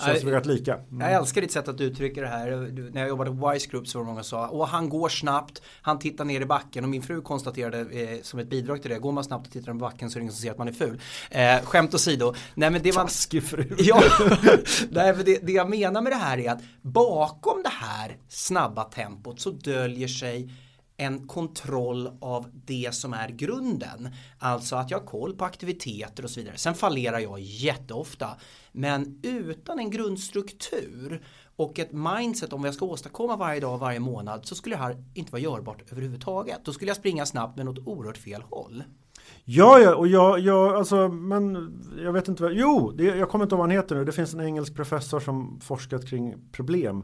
Känns 0.06 0.24
vi 0.24 0.32
rätt 0.32 0.46
lika. 0.46 0.74
Mm. 0.74 1.00
Jag 1.00 1.12
älskar 1.12 1.42
ditt 1.42 1.52
sätt 1.52 1.68
att 1.68 1.82
uttrycka 1.82 2.22
det 2.22 2.28
här. 2.28 2.52
när 2.94 3.02
jag 3.02 3.10
jobbade 3.10 3.32
på 3.32 3.52
Wise 3.52 3.70
Group 3.70 3.88
så 3.88 3.98
var 3.98 4.06
det 4.06 4.12
många 4.12 4.24
som 4.24 4.40
sa 4.40 4.48
och 4.48 4.68
han 4.68 4.90
går 4.90 5.10
snabbt, 5.10 5.62
han 5.82 6.00
tittar 6.00 6.26
ner 6.26 6.42
i 6.42 6.46
backen 6.46 6.84
och 6.84 6.90
min 6.90 7.02
fru 7.02 7.22
konstaterade 7.22 7.80
eh, 7.80 8.22
som 8.22 8.40
ett 8.40 8.50
bidrag 8.50 8.82
till 8.82 8.92
det, 8.92 9.00
går 9.00 9.12
man 9.12 9.24
snabbt 9.24 9.48
och 9.48 9.54
tittar 9.54 9.74
ner 9.74 9.80
i 9.80 9.82
backen 9.82 10.10
så 10.10 10.18
är 10.18 10.20
det 10.20 10.24
ingen 10.24 10.34
som 10.34 10.42
ser 10.42 10.52
att 10.52 10.58
man 10.58 10.68
är 10.68 10.72
ful. 10.72 11.02
Eh, 11.32 11.62
skämt 11.62 11.94
åsido. 11.94 12.34
Nej 12.54 12.72
men 12.72 12.82
det 12.82 12.92
var... 12.92 13.04
Taskig 13.04 13.44
fru. 13.44 13.76
ja, 13.78 14.02
nej, 14.90 15.16
men 15.16 15.26
det, 15.26 15.40
det 15.46 15.52
jag 15.52 15.70
menar 15.70 16.02
med 16.02 16.12
det 16.12 16.16
här 16.16 16.38
är 16.38 16.52
att 16.52 16.62
bakom 16.82 17.64
det 17.64 17.70
här 17.70 18.18
snabba 18.28 18.84
tempot 18.84 19.40
så 19.40 19.52
döljer 19.52 20.08
sig 20.08 20.50
en 20.98 21.28
kontroll 21.28 22.18
av 22.22 22.48
det 22.54 22.96
som 22.96 23.14
är 23.14 23.30
grunden. 23.30 24.10
Alltså 24.40 24.76
att 24.76 24.92
jag 24.92 25.00
har 25.00 25.06
koll 25.06 25.36
på 25.36 25.46
aktiviteter 25.46 26.24
och 26.24 26.30
så 26.30 26.40
vidare. 26.40 26.58
Sen 26.58 26.74
fallerar 26.76 27.20
jag 27.20 27.40
jätteofta. 27.40 28.30
Men 28.72 29.20
utan 29.24 29.80
en 29.80 29.90
grundstruktur 29.90 31.22
Och 31.58 31.80
ett 31.80 31.92
mindset 31.92 32.54
om 32.54 32.62
vad 32.62 32.68
jag 32.68 32.76
ska 32.76 32.86
åstadkomma 32.86 33.36
varje 33.36 33.60
dag, 33.60 33.78
varje 33.78 34.00
månad 34.00 34.46
så 34.46 34.56
skulle 34.56 34.76
det 34.76 34.82
här 34.82 35.04
inte 35.14 35.32
vara 35.32 35.42
görbart 35.42 35.92
överhuvudtaget. 35.92 36.60
Då 36.66 36.74
skulle 36.74 36.90
jag 36.90 36.98
springa 36.98 37.26
snabbt 37.26 37.58
med 37.58 37.66
något 37.66 37.88
oerhört 37.88 38.18
fel 38.18 38.42
håll. 38.42 38.84
Ja, 39.44 39.80
ja, 39.80 39.96
och 39.96 40.08
jag, 40.08 40.40
jag, 40.40 40.76
alltså, 40.76 41.08
men 41.08 41.74
jag 42.04 42.14
vet 42.14 42.28
inte 42.28 42.44
vad, 42.44 42.54
jo, 42.54 42.92
det, 42.92 43.04
jag 43.04 43.30
kommer 43.30 43.46
inte 43.46 43.56
ihåg 43.56 43.60
vad 43.60 43.70
han 43.70 43.78
heter 43.78 43.96
nu. 43.96 44.06
Det 44.06 44.12
finns 44.12 44.34
en 44.34 44.42
engelsk 44.42 44.76
professor 44.76 45.20
som 45.20 45.60
forskat 45.62 46.10
kring 46.10 46.36
problem. 46.52 47.04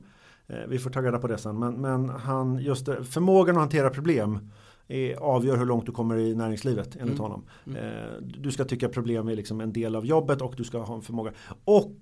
Eh, 0.52 0.68
vi 0.68 0.80
får 0.80 0.90
ta 0.90 1.02
reda 1.02 1.20
på 1.20 1.28
det 1.28 1.38
sen, 1.38 1.60
men, 1.60 1.74
men 1.74 2.10
han, 2.10 2.58
just 2.58 2.86
det, 2.86 3.04
förmågan 3.04 3.56
att 3.56 3.62
hantera 3.62 3.90
problem 3.90 4.40
är, 4.88 5.16
avgör 5.16 5.58
hur 5.58 5.66
långt 5.66 5.86
du 5.86 5.92
kommer 5.92 6.18
i 6.18 6.36
näringslivet 6.36 6.96
enligt 6.96 7.20
mm. 7.20 7.20
honom. 7.20 7.44
Mm. 7.66 7.78
Eh, 7.78 8.22
du 8.22 8.52
ska 8.52 8.64
tycka 8.64 8.90
problem 8.90 9.28
är 9.28 9.36
liksom 9.36 9.62
en 9.62 9.74
del 9.74 9.96
av 9.96 10.06
jobbet 10.06 10.42
och 10.42 10.54
du 10.58 10.64
ska 10.64 10.80
ha 10.80 10.96
en 10.96 11.02
förmåga. 11.02 11.32
Och 11.66 11.96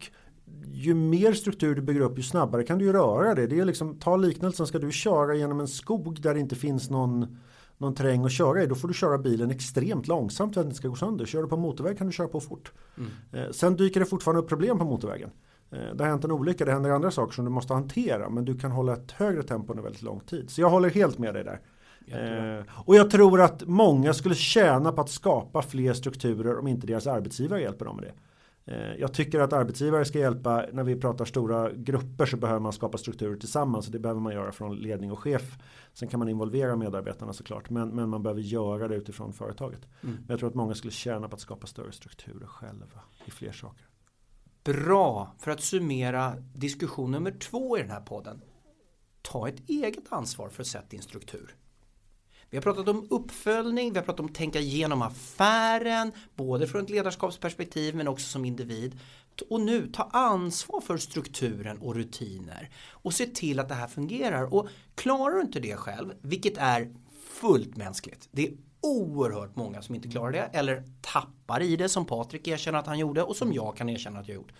ju 0.71 0.93
mer 0.93 1.33
struktur 1.33 1.75
du 1.75 1.81
bygger 1.81 2.01
upp 2.01 2.17
ju 2.17 2.23
snabbare 2.23 2.63
kan 2.63 2.77
du 2.77 2.93
röra 2.93 3.35
det. 3.35 3.47
det 3.47 3.59
är 3.59 3.65
liksom, 3.65 3.99
ta 3.99 4.17
liknelsen, 4.17 4.67
ska 4.67 4.79
du 4.79 4.91
köra 4.91 5.35
genom 5.35 5.59
en 5.59 5.67
skog 5.67 6.21
där 6.21 6.33
det 6.33 6.39
inte 6.39 6.55
finns 6.55 6.89
någon 6.89 7.37
någon 7.77 7.95
terräng 7.95 8.25
att 8.25 8.31
köra 8.31 8.63
i, 8.63 8.65
då 8.65 8.75
får 8.75 8.87
du 8.87 8.93
köra 8.93 9.17
bilen 9.17 9.51
extremt 9.51 10.07
långsamt 10.07 10.53
för 10.53 10.61
att 10.61 10.65
den 10.65 10.69
inte 10.69 10.77
ska 10.77 10.87
gå 10.87 10.95
sönder. 10.95 11.25
Kör 11.25 11.41
du 11.41 11.47
på 11.47 11.57
motorväg 11.57 11.97
kan 11.97 12.07
du 12.07 12.13
köra 12.13 12.27
på 12.27 12.39
fort. 12.39 12.71
Mm. 12.97 13.11
Eh, 13.31 13.51
sen 13.51 13.75
dyker 13.75 13.99
det 13.99 14.05
fortfarande 14.05 14.41
upp 14.41 14.49
problem 14.49 14.79
på 14.79 14.85
motorvägen. 14.85 15.29
Eh, 15.71 15.95
det 15.95 16.03
har 16.03 16.09
hänt 16.09 16.23
en 16.23 16.31
olycka, 16.31 16.65
det 16.65 16.71
händer 16.71 16.89
andra 16.89 17.11
saker 17.11 17.33
som 17.33 17.45
du 17.45 17.51
måste 17.51 17.73
hantera. 17.73 18.29
Men 18.29 18.45
du 18.45 18.57
kan 18.57 18.71
hålla 18.71 18.93
ett 18.93 19.11
högre 19.11 19.43
tempo 19.43 19.71
under 19.71 19.83
väldigt 19.83 20.01
lång 20.01 20.19
tid. 20.19 20.49
Så 20.49 20.61
jag 20.61 20.69
håller 20.69 20.89
helt 20.89 21.17
med 21.17 21.33
dig 21.33 21.43
där. 21.43 21.59
Eh, 22.07 22.63
och 22.85 22.95
jag 22.95 23.09
tror 23.09 23.41
att 23.41 23.67
många 23.67 24.13
skulle 24.13 24.35
tjäna 24.35 24.91
på 24.91 25.01
att 25.01 25.09
skapa 25.09 25.61
fler 25.61 25.93
strukturer 25.93 26.59
om 26.59 26.67
inte 26.67 26.87
deras 26.87 27.07
arbetsgivare 27.07 27.61
hjälper 27.61 27.85
dem 27.85 27.95
med 27.95 28.05
det. 28.05 28.13
Eh, 28.69 28.95
jag 28.99 29.13
tycker 29.13 29.39
att 29.39 29.53
arbetsgivare 29.53 30.05
ska 30.05 30.19
hjälpa, 30.19 30.65
när 30.71 30.83
vi 30.83 30.95
pratar 30.95 31.25
stora 31.25 31.71
grupper 31.71 32.25
så 32.25 32.37
behöver 32.37 32.59
man 32.59 32.73
skapa 32.73 32.97
strukturer 32.97 33.35
tillsammans 33.35 33.85
och 33.85 33.91
det 33.91 33.99
behöver 33.99 34.21
man 34.21 34.33
göra 34.33 34.51
från 34.51 34.75
ledning 34.75 35.11
och 35.11 35.19
chef. 35.19 35.57
Sen 35.93 36.07
kan 36.07 36.19
man 36.19 36.29
involvera 36.29 36.75
medarbetarna 36.75 37.33
såklart, 37.33 37.69
men, 37.69 37.89
men 37.89 38.09
man 38.09 38.23
behöver 38.23 38.41
göra 38.41 38.87
det 38.87 38.95
utifrån 38.95 39.33
företaget. 39.33 39.87
Mm. 40.03 40.15
Men 40.15 40.25
jag 40.27 40.39
tror 40.39 40.49
att 40.49 40.55
många 40.55 40.73
skulle 40.73 40.91
tjäna 40.91 41.27
på 41.27 41.35
att 41.35 41.41
skapa 41.41 41.67
större 41.67 41.91
strukturer 41.91 42.47
själva 42.47 43.01
i 43.25 43.31
fler 43.31 43.51
saker. 43.51 43.85
Bra, 44.63 45.35
för 45.39 45.51
att 45.51 45.61
summera 45.61 46.35
diskussion 46.53 47.11
nummer 47.11 47.31
två 47.31 47.77
i 47.77 47.81
den 47.81 47.91
här 47.91 48.01
podden. 48.01 48.41
Ta 49.21 49.47
ett 49.47 49.69
eget 49.69 50.03
ansvar 50.09 50.49
för 50.49 50.61
att 50.61 50.67
sätta 50.67 50.87
din 50.89 51.01
struktur. 51.01 51.55
Vi 52.49 52.57
har 52.57 52.61
pratat 52.61 52.87
om 52.87 53.07
uppföljning, 53.09 53.93
vi 53.93 53.99
har 53.99 54.05
pratat 54.05 54.19
om 54.19 54.25
att 54.25 54.35
tänka 54.35 54.59
igenom 54.59 55.01
affären, 55.01 56.11
både 56.35 56.67
från 56.67 56.83
ett 56.83 56.89
ledarskapsperspektiv 56.89 57.95
men 57.95 58.07
också 58.07 58.27
som 58.27 58.45
individ. 58.45 58.99
Och 59.49 59.61
nu 59.61 59.87
ta 59.87 60.03
ansvar 60.03 60.81
för 60.81 60.97
strukturen 60.97 61.77
och 61.77 61.95
rutiner 61.95 62.69
och 62.89 63.13
se 63.13 63.25
till 63.25 63.59
att 63.59 63.69
det 63.69 63.75
här 63.75 63.87
fungerar. 63.87 64.53
Och 64.53 64.67
klarar 64.95 65.35
du 65.35 65.41
inte 65.41 65.59
det 65.59 65.75
själv, 65.75 66.13
vilket 66.21 66.57
är 66.57 66.95
fullt 67.29 67.77
mänskligt, 67.77 68.29
det 68.31 68.47
är 68.47 68.53
oerhört 68.81 69.55
många 69.55 69.81
som 69.81 69.95
inte 69.95 70.07
klarar 70.07 70.31
det 70.31 70.49
eller 70.53 70.83
tappar 71.01 71.61
i 71.61 71.75
det 71.75 71.89
som 71.89 72.05
Patrik 72.05 72.47
erkänner 72.47 72.79
att 72.79 72.87
han 72.87 72.99
gjorde 72.99 73.23
och 73.23 73.35
som 73.35 73.53
jag 73.53 73.77
kan 73.77 73.89
erkänna 73.89 74.19
att 74.19 74.27
jag 74.27 74.35
gjort. 74.35 74.51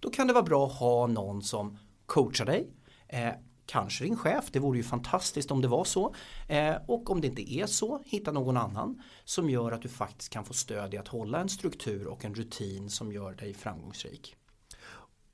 Då 0.00 0.10
kan 0.10 0.26
det 0.26 0.32
vara 0.32 0.44
bra 0.44 0.66
att 0.66 0.72
ha 0.72 1.06
någon 1.06 1.42
som 1.42 1.78
coachar 2.06 2.44
dig, 2.44 2.68
eh, 3.08 3.32
kanske 3.66 4.04
din 4.04 4.16
chef, 4.16 4.44
det 4.52 4.58
vore 4.58 4.78
ju 4.78 4.84
fantastiskt 4.84 5.50
om 5.50 5.60
det 5.60 5.68
var 5.68 5.84
så. 5.84 6.14
Eh, 6.48 6.74
och 6.86 7.10
om 7.10 7.20
det 7.20 7.26
inte 7.26 7.54
är 7.54 7.66
så, 7.66 8.02
hitta 8.04 8.32
någon 8.32 8.56
annan 8.56 9.02
som 9.24 9.50
gör 9.50 9.72
att 9.72 9.82
du 9.82 9.88
faktiskt 9.88 10.32
kan 10.32 10.44
få 10.44 10.52
stöd 10.52 10.94
i 10.94 10.98
att 10.98 11.08
hålla 11.08 11.40
en 11.40 11.48
struktur 11.48 12.06
och 12.06 12.24
en 12.24 12.34
rutin 12.34 12.90
som 12.90 13.12
gör 13.12 13.32
dig 13.32 13.54
framgångsrik. 13.54 14.36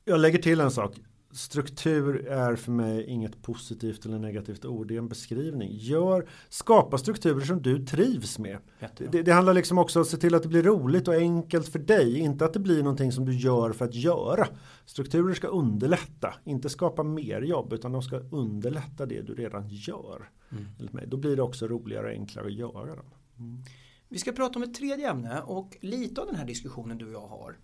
Jag 0.04 0.20
lägger 0.20 0.38
till 0.38 0.60
en 0.60 0.70
sak. 0.70 0.94
Struktur 1.32 2.26
är 2.26 2.56
för 2.56 2.72
mig 2.72 3.04
inget 3.04 3.42
positivt 3.42 4.06
eller 4.06 4.18
negativt 4.18 4.64
ord, 4.64 4.88
det 4.88 4.94
är 4.94 4.98
en 4.98 5.08
beskrivning. 5.08 5.70
Gör, 5.72 6.28
skapa 6.48 6.98
strukturer 6.98 7.44
som 7.44 7.62
du 7.62 7.86
trivs 7.86 8.38
med. 8.38 8.58
Det, 8.96 9.22
det, 9.22 9.32
handlar 9.32 9.54
liksom 9.54 9.78
också 9.78 9.98
om 9.98 10.02
att 10.02 10.08
se 10.08 10.16
till 10.16 10.34
att 10.34 10.42
det 10.42 10.48
blir 10.48 10.62
roligt 10.62 11.08
och 11.08 11.14
enkelt 11.14 11.68
för 11.68 11.78
dig, 11.78 12.18
inte 12.18 12.44
att 12.44 12.52
det 12.52 12.58
blir 12.58 12.82
någonting 12.82 13.12
som 13.12 13.24
du 13.24 13.32
gör 13.32 13.72
för 13.72 13.84
att 13.84 13.94
göra. 13.94 14.48
Strukturer 14.86 15.34
ska 15.34 15.48
underlätta, 15.48 16.34
inte 16.44 16.68
skapa 16.68 17.02
mer 17.02 17.42
jobb, 17.42 17.72
utan 17.72 17.92
de 17.92 18.02
ska 18.02 18.16
underlätta 18.18 19.06
det 19.06 19.22
du 19.22 19.34
redan 19.34 19.68
gör. 19.68 20.30
Mm. 20.50 21.08
Då 21.10 21.16
blir 21.16 21.36
det 21.36 21.42
också 21.42 21.68
roligare 21.68 22.06
och 22.06 22.12
enklare 22.12 22.46
att 22.46 22.52
göra 22.52 22.96
dem. 22.96 23.10
Mm. 23.38 23.62
Vi 24.08 24.18
ska 24.18 24.32
prata 24.32 24.58
om 24.58 24.62
ett 24.62 24.74
tredje 24.74 25.10
ämne 25.10 25.40
och 25.40 25.76
lite 25.80 26.20
av 26.20 26.26
den 26.26 26.36
här 26.36 26.46
diskussionen 26.46 26.98
du 26.98 27.06
och 27.06 27.12
jag 27.12 27.28
har. 27.28 27.58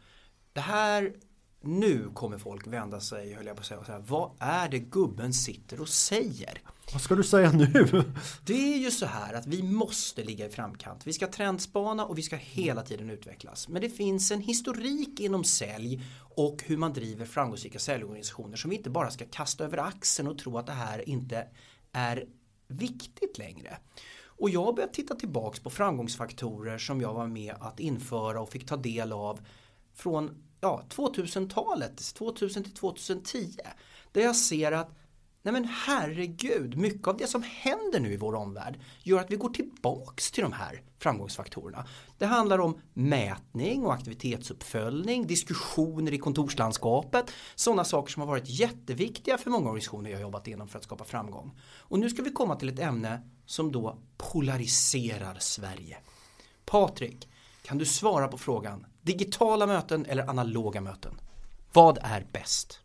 Det 0.53 0.61
här 0.61 1.13
nu 1.67 2.11
kommer 2.15 2.39
folk 2.39 2.67
vända 2.67 3.01
sig, 3.01 3.35
höll 3.35 3.47
jag 3.47 3.57
på 3.57 3.61
att 3.61 3.67
säga, 3.67 3.81
och 3.81 3.87
säga 3.87 3.99
vad 3.99 4.31
är 4.39 4.69
det 4.69 4.79
gubben 4.79 5.33
sitter 5.33 5.81
och 5.81 5.89
säger? 5.89 6.61
Vad 6.93 7.03
ska 7.03 7.15
du 7.15 7.25
säga 7.25 7.53
nu? 7.53 8.05
Det 8.45 8.75
är 8.75 8.79
ju 8.79 8.91
så 8.91 9.07
här 9.07 9.35
att 9.35 9.47
vi 9.47 9.63
måste 9.63 10.25
ligga 10.25 10.47
i 10.47 10.49
framkant. 10.49 11.07
Vi 11.07 11.13
ska 11.13 11.27
trendspana 11.27 12.07
och 12.07 12.19
vi 12.19 12.23
ska 12.23 12.37
hela 12.37 12.83
tiden 12.83 13.11
utvecklas. 13.11 13.69
Men 13.69 13.83
det 13.83 13.91
finns 13.91 14.31
en 14.31 14.41
historik 14.41 15.21
inom 15.21 15.45
sälj 15.45 16.05
och 16.35 16.63
hur 16.67 16.77
man 16.77 16.93
driver 16.93 17.27
framgångsrika 17.27 17.79
säljorganisationer 17.79 18.57
som 18.57 18.71
vi 18.71 18.77
inte 18.77 18.91
bara 18.91 19.11
ska 19.11 19.25
kasta 19.25 19.65
över 19.65 19.79
axeln 19.79 20.29
och 20.29 20.39
tro 20.39 20.59
att 20.59 20.67
det 20.67 20.73
här 20.73 21.09
inte 21.09 21.47
är 21.93 22.25
viktigt 22.69 23.39
längre. 23.39 23.79
Och 24.25 24.51
jag 24.51 24.65
har 24.65 24.73
börjat 24.73 24.95
titta 24.95 25.15
tillbaks 25.15 25.61
på 25.61 25.71
framgångsfaktorer 25.71 26.79
som 26.79 27.01
jag 27.01 27.15
var 27.15 27.27
med 27.27 27.55
att 27.61 27.81
införa 27.81 28.41
och 28.41 28.49
fick 28.49 28.67
ta 28.67 28.77
del 28.77 29.13
av 29.13 29.41
från 29.95 30.43
ja, 30.61 30.85
2000-talet, 30.89 32.15
2000 32.15 32.65
till 32.65 32.73
2010. 32.73 33.53
Där 34.13 34.23
jag 34.23 34.37
ser 34.37 34.73
att 34.73 34.91
Nej 35.47 35.53
men 35.53 35.65
herregud, 35.65 36.77
mycket 36.77 37.09
av 37.09 37.17
det 37.17 37.27
som 37.27 37.43
händer 37.43 38.01
nu 38.01 38.13
i 38.13 38.17
vår 38.17 38.35
omvärld 38.35 38.79
gör 39.03 39.21
att 39.21 39.31
vi 39.31 39.37
går 39.37 39.49
tillbaks 39.49 40.31
till 40.31 40.43
de 40.43 40.53
här 40.53 40.83
framgångsfaktorerna. 40.99 41.87
Det 42.19 42.27
handlar 42.27 42.59
om 42.59 42.81
mätning 42.95 43.85
och 43.85 43.95
aktivitetsuppföljning, 43.95 45.27
diskussioner 45.27 46.13
i 46.13 46.19
kontorslandskapet, 46.19 47.31
sådana 47.55 47.85
saker 47.85 48.13
som 48.13 48.21
har 48.21 48.27
varit 48.27 48.49
jätteviktiga 48.49 49.39
för 49.39 49.51
många 49.51 49.67
organisationer 49.67 50.11
jag 50.11 50.21
jobbat 50.21 50.49
inom 50.49 50.69
för 50.69 50.79
att 50.79 50.85
skapa 50.85 51.05
framgång. 51.05 51.59
Och 51.79 51.99
nu 51.99 52.11
ska 52.11 52.23
vi 52.23 52.31
komma 52.31 52.57
till 52.57 52.69
ett 52.69 52.81
ämne 52.81 53.23
som 53.47 53.73
då 53.73 53.99
polariserar 54.17 55.37
Sverige. 55.39 55.97
Patrik, 56.65 57.29
kan 57.63 57.79
du 57.79 57.85
svara 57.85 58.29
på 58.29 58.39
frågan 58.39 58.87
digitala 59.07 59.67
möten 59.67 60.07
eller 60.09 60.31
analoga 60.31 60.81
möten? 60.81 61.15
Vad 61.73 61.99
är 62.03 62.27
bäst? 62.33 62.81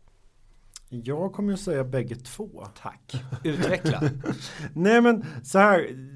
Jag 0.88 1.32
kommer 1.32 1.52
att 1.52 1.60
säga 1.60 1.84
bägge 1.84 2.16
två. 2.16 2.66
Tack. 2.82 3.24
Utveckla. 3.44 4.02
Nej 4.74 5.00
men 5.00 5.24
så 5.44 5.58
här. 5.58 6.08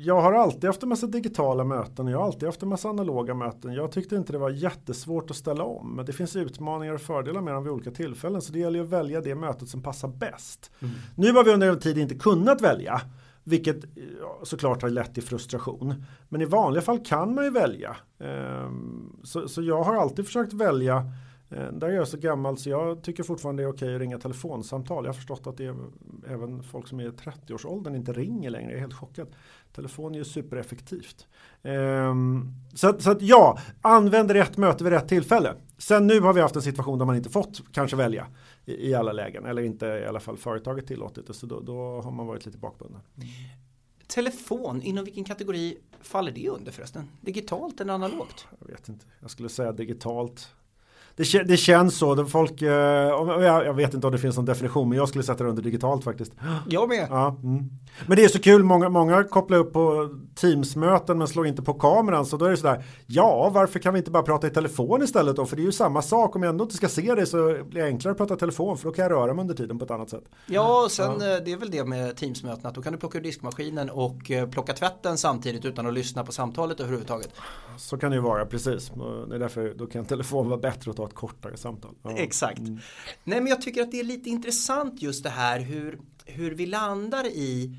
Jag 0.00 0.20
har 0.20 0.32
alltid 0.32 0.64
haft 0.64 0.82
en 0.82 0.88
massa 0.88 1.06
digitala 1.06 1.64
möten 1.64 2.06
och 2.06 2.12
jag 2.12 2.18
har 2.18 2.24
alltid 2.24 2.48
haft 2.48 2.62
en 2.62 2.68
massa 2.68 2.88
analoga 2.88 3.34
möten. 3.34 3.72
Jag 3.72 3.92
tyckte 3.92 4.16
inte 4.16 4.32
det 4.32 4.38
var 4.38 4.50
jättesvårt 4.50 5.30
att 5.30 5.36
ställa 5.36 5.64
om. 5.64 5.96
Men 5.96 6.06
det 6.06 6.12
finns 6.12 6.36
utmaningar 6.36 6.94
och 6.94 7.00
fördelar 7.00 7.40
med 7.40 7.54
dem 7.54 7.64
vid 7.64 7.72
olika 7.72 7.90
tillfällen. 7.90 8.42
Så 8.42 8.52
det 8.52 8.58
gäller 8.58 8.80
att 8.80 8.88
välja 8.88 9.20
det 9.20 9.34
mötet 9.34 9.68
som 9.68 9.82
passar 9.82 10.08
bäst. 10.08 10.70
Mm. 10.80 10.94
Nu 11.16 11.32
har 11.32 11.44
vi 11.44 11.50
under 11.50 11.68
en 11.68 11.80
tid 11.80 11.98
inte 11.98 12.14
kunnat 12.14 12.60
välja. 12.60 13.00
Vilket 13.48 13.84
såklart 14.42 14.82
har 14.82 14.88
lett 14.88 15.14
till 15.14 15.22
frustration. 15.22 16.04
Men 16.28 16.40
i 16.40 16.44
vanliga 16.44 16.82
fall 16.82 16.98
kan 17.04 17.34
man 17.34 17.44
ju 17.44 17.50
välja. 17.50 17.96
Ehm, 18.18 19.16
så, 19.24 19.48
så 19.48 19.62
jag 19.62 19.82
har 19.82 19.96
alltid 19.96 20.26
försökt 20.26 20.52
välja 20.52 21.12
eh, 21.50 21.72
där 21.72 21.88
är 21.88 21.92
jag 21.92 22.08
så 22.08 22.16
gammal 22.16 22.58
så 22.58 22.70
jag 22.70 23.02
tycker 23.02 23.22
fortfarande 23.22 23.62
det 23.62 23.66
är 23.66 23.72
okej 23.72 23.94
att 23.94 24.00
ringa 24.00 24.18
telefonsamtal. 24.18 25.04
Jag 25.04 25.08
har 25.08 25.14
förstått 25.14 25.46
att 25.46 25.56
det 25.56 25.64
är 25.64 25.74
även 26.28 26.62
folk 26.62 26.88
som 26.88 27.00
är 27.00 27.04
i 27.04 27.10
30-årsåldern 27.10 27.94
inte 27.94 28.12
ringer 28.12 28.50
längre. 28.50 28.70
Jag 28.70 28.76
är 28.76 28.80
helt 28.80 28.94
chockad. 28.94 29.28
Telefon 29.74 30.14
är 30.14 30.18
ju 30.18 30.24
supereffektivt. 30.24 31.26
Ehm, 31.62 32.52
så, 32.74 32.94
så 32.98 33.10
att 33.10 33.22
ja, 33.22 33.58
använd 33.82 34.30
rätt 34.30 34.56
möte 34.56 34.84
vid 34.84 34.92
rätt 34.92 35.08
tillfälle. 35.08 35.54
Sen 35.78 36.06
nu 36.06 36.20
har 36.20 36.32
vi 36.32 36.40
haft 36.40 36.56
en 36.56 36.62
situation 36.62 36.98
där 36.98 37.06
man 37.06 37.16
inte 37.16 37.30
fått 37.30 37.62
kanske 37.72 37.96
välja 37.96 38.26
i, 38.68 38.88
i 38.88 38.94
alla 38.94 39.12
lägen. 39.12 39.44
Eller 39.44 39.62
inte 39.62 39.86
i 39.86 40.06
alla 40.06 40.20
fall 40.20 40.36
företaget 40.36 40.86
tillåtit 40.86 41.26
det. 41.26 41.34
Så 41.34 41.46
då, 41.46 41.60
då 41.60 42.00
har 42.00 42.10
man 42.10 42.26
varit 42.26 42.46
lite 42.46 42.58
bakbunden. 42.58 43.00
Mm. 43.16 43.28
Telefon, 44.06 44.82
inom 44.82 45.04
vilken 45.04 45.24
kategori 45.24 45.78
faller 46.00 46.32
det 46.32 46.48
under 46.48 46.72
förresten? 46.72 47.08
Digitalt 47.20 47.80
eller 47.80 47.92
analogt? 47.92 48.46
Jag 48.60 48.68
vet 48.68 48.88
inte. 48.88 49.06
Jag 49.20 49.30
skulle 49.30 49.48
säga 49.48 49.72
digitalt 49.72 50.54
det, 51.18 51.42
det 51.42 51.56
känns 51.56 51.98
så. 51.98 52.26
Folk, 52.26 52.62
eh, 52.62 52.68
jag, 52.68 53.74
vet 53.74 53.94
inte 53.94 54.06
om 54.06 54.12
det 54.12 54.18
finns 54.18 54.36
någon 54.36 54.44
definition 54.44 54.88
men 54.88 54.98
jag 54.98 55.08
skulle 55.08 55.24
sätta 55.24 55.44
det 55.44 55.50
under 55.50 55.62
digitalt 55.62 56.04
faktiskt. 56.04 56.32
Jag 56.68 56.88
med. 56.88 57.06
Ja, 57.10 57.36
mm. 57.42 57.70
Men 58.06 58.16
det 58.16 58.24
är 58.24 58.28
så 58.28 58.38
kul, 58.38 58.64
många, 58.64 58.88
många 58.88 59.24
kopplar 59.24 59.58
upp 59.58 59.72
på 59.72 60.08
Teams-möten 60.34 61.18
men 61.18 61.28
slår 61.28 61.46
inte 61.46 61.62
på 61.62 61.74
kameran 61.74 62.26
så 62.26 62.36
då 62.36 62.44
är 62.44 62.50
det 62.50 62.56
sådär 62.56 62.84
Ja, 63.06 63.50
varför 63.54 63.78
kan 63.78 63.94
vi 63.94 63.98
inte 63.98 64.10
bara 64.10 64.22
prata 64.22 64.46
i 64.46 64.50
telefon 64.50 65.02
istället 65.02 65.36
då? 65.36 65.46
För 65.46 65.56
det 65.56 65.62
är 65.62 65.64
ju 65.64 65.72
samma 65.72 66.02
sak, 66.02 66.36
om 66.36 66.42
jag 66.42 66.50
ändå 66.50 66.64
inte 66.64 66.76
ska 66.76 66.88
se 66.88 67.14
det 67.14 67.26
så 67.26 67.36
blir 67.64 67.82
det 67.82 67.86
enklare 67.86 68.12
att 68.12 68.18
prata 68.18 68.34
i 68.34 68.36
telefon 68.36 68.78
för 68.78 68.84
då 68.84 68.94
kan 68.94 69.02
jag 69.02 69.12
röra 69.12 69.34
mig 69.34 69.42
under 69.42 69.54
tiden 69.54 69.78
på 69.78 69.84
ett 69.84 69.90
annat 69.90 70.10
sätt. 70.10 70.24
Ja, 70.46 70.84
och 70.84 70.90
sen 70.90 71.16
ja. 71.20 71.36
Eh, 71.36 71.44
det 71.44 71.52
är 71.52 71.56
väl 71.56 71.70
det 71.70 71.84
med 71.84 72.16
Teams-möten 72.16 72.66
att 72.66 72.74
då 72.74 72.82
kan 72.82 72.92
du 72.92 72.98
plocka 72.98 73.18
ur 73.18 73.22
diskmaskinen 73.22 73.90
och 73.90 74.30
eh, 74.30 74.48
plocka 74.48 74.72
tvätten 74.72 75.18
samtidigt 75.18 75.64
utan 75.64 75.86
att 75.86 75.94
lyssna 75.94 76.24
på 76.24 76.32
samtalet 76.32 76.80
överhuvudtaget. 76.80 77.30
Så 77.76 77.98
kan 77.98 78.10
det 78.10 78.16
ju 78.16 78.22
vara, 78.22 78.46
precis. 78.46 78.92
Det 79.28 79.34
är 79.34 79.38
därför 79.38 79.74
då 79.76 79.86
kan 79.86 80.04
telefon 80.04 80.48
vara 80.48 80.60
bättre 80.60 80.90
att 80.90 80.96
ta 80.96 81.07
ett 81.08 81.14
kortare 81.14 81.56
samtal. 81.56 81.94
Ja. 82.02 82.16
Exakt. 82.16 82.58
Mm. 82.58 82.78
Nej 83.24 83.40
men 83.40 83.46
jag 83.46 83.62
tycker 83.62 83.82
att 83.82 83.90
det 83.90 84.00
är 84.00 84.04
lite 84.04 84.30
intressant 84.30 85.02
just 85.02 85.22
det 85.22 85.30
här 85.30 85.60
hur, 85.60 86.00
hur 86.24 86.54
vi 86.54 86.66
landar 86.66 87.26
i 87.26 87.76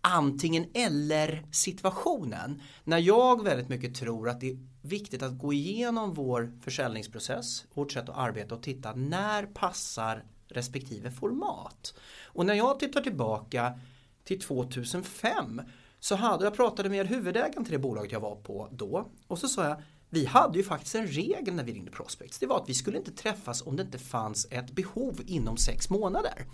antingen 0.00 0.66
eller 0.74 1.46
situationen. 1.50 2.62
När 2.84 2.98
jag 2.98 3.44
väldigt 3.44 3.68
mycket 3.68 3.94
tror 3.94 4.28
att 4.28 4.40
det 4.40 4.50
är 4.50 4.58
viktigt 4.82 5.22
att 5.22 5.38
gå 5.38 5.52
igenom 5.52 6.14
vår 6.14 6.52
försäljningsprocess, 6.60 7.64
vårt 7.74 7.92
sätt 7.92 8.08
att 8.08 8.16
arbeta 8.16 8.54
och 8.54 8.62
titta 8.62 8.94
när 8.94 9.46
passar 9.46 10.24
respektive 10.48 11.10
format. 11.10 11.94
Och 12.22 12.46
när 12.46 12.54
jag 12.54 12.78
tittar 12.78 13.00
tillbaka 13.00 13.78
till 14.24 14.40
2005 14.40 15.62
så 16.00 16.14
hade 16.14 16.44
jag 16.44 16.54
pratade 16.54 16.88
med 16.88 17.06
huvudägaren 17.06 17.64
till 17.64 17.72
det 17.72 17.78
bolaget 17.78 18.12
jag 18.12 18.20
var 18.20 18.36
på 18.36 18.68
då 18.72 19.08
och 19.26 19.38
så 19.38 19.48
sa 19.48 19.64
jag 19.68 19.76
vi 20.14 20.26
hade 20.26 20.58
ju 20.58 20.64
faktiskt 20.64 20.94
en 20.94 21.06
regel 21.06 21.54
när 21.54 21.64
vi 21.64 21.72
ringde 21.72 21.90
Prospects. 21.90 22.38
Det 22.38 22.46
var 22.46 22.56
att 22.56 22.68
vi 22.68 22.74
skulle 22.74 22.98
inte 22.98 23.12
träffas 23.12 23.66
om 23.66 23.76
det 23.76 23.82
inte 23.82 23.98
fanns 23.98 24.46
ett 24.50 24.72
behov 24.72 25.20
inom 25.26 25.56
sex 25.56 25.90
månader. 25.90 26.46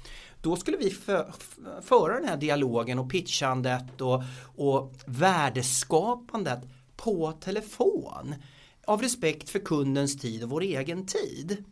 Då 0.43 0.57
skulle 0.57 0.77
vi 0.77 0.91
föra 1.83 2.15
den 2.15 2.29
här 2.29 2.37
dialogen 2.37 2.99
och 2.99 3.11
pitchandet 3.11 4.01
och, 4.01 4.23
och 4.57 4.95
värdeskapandet 5.07 6.61
på 6.97 7.33
telefon. 7.33 8.35
Av 8.87 9.03
respekt 9.03 9.51
för 9.51 9.59
kundens 9.59 10.19
tid 10.19 10.43
och 10.43 10.51
vår 10.51 10.63
egen 10.63 11.07
tid. 11.07 11.65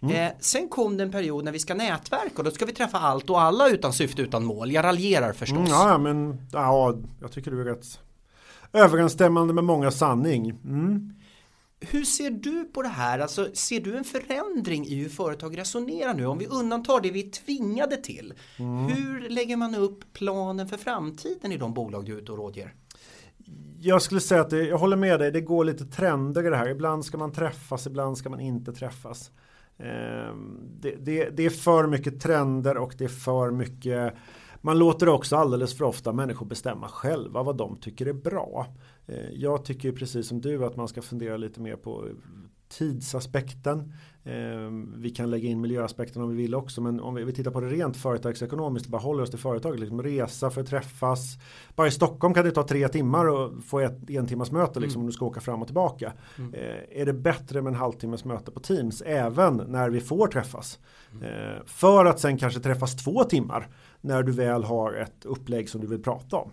Mm. 0.00 0.16
Eh, 0.16 0.32
sen 0.40 0.68
kom 0.68 0.96
det 0.96 1.02
en 1.02 1.12
period 1.12 1.44
när 1.44 1.52
vi 1.52 1.58
ska 1.58 1.74
nätverka 1.74 2.34
och 2.36 2.44
då 2.44 2.50
ska 2.50 2.66
vi 2.66 2.72
träffa 2.72 2.98
allt 2.98 3.30
och 3.30 3.40
alla 3.40 3.68
utan 3.68 3.92
syfte 3.92 4.22
utan 4.22 4.44
mål. 4.44 4.72
Jag 4.72 4.84
raljerar 4.84 5.32
förstås. 5.32 5.58
Mm, 5.58 5.70
ja, 5.70 5.98
men 5.98 6.48
ja, 6.52 6.94
jag 7.20 7.32
tycker 7.32 7.50
du 7.50 7.60
är 7.60 7.64
rätt 7.64 8.00
överensstämmande 8.72 9.54
med 9.54 9.64
många 9.64 9.90
sanning. 9.90 10.50
Mm. 10.50 11.12
Hur 11.80 12.04
ser 12.04 12.30
du 12.30 12.64
på 12.64 12.82
det 12.82 12.88
här? 12.88 13.18
Alltså, 13.18 13.48
ser 13.54 13.80
du 13.80 13.96
en 13.96 14.04
förändring 14.04 14.86
i 14.86 14.94
hur 14.94 15.08
företag 15.08 15.58
resonerar 15.58 16.14
nu? 16.14 16.26
Om 16.26 16.38
vi 16.38 16.46
undantar 16.46 17.00
det 17.00 17.10
vi 17.10 17.26
är 17.26 17.30
tvingade 17.30 17.96
till. 17.96 18.34
Mm. 18.58 18.86
Hur 18.86 19.28
lägger 19.28 19.56
man 19.56 19.74
upp 19.74 20.12
planen 20.12 20.68
för 20.68 20.76
framtiden 20.76 21.52
i 21.52 21.56
de 21.56 21.74
bolag 21.74 22.04
du 22.04 22.12
är 22.12 22.18
ute 22.18 22.32
och 22.32 22.38
rådger? 22.38 22.74
Jag 23.78 24.02
skulle 24.02 24.20
säga 24.20 24.40
att 24.40 24.50
det, 24.50 24.62
jag 24.62 24.78
håller 24.78 24.96
med 24.96 25.20
dig, 25.20 25.32
det 25.32 25.40
går 25.40 25.64
lite 25.64 25.84
trender 25.84 26.46
i 26.46 26.50
det 26.50 26.56
här. 26.56 26.68
Ibland 26.68 27.04
ska 27.04 27.18
man 27.18 27.32
träffas, 27.32 27.86
ibland 27.86 28.18
ska 28.18 28.30
man 28.30 28.40
inte 28.40 28.72
träffas. 28.72 29.30
Ehm, 29.78 30.58
det, 30.80 30.96
det, 31.00 31.30
det, 31.30 31.46
är 31.46 31.50
för 31.50 31.86
mycket 31.86 32.20
trender 32.20 32.76
och 32.76 32.94
det 32.98 33.04
är 33.04 33.08
för 33.08 33.50
mycket 33.50 34.14
man 34.60 34.78
låter 34.78 35.08
också 35.08 35.36
alldeles 35.36 35.78
för 35.78 35.84
ofta 35.84 36.12
människor 36.12 36.46
bestämma 36.46 36.88
själva 36.88 37.42
vad 37.42 37.56
de 37.56 37.76
tycker 37.76 38.06
är 38.06 38.12
bra. 38.12 38.66
Eh, 39.06 39.30
jag 39.32 39.64
tycker 39.64 39.92
precis 39.92 40.28
som 40.28 40.40
du 40.40 40.64
att 40.64 40.76
man 40.76 40.88
ska 40.88 41.02
fundera 41.02 41.36
lite 41.36 41.60
mer 41.60 41.76
på 41.76 42.08
tidsaspekten. 42.68 43.92
Eh, 44.24 44.70
vi 44.96 45.10
kan 45.10 45.30
lägga 45.30 45.48
in 45.48 45.60
miljöaspekten 45.60 46.22
om 46.22 46.30
vi 46.30 46.36
vill 46.36 46.54
också 46.54 46.80
men 46.80 47.00
om 47.00 47.14
vi 47.14 47.32
tittar 47.32 47.50
på 47.50 47.60
det 47.60 47.68
rent 47.68 47.96
företagsekonomiskt 47.96 48.88
bara 48.88 49.00
håller 49.00 49.22
oss 49.22 49.30
till 49.30 49.38
företaget. 49.38 49.80
Liksom 49.80 50.02
resa 50.02 50.50
för 50.50 50.60
att 50.60 50.66
träffas. 50.66 51.38
Bara 51.74 51.86
i 51.86 51.90
Stockholm 51.90 52.34
kan 52.34 52.44
det 52.44 52.50
ta 52.50 52.62
tre 52.62 52.88
timmar 52.88 53.26
och 53.26 53.64
få 53.64 53.80
ett 53.80 54.10
en 54.10 54.26
timmas 54.26 54.50
möte 54.50 54.80
liksom, 54.80 54.98
mm. 54.98 55.04
om 55.04 55.06
du 55.06 55.12
ska 55.12 55.26
åka 55.26 55.40
fram 55.40 55.60
och 55.62 55.68
tillbaka. 55.68 56.12
Mm. 56.38 56.54
Eh, 56.54 57.00
är 57.00 57.06
det 57.06 57.12
bättre 57.12 57.62
med 57.62 57.70
en 57.70 57.78
halvtimmes 57.78 58.24
möte 58.24 58.50
på 58.50 58.60
Teams 58.60 59.02
även 59.06 59.62
när 59.68 59.90
vi 59.90 60.00
får 60.00 60.26
träffas? 60.26 60.78
Mm. 61.12 61.62
för 61.66 62.04
att 62.04 62.20
sen 62.20 62.38
kanske 62.38 62.60
träffas 62.60 62.96
två 62.96 63.24
timmar 63.24 63.68
när 64.00 64.22
du 64.22 64.32
väl 64.32 64.64
har 64.64 64.92
ett 64.92 65.24
upplägg 65.24 65.68
som 65.68 65.80
du 65.80 65.86
vill 65.86 66.02
prata 66.02 66.36
om 66.36 66.50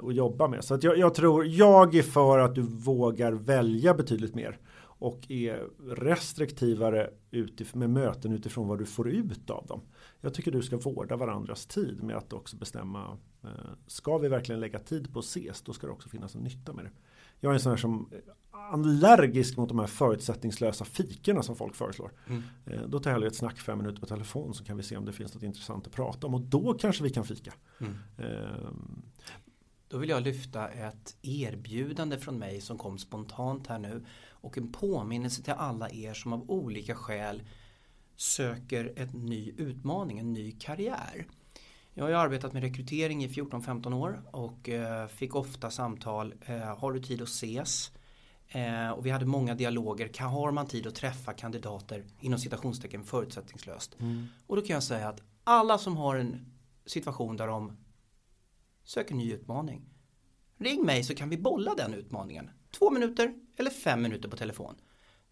och 0.00 0.12
jobba 0.12 0.48
med. 0.48 0.64
Så 0.64 0.74
att 0.74 0.82
jag, 0.82 0.98
jag, 0.98 1.14
tror, 1.14 1.46
jag 1.46 1.94
är 1.94 2.02
för 2.02 2.38
att 2.38 2.54
du 2.54 2.62
vågar 2.62 3.32
välja 3.32 3.94
betydligt 3.94 4.34
mer 4.34 4.58
och 5.04 5.30
är 5.30 5.68
restriktivare 5.88 7.10
med 7.72 7.90
möten 7.90 8.32
utifrån 8.32 8.68
vad 8.68 8.78
du 8.78 8.86
får 8.86 9.08
ut 9.08 9.50
av 9.50 9.66
dem. 9.66 9.80
Jag 10.20 10.34
tycker 10.34 10.52
du 10.52 10.62
ska 10.62 10.76
vårda 10.76 11.16
varandras 11.16 11.66
tid 11.66 12.02
med 12.02 12.16
att 12.16 12.32
också 12.32 12.56
bestämma 12.56 13.18
eh, 13.42 13.48
ska 13.86 14.18
vi 14.18 14.28
verkligen 14.28 14.60
lägga 14.60 14.78
tid 14.78 15.12
på 15.12 15.18
att 15.18 15.24
ses 15.24 15.62
då 15.62 15.72
ska 15.72 15.86
det 15.86 15.92
också 15.92 16.08
finnas 16.08 16.34
en 16.34 16.42
nytta 16.42 16.72
med 16.72 16.84
det. 16.84 16.90
Jag 17.40 17.50
är 17.50 17.54
en 17.54 17.60
sån 17.60 17.70
här 17.70 17.76
som 17.76 18.08
allergisk 18.50 19.56
mot 19.56 19.68
de 19.68 19.78
här 19.78 19.86
förutsättningslösa 19.86 20.84
fikerna 20.84 21.42
som 21.42 21.56
folk 21.56 21.74
föreslår. 21.74 22.12
Mm. 22.26 22.42
Eh, 22.66 22.82
då 22.88 22.98
tar 22.98 23.10
jag 23.10 23.14
hellre 23.14 23.28
ett 23.28 23.36
snack 23.36 23.58
fem 23.58 23.78
minuter 23.78 24.00
på 24.00 24.06
telefon 24.06 24.54
så 24.54 24.64
kan 24.64 24.76
vi 24.76 24.82
se 24.82 24.96
om 24.96 25.04
det 25.04 25.12
finns 25.12 25.34
något 25.34 25.42
intressant 25.42 25.86
att 25.86 25.92
prata 25.92 26.26
om 26.26 26.34
och 26.34 26.40
då 26.40 26.74
kanske 26.74 27.02
vi 27.02 27.10
kan 27.10 27.24
fika. 27.24 27.52
Mm. 27.78 27.94
Då 29.88 29.98
vill 29.98 30.08
jag 30.08 30.22
lyfta 30.22 30.68
ett 30.68 31.16
erbjudande 31.22 32.18
från 32.18 32.38
mig 32.38 32.60
som 32.60 32.78
kom 32.78 32.98
spontant 32.98 33.66
här 33.66 33.78
nu 33.78 34.04
och 34.30 34.58
en 34.58 34.72
påminnelse 34.72 35.42
till 35.42 35.52
alla 35.52 35.90
er 35.90 36.14
som 36.14 36.32
av 36.32 36.50
olika 36.50 36.94
skäl 36.94 37.42
söker 38.16 38.92
en 38.96 39.08
ny 39.08 39.54
utmaning, 39.56 40.18
en 40.18 40.32
ny 40.32 40.52
karriär. 40.52 41.26
Jag 41.94 42.04
har 42.04 42.12
arbetat 42.12 42.52
med 42.52 42.62
rekrytering 42.62 43.24
i 43.24 43.28
14-15 43.28 43.94
år 43.94 44.22
och 44.30 44.68
eh, 44.68 45.06
fick 45.06 45.34
ofta 45.34 45.70
samtal, 45.70 46.34
eh, 46.46 46.78
har 46.78 46.92
du 46.92 47.00
tid 47.00 47.22
att 47.22 47.28
ses? 47.28 47.90
Eh, 48.48 48.90
och 48.90 49.06
vi 49.06 49.10
hade 49.10 49.26
många 49.26 49.54
dialoger, 49.54 50.22
har 50.24 50.52
man 50.52 50.66
tid 50.66 50.86
att 50.86 50.94
träffa 50.94 51.32
kandidater 51.32 52.04
inom 52.20 52.38
citationstecken 52.38 53.04
förutsättningslöst? 53.04 53.96
Mm. 54.00 54.26
Och 54.46 54.56
då 54.56 54.62
kan 54.62 54.74
jag 54.74 54.82
säga 54.82 55.08
att 55.08 55.22
alla 55.44 55.78
som 55.78 55.96
har 55.96 56.16
en 56.16 56.52
situation 56.86 57.36
där 57.36 57.46
de 57.46 57.76
söker 58.84 59.14
ny 59.14 59.32
utmaning. 59.32 59.82
Ring 60.58 60.86
mig 60.86 61.04
så 61.04 61.14
kan 61.14 61.28
vi 61.28 61.38
bolla 61.38 61.74
den 61.74 61.94
utmaningen. 61.94 62.50
Två 62.78 62.90
minuter 62.90 63.34
eller 63.56 63.70
fem 63.70 64.02
minuter 64.02 64.28
på 64.28 64.36
telefon. 64.36 64.74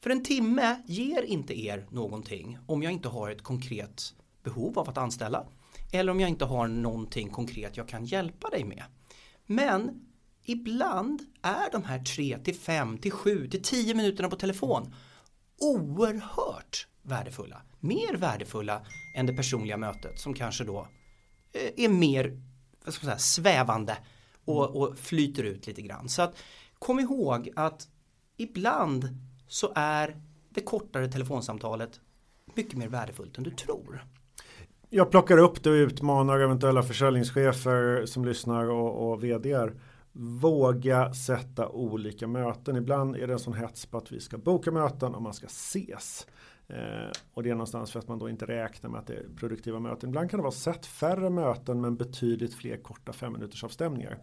För 0.01 0.11
en 0.11 0.25
timme 0.25 0.83
ger 0.87 1.23
inte 1.23 1.61
er 1.61 1.87
någonting 1.91 2.59
om 2.67 2.83
jag 2.83 2.93
inte 2.93 3.09
har 3.09 3.31
ett 3.31 3.43
konkret 3.43 4.15
behov 4.43 4.79
av 4.79 4.89
att 4.89 4.99
anställa. 4.99 5.47
Eller 5.93 6.13
om 6.13 6.21
jag 6.21 6.31
inte 6.31 6.45
har 6.45 6.69
någonting 6.69 7.31
konkret 7.31 7.77
jag 7.77 7.89
kan 7.89 8.05
hjälpa 8.05 8.49
dig 8.51 8.65
med. 8.65 8.85
Men 9.47 10.07
ibland 10.45 11.23
är 11.43 11.73
de 11.73 11.85
här 11.85 11.99
tre 11.99 12.39
till 12.39 12.55
fem 12.55 12.99
till 12.99 13.13
sju 13.13 13.49
till 13.49 13.63
tio 13.63 13.95
minuterna 13.95 14.29
på 14.29 14.37
telefon 14.37 14.95
oerhört 15.61 16.87
värdefulla. 17.03 17.63
Mer 17.81 18.17
värdefulla 18.17 18.87
än 19.17 19.27
det 19.27 19.33
personliga 19.33 19.77
mötet 19.77 20.19
som 20.19 20.35
kanske 20.35 20.65
då 20.65 20.89
eh, 21.53 21.85
är 21.85 21.89
mer 21.89 22.43
vad 22.85 22.95
ska 22.95 23.07
man 23.07 23.19
säga, 23.19 23.45
svävande 23.45 23.97
och, 24.45 24.77
och 24.77 24.99
flyter 24.99 25.43
ut 25.43 25.67
lite 25.67 25.83
grann. 25.83 26.09
Så 26.09 26.23
att 26.23 26.37
kom 26.79 27.01
ihåg 27.01 27.51
att 27.57 27.89
ibland 28.37 29.09
så 29.49 29.73
är 29.75 30.17
det 30.49 30.61
kortare 30.61 31.09
telefonsamtalet 31.09 32.01
mycket 32.55 32.79
mer 32.79 32.89
värdefullt 32.89 33.39
än 33.39 33.45
du 33.45 33.51
tror. 33.51 34.05
Jag 34.91 35.11
plockar 35.11 35.39
upp 35.39 35.63
det 35.63 35.71
och 35.71 35.75
utmanar 35.75 36.41
eventuella 36.41 36.83
försäljningschefer 36.83 38.07
som 38.07 38.25
lyssnar 38.25 38.71
och, 38.71 39.13
och 39.13 39.25
vdr. 39.25 39.75
Våga 40.13 41.15
sätta 41.15 41.69
olika 41.69 42.27
möten. 42.27 42.77
Ibland 42.77 43.17
är 43.17 43.27
det 43.27 43.33
en 43.33 43.39
sån 43.39 43.55
hets 43.55 43.87
på 43.87 43.99
att 43.99 44.13
vi 44.13 44.21
ska 44.21 44.39
boka 44.39 44.71
möten 44.71 45.15
och 45.15 45.23
man 45.23 45.35
ska 45.35 45.47
ses. 45.47 46.27
Eh, 46.73 47.11
och 47.35 47.43
det 47.43 47.51
är 47.51 47.55
någonstans 47.55 47.93
för 47.93 47.99
att 47.99 48.09
man 48.09 48.19
då 48.19 48.29
inte 48.29 48.47
räknar 48.47 48.91
med 48.91 49.01
att 49.01 49.07
det 49.07 49.15
är 49.15 49.25
produktiva 49.37 49.81
möten. 49.81 50.09
Ibland 50.09 50.31
kan 50.31 50.39
det 50.39 50.43
vara 50.43 50.53
sett 50.53 50.87
färre 50.87 51.31
möten 51.31 51.81
men 51.81 51.97
betydligt 51.97 52.55
fler 52.55 52.77
korta 52.77 53.13
fem 53.13 53.33
minuters 53.33 53.65
avstämningar. 53.65 54.19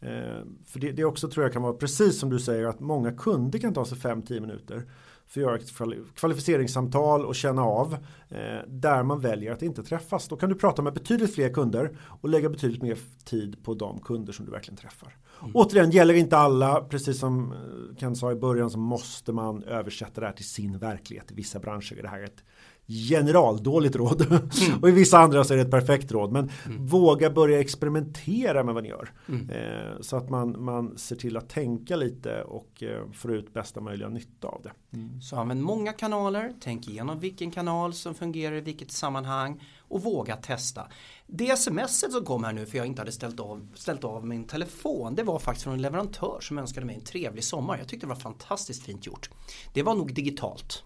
Eh, 0.00 0.44
för 0.66 0.80
det, 0.80 0.92
det 0.92 1.04
också 1.04 1.30
tror 1.30 1.44
jag 1.44 1.52
kan 1.52 1.62
vara 1.62 1.72
precis 1.72 2.18
som 2.18 2.30
du 2.30 2.38
säger 2.38 2.64
att 2.64 2.80
många 2.80 3.12
kunder 3.12 3.58
kan 3.58 3.74
ta 3.74 3.84
sig 3.84 3.98
5-10 3.98 4.40
minuter 4.40 4.82
för 5.26 5.40
att 5.40 5.46
göra 5.46 5.56
ett 5.56 6.14
kvalificeringssamtal 6.14 7.26
och 7.26 7.34
känna 7.34 7.62
av 7.62 7.96
eh, 8.28 8.38
där 8.66 9.02
man 9.02 9.20
väljer 9.20 9.52
att 9.52 9.62
inte 9.62 9.82
träffas. 9.82 10.28
Då 10.28 10.36
kan 10.36 10.48
du 10.48 10.54
prata 10.54 10.82
med 10.82 10.94
betydligt 10.94 11.34
fler 11.34 11.48
kunder 11.48 11.96
och 12.20 12.28
lägga 12.28 12.48
betydligt 12.48 12.82
mer 12.82 12.98
tid 13.24 13.64
på 13.64 13.74
de 13.74 14.00
kunder 14.00 14.32
som 14.32 14.44
du 14.46 14.52
verkligen 14.52 14.76
träffar. 14.76 15.16
Mm. 15.40 15.52
Återigen, 15.54 15.90
gäller 15.90 16.14
inte 16.14 16.36
alla, 16.36 16.80
precis 16.80 17.18
som 17.18 17.52
eh, 17.52 17.96
Ken 17.96 18.16
sa 18.16 18.32
i 18.32 18.34
början 18.34 18.70
så 18.70 18.78
måste 18.78 19.32
man 19.32 19.62
översätta 19.62 20.20
det 20.20 20.26
här 20.26 20.34
till 20.34 20.48
sin 20.48 20.78
verklighet. 20.78 21.30
I 21.30 21.34
vissa 21.34 21.58
branscher 21.58 21.98
är 21.98 22.02
det 22.02 22.08
här 22.08 22.22
ett 22.22 22.44
generaldåligt 22.88 23.96
råd. 23.96 24.22
Mm. 24.22 24.78
och 24.82 24.88
i 24.88 24.92
vissa 24.92 25.18
andra 25.18 25.44
så 25.44 25.52
är 25.52 25.56
det 25.56 25.62
ett 25.62 25.70
perfekt 25.70 26.12
råd. 26.12 26.32
Men 26.32 26.50
mm. 26.66 26.86
våga 26.86 27.30
börja 27.30 27.60
experimentera 27.60 28.64
med 28.64 28.74
vad 28.74 28.82
ni 28.82 28.88
gör. 28.88 29.12
Mm. 29.28 29.50
Eh, 29.50 30.00
så 30.00 30.16
att 30.16 30.30
man, 30.30 30.64
man 30.64 30.98
ser 30.98 31.16
till 31.16 31.36
att 31.36 31.48
tänka 31.48 31.96
lite 31.96 32.42
och 32.42 32.82
eh, 32.82 33.10
får 33.12 33.34
ut 33.34 33.54
bästa 33.54 33.80
möjliga 33.80 34.08
nytta 34.08 34.48
av 34.48 34.60
det. 34.62 34.96
Mm. 34.96 35.20
Så 35.20 35.36
använd 35.36 35.62
många 35.62 35.92
kanaler, 35.92 36.52
tänk 36.60 36.88
igenom 36.88 37.18
vilken 37.18 37.50
kanal 37.50 37.94
som 37.94 38.14
fungerar 38.14 38.56
i 38.56 38.60
vilket 38.60 38.90
sammanhang 38.90 39.62
och 39.88 40.02
våga 40.02 40.36
testa. 40.36 40.88
Det 41.26 41.58
smset 41.58 42.12
som 42.12 42.24
kom 42.24 42.44
här 42.44 42.52
nu 42.52 42.66
för 42.66 42.78
jag 42.78 42.86
inte 42.86 43.00
hade 43.00 43.12
ställt 43.12 43.40
av, 43.40 43.68
ställt 43.74 44.04
av 44.04 44.26
min 44.26 44.44
telefon 44.44 45.14
det 45.14 45.22
var 45.22 45.38
faktiskt 45.38 45.64
från 45.64 45.74
en 45.74 45.82
leverantör 45.82 46.38
som 46.40 46.58
önskade 46.58 46.86
mig 46.86 46.94
en 46.94 47.04
trevlig 47.04 47.44
sommar. 47.44 47.78
Jag 47.78 47.88
tyckte 47.88 48.06
det 48.06 48.08
var 48.08 48.20
fantastiskt 48.20 48.82
fint 48.82 49.06
gjort. 49.06 49.30
Det 49.74 49.82
var 49.82 49.94
nog 49.94 50.14
digitalt. 50.14 50.84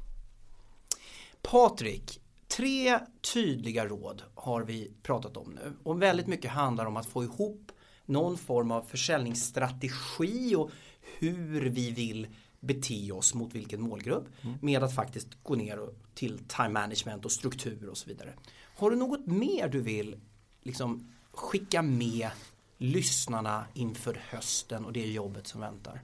Patrik, 1.43 2.21
tre 2.49 2.99
tydliga 3.35 3.87
råd 3.87 4.23
har 4.35 4.63
vi 4.63 4.93
pratat 5.03 5.37
om 5.37 5.51
nu 5.51 5.73
och 5.83 6.03
väldigt 6.03 6.27
mycket 6.27 6.51
handlar 6.51 6.87
om 6.87 6.97
att 6.97 7.07
få 7.07 7.25
ihop 7.25 7.73
någon 8.07 8.39
form 8.39 8.71
av 8.71 8.83
försäljningsstrategi 8.83 10.57
och 10.57 10.71
hur 11.19 11.69
vi 11.71 11.91
vill 11.91 12.27
bete 12.61 13.13
oss 13.13 13.35
mot 13.35 13.55
vilken 13.55 13.81
målgrupp 13.81 14.27
mm. 14.43 14.59
med 14.63 14.83
att 14.83 14.95
faktiskt 14.95 15.29
gå 15.43 15.55
ner 15.55 15.89
till 16.15 16.39
time 16.39 16.69
management 16.69 17.25
och 17.25 17.33
struktur 17.33 17.89
och 17.89 17.99
så 17.99 18.09
vidare. 18.09 18.35
Har 18.77 18.91
du 18.91 18.97
något 18.97 19.27
mer 19.27 19.69
du 19.69 19.81
vill 19.81 20.17
liksom 20.63 21.13
skicka 21.33 21.83
med 21.83 22.31
lyssnarna 22.79 23.65
inför 23.75 24.21
hösten 24.29 24.85
och 24.85 24.93
det 24.93 25.07
jobbet 25.07 25.47
som 25.47 25.61
väntar? 25.61 26.01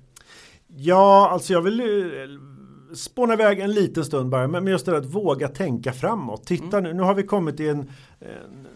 Ja, 0.67 1.29
alltså 1.29 1.53
jag 1.53 1.63
vill 1.63 1.77
spåna 2.95 3.35
iväg 3.35 3.61
en 3.61 3.73
liten 3.73 4.05
stund 4.05 4.31
bara, 4.31 4.49
men 4.49 4.67
just 4.67 4.87
det 4.87 4.97
att 4.97 5.07
våga 5.07 5.49
tänka 5.49 5.93
framåt. 5.93 6.47
Titta 6.47 6.79
mm. 6.79 6.83
nu, 6.83 6.93
nu 6.93 7.03
har 7.03 7.15
vi 7.15 7.23
kommit 7.23 7.61
i 7.61 7.69
en, 7.69 7.91
en 8.21 8.67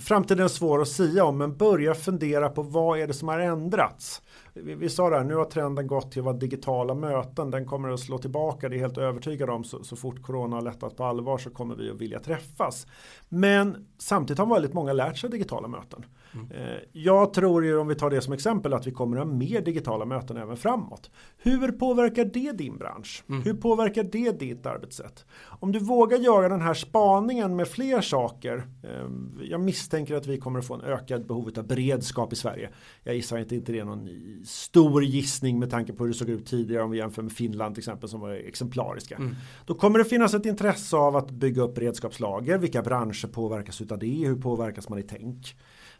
framtiden 0.00 0.44
är 0.44 0.48
svår 0.48 0.82
att 0.82 0.88
säga 0.88 1.24
om, 1.24 1.38
men 1.38 1.56
börja 1.56 1.94
fundera 1.94 2.48
på 2.48 2.62
vad 2.62 2.98
är 2.98 3.06
det 3.06 3.14
som 3.14 3.28
har 3.28 3.38
ändrats. 3.38 4.22
Vi, 4.54 4.74
vi 4.74 4.88
sa 4.88 5.10
det 5.10 5.16
här, 5.16 5.24
nu 5.24 5.34
har 5.34 5.44
trenden 5.44 5.86
gått 5.86 6.12
till 6.12 6.20
att 6.20 6.24
vara 6.24 6.36
digitala 6.36 6.94
möten. 6.94 7.50
Den 7.50 7.66
kommer 7.66 7.88
att 7.88 8.00
slå 8.00 8.18
tillbaka, 8.18 8.68
det 8.68 8.76
är 8.76 8.80
helt 8.80 8.98
övertygad 8.98 9.50
om. 9.50 9.64
Så, 9.64 9.84
så 9.84 9.96
fort 9.96 10.22
corona 10.22 10.56
har 10.56 10.62
lättat 10.62 10.96
på 10.96 11.04
allvar 11.04 11.38
så 11.38 11.50
kommer 11.50 11.74
vi 11.74 11.90
att 11.90 12.00
vilja 12.00 12.20
träffas. 12.20 12.86
Men 13.28 13.86
samtidigt 13.98 14.38
har 14.38 14.46
väldigt 14.46 14.74
många 14.74 14.92
lärt 14.92 15.18
sig 15.18 15.30
digitala 15.30 15.68
möten. 15.68 16.04
Mm. 16.36 16.50
Eh, 16.50 16.78
jag 16.92 17.32
tror 17.32 17.64
ju, 17.64 17.78
om 17.78 17.88
vi 17.88 17.94
tar 17.94 18.10
det 18.10 18.20
som 18.20 18.32
exempel, 18.32 18.72
att 18.74 18.86
vi 18.86 18.90
kommer 18.90 19.16
att 19.16 19.26
ha 19.26 19.34
mer 19.34 19.60
digitala 19.60 20.04
möten 20.04 20.36
även 20.36 20.56
framåt. 20.56 21.10
Hur 21.38 21.72
påverkar 21.72 22.24
det 22.24 22.52
din 22.52 22.78
bransch? 22.78 23.24
Mm. 23.28 23.42
Hur 23.42 23.54
påverkar 23.54 24.02
det 24.02 24.38
ditt 24.38 24.66
arbetssätt? 24.66 25.24
Om 25.60 25.72
du 25.72 25.78
vågar 25.78 26.18
göra 26.18 26.48
den 26.48 26.60
här 26.60 26.74
spaningen 26.74 27.56
med 27.56 27.68
fler 27.68 28.00
saker. 28.00 28.66
Eh, 28.82 29.08
jag 29.42 29.60
misstänker 29.60 30.14
att 30.14 30.26
vi 30.26 30.38
kommer 30.38 30.58
att 30.58 30.66
få 30.66 30.74
en 30.74 30.80
ökad 30.80 31.26
behov 31.26 31.50
av 31.56 31.66
beredskap 31.66 32.32
i 32.32 32.36
Sverige. 32.36 32.70
Jag 33.02 33.14
gissar 33.14 33.38
inte, 33.38 33.54
inte 33.54 33.72
det 33.72 33.78
är 33.78 33.84
någon 33.84 34.08
stor 34.44 35.04
gissning 35.04 35.58
med 35.58 35.70
tanke 35.70 35.92
på 35.92 36.04
hur 36.04 36.12
det 36.12 36.18
såg 36.18 36.28
ut 36.28 36.46
tidigare 36.46 36.82
om 36.82 36.90
vi 36.90 36.98
jämför 36.98 37.22
med 37.22 37.32
Finland 37.32 37.74
till 37.74 37.80
exempel 37.80 38.08
som 38.08 38.20
var 38.20 38.30
exemplariska. 38.30 39.16
Mm. 39.16 39.34
Då 39.66 39.74
kommer 39.74 39.98
det 39.98 40.04
finnas 40.04 40.34
ett 40.34 40.46
intresse 40.46 40.96
av 40.96 41.16
att 41.16 41.30
bygga 41.30 41.62
upp 41.62 41.74
beredskapslager. 41.74 42.58
Vilka 42.58 42.82
branscher 42.82 43.26
påverkas 43.26 43.80
av 43.90 43.98
det? 43.98 44.26
Hur 44.26 44.36
påverkas 44.36 44.88
man 44.88 44.98
i 44.98 45.02
tänk? 45.02 45.56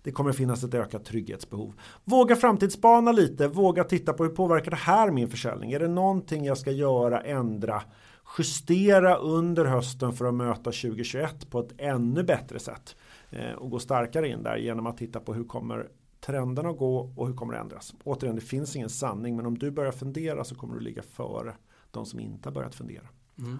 Det 0.06 0.12
kommer 0.12 0.32
finnas 0.32 0.64
ett 0.64 0.74
ökat 0.74 1.04
trygghetsbehov. 1.04 1.74
Våga 2.04 2.36
framtidsspana 2.36 3.12
lite, 3.12 3.48
våga 3.48 3.84
titta 3.84 4.12
på 4.12 4.24
hur 4.24 4.30
påverkar 4.30 4.70
det 4.70 4.76
här 4.76 5.10
min 5.10 5.28
försäljning? 5.28 5.72
Är 5.72 5.78
det 5.78 5.88
någonting 5.88 6.44
jag 6.44 6.58
ska 6.58 6.70
göra, 6.70 7.20
ändra, 7.20 7.82
justera 8.38 9.16
under 9.16 9.64
hösten 9.64 10.12
för 10.12 10.24
att 10.24 10.34
möta 10.34 10.62
2021 10.62 11.50
på 11.50 11.60
ett 11.60 11.74
ännu 11.78 12.22
bättre 12.22 12.58
sätt? 12.58 12.96
Eh, 13.30 13.52
och 13.52 13.70
gå 13.70 13.78
starkare 13.78 14.28
in 14.28 14.42
där 14.42 14.56
genom 14.56 14.86
att 14.86 14.96
titta 14.96 15.20
på 15.20 15.34
hur 15.34 15.44
kommer 15.44 15.88
trenderna 16.20 16.68
att 16.68 16.78
gå 16.78 17.12
och 17.16 17.26
hur 17.26 17.34
kommer 17.34 17.52
det 17.52 17.60
ändras? 17.60 17.94
Återigen, 18.04 18.36
det 18.36 18.42
finns 18.42 18.76
ingen 18.76 18.90
sanning, 18.90 19.36
men 19.36 19.46
om 19.46 19.58
du 19.58 19.70
börjar 19.70 19.92
fundera 19.92 20.44
så 20.44 20.54
kommer 20.54 20.74
du 20.74 20.80
ligga 20.80 21.02
före 21.02 21.54
de 21.90 22.06
som 22.06 22.20
inte 22.20 22.48
har 22.48 22.54
börjat 22.54 22.74
fundera. 22.74 23.08
Mm. 23.38 23.58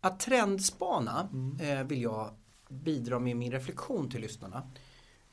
Att 0.00 0.20
trendspana 0.20 1.28
mm. 1.32 1.78
eh, 1.78 1.86
vill 1.86 2.02
jag 2.02 2.30
bidra 2.68 3.18
med 3.18 3.36
min 3.36 3.52
reflektion 3.52 4.10
till 4.10 4.20
lyssnarna. 4.20 4.62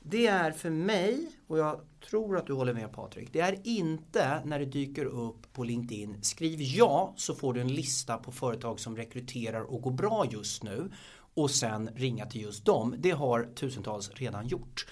Det 0.04 0.28
är 0.28 0.52
för 0.52 0.70
mig, 0.70 1.28
och 1.48 1.60
jag 1.60 1.82
tror 2.10 2.38
att 2.38 2.48
du 2.48 2.54
håller 2.54 2.74
med 2.74 2.92
Patrik, 2.92 3.30
det 3.34 3.40
är 3.40 3.60
inte 3.64 4.42
när 4.46 4.60
det 4.60 4.66
dyker 4.66 5.06
upp 5.06 5.54
på 5.54 5.64
LinkedIn, 5.64 6.24
skriv 6.24 6.62
ja 6.62 7.14
så 7.18 7.36
får 7.36 7.54
du 7.54 7.62
en 7.62 7.74
lista 7.74 8.18
på 8.18 8.32
företag 8.32 8.80
som 8.80 8.98
rekryterar 8.98 9.62
och 9.62 9.82
går 9.82 9.92
bra 9.92 10.26
just 10.32 10.64
nu 10.64 10.92
och 11.34 11.52
sen 11.52 11.90
ringa 11.96 12.26
till 12.26 12.42
just 12.42 12.66
dem. 12.66 12.96
Det 12.98 13.12
har 13.12 13.50
tusentals 13.56 14.12
redan 14.14 14.48
gjort. 14.48 14.86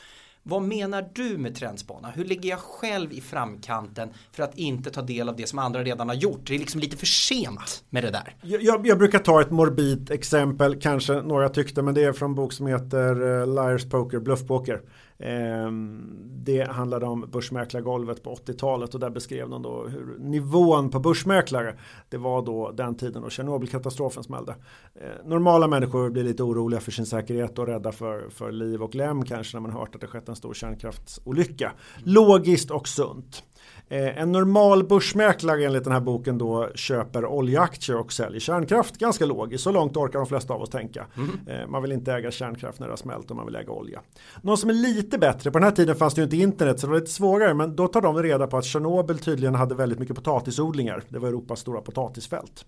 Vad 0.49 0.61
menar 0.61 1.09
du 1.13 1.37
med 1.37 1.55
trendspana? 1.55 2.11
Hur 2.15 2.25
ligger 2.25 2.49
jag 2.49 2.59
själv 2.59 3.13
i 3.13 3.21
framkanten 3.21 4.09
för 4.31 4.43
att 4.43 4.57
inte 4.57 4.89
ta 4.89 5.01
del 5.01 5.29
av 5.29 5.35
det 5.35 5.47
som 5.47 5.59
andra 5.59 5.83
redan 5.83 6.09
har 6.09 6.15
gjort? 6.15 6.39
Det 6.43 6.55
är 6.55 6.59
liksom 6.59 6.81
lite 6.81 6.97
för 6.97 7.05
sent 7.05 7.83
med 7.89 8.03
det 8.03 8.11
där. 8.11 8.35
Jag, 8.41 8.87
jag 8.87 8.97
brukar 8.97 9.19
ta 9.19 9.41
ett 9.41 9.51
morbid 9.51 10.11
exempel, 10.11 10.81
kanske 10.81 11.13
några 11.13 11.49
tyckte, 11.49 11.81
men 11.81 11.93
det 11.93 12.03
är 12.03 12.13
från 12.13 12.31
en 12.31 12.35
bok 12.35 12.53
som 12.53 12.67
heter 12.67 13.41
eh, 13.41 13.47
Liars 13.47 13.89
Poker, 13.89 14.19
Bluffpoker. 14.19 14.81
Ehm, 15.19 16.15
det 16.43 16.71
handlade 16.71 17.05
om 17.05 17.29
börsmäklargolvet 17.31 18.23
på 18.23 18.35
80-talet 18.35 18.93
och 18.93 18.99
där 18.99 19.09
beskrev 19.09 19.49
de 19.49 19.61
då 19.61 19.87
hur 19.87 20.17
nivån 20.19 20.89
på 20.89 20.99
börsmäklare 20.99 21.75
det 22.09 22.17
var 22.17 22.41
då 22.41 22.71
den 22.71 22.95
tiden 22.95 23.21
då 23.21 23.29
Tjernobylkatastrofen 23.29 24.23
smällde. 24.23 24.55
Ehm, 24.95 25.29
normala 25.29 25.67
människor 25.67 26.09
blir 26.09 26.23
lite 26.23 26.43
oroliga 26.43 26.79
för 26.79 26.91
sin 26.91 27.05
säkerhet 27.05 27.59
och 27.59 27.67
rädda 27.67 27.91
för, 27.91 28.29
för 28.29 28.51
liv 28.51 28.83
och 28.83 28.95
lem 28.95 29.25
kanske 29.25 29.57
när 29.57 29.61
man 29.61 29.71
hört 29.71 29.95
att 29.95 30.01
det 30.01 30.07
skett 30.07 30.29
en 30.29 30.35
stor 30.35 30.53
kärnkraftsolycka. 30.53 31.71
Logiskt 32.03 32.71
och 32.71 32.87
sunt. 32.87 33.43
Eh, 33.89 34.21
en 34.21 34.31
normal 34.31 34.83
börsmäklare 34.83 35.65
enligt 35.65 35.83
den 35.83 35.93
här 35.93 35.99
boken 35.99 36.37
då 36.37 36.69
köper 36.75 37.25
oljeaktier 37.25 37.97
och 37.97 38.13
säljer 38.13 38.39
kärnkraft. 38.39 38.97
Ganska 38.97 39.25
logiskt, 39.25 39.63
så 39.63 39.71
långt 39.71 39.97
orkar 39.97 40.19
de 40.19 40.27
flesta 40.27 40.53
av 40.53 40.61
oss 40.61 40.69
tänka. 40.69 41.05
Mm. 41.17 41.71
Man 41.71 41.81
vill 41.81 41.91
inte 41.91 42.13
äga 42.13 42.31
kärnkraft 42.31 42.79
när 42.79 42.87
det 42.87 42.91
har 42.91 42.97
smält 42.97 43.29
och 43.29 43.35
man 43.35 43.45
vill 43.45 43.55
äga 43.55 43.71
olja. 43.71 44.01
Någon 44.41 44.57
som 44.57 44.69
är 44.69 44.73
lite 44.73 45.17
bättre, 45.17 45.51
på 45.51 45.59
den 45.59 45.63
här 45.63 45.75
tiden 45.75 45.95
fanns 45.95 46.13
det 46.13 46.21
ju 46.21 46.23
inte 46.23 46.37
internet 46.37 46.79
så 46.79 46.87
det 46.87 46.91
var 46.91 46.99
lite 46.99 47.11
svårare 47.11 47.53
men 47.53 47.75
då 47.75 47.87
tar 47.87 48.01
de 48.01 48.23
reda 48.23 48.47
på 48.47 48.57
att 48.57 48.65
Tjernobyl 48.65 49.19
tydligen 49.19 49.55
hade 49.55 49.75
väldigt 49.75 49.99
mycket 49.99 50.15
potatisodlingar. 50.15 51.03
Det 51.09 51.19
var 51.19 51.27
Europas 51.27 51.59
stora 51.59 51.81
potatisfält. 51.81 52.65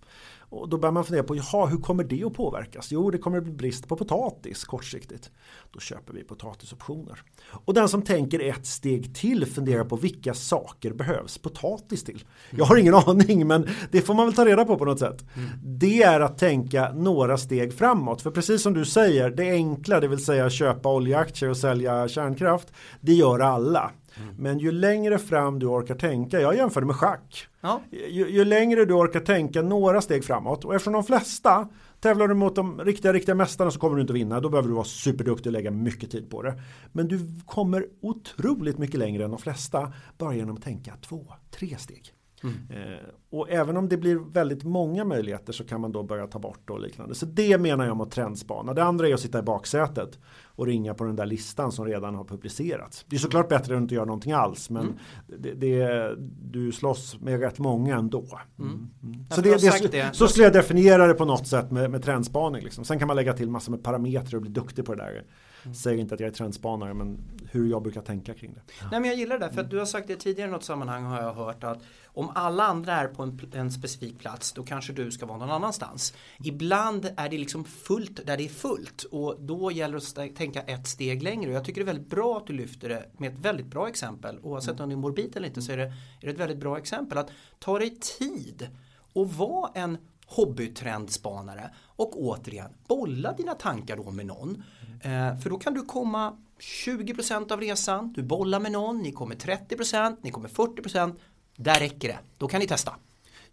Och 0.51 0.69
då 0.69 0.77
börjar 0.77 0.93
man 0.93 1.05
fundera 1.05 1.23
på, 1.23 1.35
jaha, 1.35 1.65
hur 1.65 1.77
kommer 1.77 2.03
det 2.03 2.23
att 2.23 2.33
påverkas? 2.33 2.91
Jo, 2.91 3.11
det 3.11 3.17
kommer 3.17 3.37
att 3.37 3.43
bli 3.43 3.53
brist 3.53 3.87
på 3.87 3.95
potatis 3.95 4.63
kortsiktigt. 4.63 5.31
Då 5.71 5.79
köper 5.79 6.13
vi 6.13 6.23
potatisoptioner. 6.23 7.23
Och 7.65 7.73
den 7.73 7.89
som 7.89 8.01
tänker 8.01 8.39
ett 8.39 8.65
steg 8.65 9.15
till 9.15 9.45
funderar 9.45 9.83
på 9.83 9.95
vilka 9.95 10.33
saker 10.33 10.93
behövs 10.93 11.37
potatis 11.37 12.03
till? 12.03 12.23
Jag 12.49 12.65
har 12.65 12.75
ingen 12.77 12.93
aning, 13.07 13.47
men 13.47 13.67
det 13.91 14.01
får 14.01 14.13
man 14.13 14.25
väl 14.25 14.35
ta 14.35 14.45
reda 14.45 14.65
på 14.65 14.77
på 14.77 14.85
något 14.85 14.99
sätt. 14.99 15.25
Mm. 15.35 15.49
Det 15.63 16.03
är 16.03 16.19
att 16.19 16.37
tänka 16.37 16.91
några 16.91 17.37
steg 17.37 17.73
framåt. 17.73 18.21
För 18.21 18.31
precis 18.31 18.61
som 18.61 18.73
du 18.73 18.85
säger, 18.85 19.29
det 19.29 19.51
enkla, 19.51 19.99
det 19.99 20.07
vill 20.07 20.25
säga 20.25 20.49
köpa 20.49 20.93
oljeaktier 20.93 21.49
och 21.49 21.57
sälja 21.57 22.07
kärnkraft, 22.07 22.67
det 23.01 23.13
gör 23.13 23.39
alla. 23.39 23.91
Mm. 24.17 24.35
Men 24.37 24.59
ju 24.59 24.71
längre 24.71 25.17
fram 25.17 25.59
du 25.59 25.65
orkar 25.65 25.95
tänka, 25.95 26.41
jag 26.41 26.55
jämför 26.55 26.81
det 26.81 26.87
med 26.87 26.95
schack. 26.95 27.47
Ja. 27.61 27.81
Ju, 27.91 28.29
ju, 28.29 28.45
längre 28.45 28.85
du 28.85 28.93
orkar 28.93 29.19
tänka 29.19 29.61
några 29.61 30.01
steg 30.01 30.23
framåt 30.23 30.65
och 30.65 30.75
eftersom 30.75 30.93
de 30.93 31.03
flesta 31.03 31.69
tävlar 31.99 32.27
du 32.27 32.33
mot 32.33 32.55
de 32.55 32.79
riktiga, 32.81 33.13
riktiga 33.13 33.35
mästarna 33.35 33.71
så 33.71 33.79
kommer 33.79 33.95
du 33.95 34.01
inte 34.01 34.13
vinna. 34.13 34.39
Då 34.39 34.49
behöver 34.49 34.69
du 34.69 34.75
vara 34.75 34.85
superduktig 34.85 35.47
och 35.47 35.53
lägga 35.53 35.71
mycket 35.71 36.11
tid 36.11 36.29
på 36.29 36.41
det. 36.41 36.61
Men 36.91 37.07
du 37.07 37.19
kommer 37.45 37.85
otroligt 38.01 38.77
mycket 38.77 38.99
längre 38.99 39.23
än 39.23 39.31
de 39.31 39.39
flesta 39.39 39.93
bara 40.17 40.35
genom 40.35 40.55
att 40.55 40.63
tänka 40.63 40.93
två, 41.01 41.25
tre 41.51 41.77
steg. 41.77 42.13
Mm. 42.43 42.55
Eh, 42.69 42.99
och 43.29 43.49
även 43.49 43.77
om 43.77 43.89
det 43.89 43.97
blir 43.97 44.15
väldigt 44.15 44.63
många 44.63 45.05
möjligheter 45.05 45.53
så 45.53 45.63
kan 45.63 45.81
man 45.81 45.91
då 45.91 46.03
börja 46.03 46.27
ta 46.27 46.39
bort 46.39 46.69
och 46.69 46.79
liknande. 46.79 47.15
Så 47.15 47.25
det 47.25 47.57
menar 47.57 47.85
jag 47.85 47.91
om 47.91 48.01
att 48.01 48.11
trendspana. 48.11 48.73
Det 48.73 48.83
andra 48.83 49.07
är 49.07 49.13
att 49.13 49.19
sitta 49.19 49.39
i 49.39 49.41
baksätet 49.41 50.19
och 50.55 50.65
ringa 50.65 50.93
på 50.93 51.03
den 51.03 51.15
där 51.15 51.25
listan 51.25 51.71
som 51.71 51.85
redan 51.85 52.15
har 52.15 52.23
publicerats. 52.23 53.05
Det 53.07 53.15
är 53.15 53.19
såklart 53.19 53.49
bättre 53.49 53.73
än 53.73 53.77
att 53.77 53.81
inte 53.81 53.95
göra 53.95 54.05
någonting 54.05 54.31
alls 54.31 54.69
men 54.69 54.83
mm. 54.83 54.95
det, 55.39 55.53
det, 55.53 56.15
du 56.41 56.71
slåss 56.71 57.19
med 57.19 57.39
rätt 57.39 57.59
många 57.59 57.95
ändå. 57.95 58.39
Mm. 58.59 58.71
mm. 58.71 58.89
mm. 59.03 59.25
Så, 59.29 59.41
det, 59.41 59.61
det, 59.61 59.91
det, 59.91 60.15
så 60.15 60.27
skulle 60.27 60.43
jag 60.43 60.53
definiera 60.53 61.07
det 61.07 61.13
på 61.13 61.25
något 61.25 61.47
sätt 61.47 61.71
med, 61.71 61.91
med 61.91 62.03
trendspaning. 62.03 62.63
Liksom. 62.63 62.85
Sen 62.85 62.99
kan 62.99 63.07
man 63.07 63.15
lägga 63.15 63.33
till 63.33 63.49
massor 63.49 63.71
med 63.71 63.83
parametrar 63.83 64.35
och 64.35 64.41
bli 64.41 64.51
duktig 64.51 64.85
på 64.85 64.95
det 64.95 65.03
där. 65.03 65.23
Mm. 65.63 65.75
Säger 65.75 65.97
inte 65.97 66.13
att 66.13 66.19
jag 66.19 66.27
är 66.27 66.33
trendspanare 66.33 66.93
men 66.93 67.17
hur 67.51 67.69
jag 67.69 67.83
brukar 67.83 68.01
tänka 68.01 68.33
kring 68.33 68.53
det. 68.53 68.61
Nej 68.91 68.99
men 68.99 69.09
jag 69.09 69.15
gillar 69.19 69.39
det 69.39 69.49
för 69.49 69.61
att 69.61 69.69
du 69.69 69.77
har 69.77 69.85
sagt 69.85 70.07
det 70.07 70.15
tidigare 70.15 70.49
i 70.49 70.51
något 70.51 70.63
sammanhang 70.63 71.03
har 71.03 71.21
jag 71.21 71.33
hört 71.33 71.63
att 71.63 71.83
om 72.05 72.31
alla 72.35 72.63
andra 72.63 72.93
är 72.93 73.07
på 73.07 73.23
en, 73.23 73.39
en 73.53 73.71
specifik 73.71 74.19
plats 74.19 74.53
då 74.53 74.63
kanske 74.63 74.93
du 74.93 75.11
ska 75.11 75.25
vara 75.25 75.37
någon 75.37 75.51
annanstans. 75.51 76.13
Ibland 76.43 77.13
är 77.17 77.29
det 77.29 77.37
liksom 77.37 77.65
fullt 77.65 78.25
där 78.25 78.37
det 78.37 78.45
är 78.45 78.49
fullt 78.49 79.03
och 79.03 79.35
då 79.39 79.71
gäller 79.71 80.15
det 80.15 80.23
att 80.23 80.35
tänka 80.35 80.61
ett 80.61 80.87
steg 80.87 81.23
längre. 81.23 81.49
Och 81.49 81.55
jag 81.55 81.65
tycker 81.65 81.81
det 81.81 81.83
är 81.83 81.93
väldigt 81.93 82.09
bra 82.09 82.37
att 82.37 82.47
du 82.47 82.53
lyfter 82.53 82.89
det 82.89 83.09
med 83.17 83.33
ett 83.33 83.39
väldigt 83.39 83.67
bra 83.67 83.87
exempel. 83.87 84.39
Oavsett 84.41 84.79
om 84.79 84.89
det 84.89 84.95
är 84.95 84.97
morbid 84.97 85.37
eller 85.37 85.47
inte 85.47 85.61
så 85.61 85.71
är 85.71 85.77
det, 85.77 85.83
är 85.83 85.93
det 86.21 86.29
ett 86.29 86.39
väldigt 86.39 86.59
bra 86.59 86.77
exempel. 86.77 87.17
Att 87.17 87.31
ta 87.59 87.79
dig 87.79 87.99
tid 88.19 88.69
och 89.13 89.33
vara 89.33 89.71
en 89.73 89.97
hobbytrendspanare 90.25 91.69
och 91.79 92.21
återigen 92.21 92.71
bolla 92.87 93.33
dina 93.33 93.53
tankar 93.53 93.97
då 93.97 94.11
med 94.11 94.25
någon. 94.25 94.63
Eh, 95.01 95.39
för 95.39 95.49
då 95.49 95.57
kan 95.57 95.73
du 95.73 95.81
komma 95.81 96.37
20% 96.85 97.51
av 97.51 97.59
resan, 97.59 98.13
du 98.13 98.23
bollar 98.23 98.59
med 98.59 98.71
någon, 98.71 99.01
ni 99.01 99.11
kommer 99.11 99.35
30%, 99.35 100.17
ni 100.21 100.31
kommer 100.31 100.49
40%. 100.49 101.15
Där 101.57 101.79
räcker 101.79 102.07
det, 102.07 102.19
då 102.37 102.47
kan 102.47 102.59
ni 102.59 102.67
testa. 102.67 102.95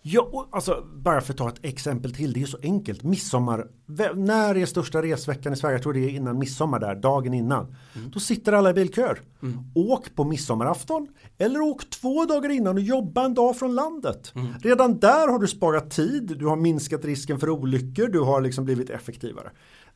Ja, 0.02 0.48
alltså 0.50 0.84
bara 0.94 1.20
för 1.20 1.32
att 1.32 1.38
ta 1.38 1.48
ett 1.48 1.64
exempel 1.64 2.14
till, 2.14 2.32
det 2.32 2.42
är 2.42 2.46
så 2.46 2.58
enkelt. 2.62 3.02
Midsommar, 3.02 3.66
när 4.14 4.56
är 4.56 4.66
största 4.66 5.02
resveckan 5.02 5.52
i 5.52 5.56
Sverige? 5.56 5.74
Jag 5.74 5.82
tror 5.82 5.92
det 5.92 6.00
är 6.00 6.08
innan 6.08 6.38
midsommar 6.38 6.80
där, 6.80 6.94
dagen 6.94 7.34
innan. 7.34 7.76
Mm. 7.96 8.10
Då 8.10 8.20
sitter 8.20 8.52
alla 8.52 8.70
i 8.70 8.72
bilköer. 8.72 9.20
Mm. 9.42 9.58
Åk 9.74 10.14
på 10.14 10.24
midsommarafton 10.24 11.08
eller 11.38 11.60
åk 11.60 11.90
två 11.90 12.24
dagar 12.24 12.50
innan 12.50 12.76
och 12.76 12.82
jobba 12.82 13.24
en 13.24 13.34
dag 13.34 13.58
från 13.58 13.74
landet. 13.74 14.32
Mm. 14.34 14.52
Redan 14.62 14.98
där 14.98 15.28
har 15.28 15.38
du 15.38 15.48
sparat 15.48 15.90
tid, 15.90 16.36
du 16.38 16.46
har 16.46 16.56
minskat 16.56 17.04
risken 17.04 17.40
för 17.40 17.50
olyckor, 17.50 18.08
du 18.08 18.20
har 18.20 18.40
liksom 18.40 18.64
blivit 18.64 18.90
effektivare. 18.90 19.50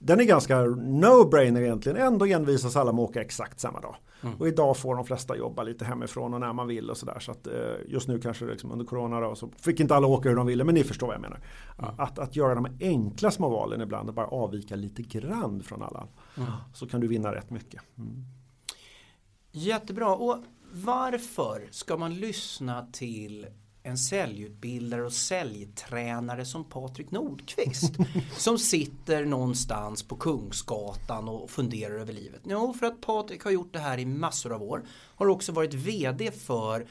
Den 0.04 0.20
är 0.20 0.24
ganska 0.24 0.60
no-brainer 0.76 1.60
egentligen. 1.60 1.98
Ändå 1.98 2.26
envisas 2.26 2.76
alla 2.76 2.92
med 2.92 3.02
att 3.02 3.10
åka 3.10 3.20
exakt 3.20 3.60
samma 3.60 3.80
dag. 3.80 3.96
Mm. 4.22 4.34
Och 4.34 4.48
idag 4.48 4.76
får 4.76 4.94
de 4.96 5.04
flesta 5.04 5.36
jobba 5.36 5.62
lite 5.62 5.84
hemifrån 5.84 6.34
och 6.34 6.40
när 6.40 6.52
man 6.52 6.68
vill 6.68 6.90
och 6.90 6.96
sådär. 6.96 7.18
Så 7.20 7.32
att 7.32 7.46
eh, 7.46 7.52
just 7.88 8.08
nu 8.08 8.20
kanske 8.20 8.44
liksom 8.44 8.72
under 8.72 8.84
corona 8.84 9.20
då, 9.20 9.34
så 9.34 9.50
fick 9.60 9.80
inte 9.80 9.94
alla 9.94 10.06
åka 10.06 10.28
hur 10.28 10.36
de 10.36 10.46
ville. 10.46 10.64
Men 10.64 10.74
ni 10.74 10.84
förstår 10.84 11.06
vad 11.06 11.14
jag 11.14 11.22
menar. 11.22 11.40
Mm. 11.78 11.90
Att, 11.98 12.18
att 12.18 12.36
göra 12.36 12.54
de 12.54 12.66
enkla 12.80 13.30
små 13.30 13.48
valen 13.48 13.80
ibland 13.80 14.08
och 14.08 14.14
bara 14.14 14.26
avvika 14.26 14.76
lite 14.76 15.02
grann 15.02 15.62
från 15.62 15.82
alla. 15.82 16.06
Mm. 16.36 16.48
Så 16.74 16.86
kan 16.86 17.00
du 17.00 17.08
vinna 17.08 17.34
rätt 17.34 17.50
mycket. 17.50 17.82
Mm. 17.98 18.24
Jättebra. 19.50 20.14
Och 20.14 20.36
varför 20.72 21.68
ska 21.70 21.96
man 21.96 22.14
lyssna 22.14 22.86
till 22.92 23.46
en 23.82 23.98
säljutbildare 23.98 25.02
och 25.02 25.12
säljtränare 25.12 26.44
som 26.44 26.64
Patrik 26.64 27.10
Nordqvist 27.10 27.92
som 28.36 28.58
sitter 28.58 29.24
någonstans 29.24 30.02
på 30.02 30.16
Kungsgatan 30.16 31.28
och 31.28 31.50
funderar 31.50 31.94
över 31.94 32.12
livet. 32.12 32.40
Jo, 32.44 32.74
för 32.74 32.86
att 32.86 33.00
Patrik 33.00 33.44
har 33.44 33.50
gjort 33.50 33.72
det 33.72 33.78
här 33.78 33.98
i 33.98 34.06
massor 34.06 34.52
av 34.52 34.62
år. 34.62 34.84
Har 35.16 35.26
också 35.26 35.52
varit 35.52 35.74
VD 35.74 36.30
för 36.30 36.86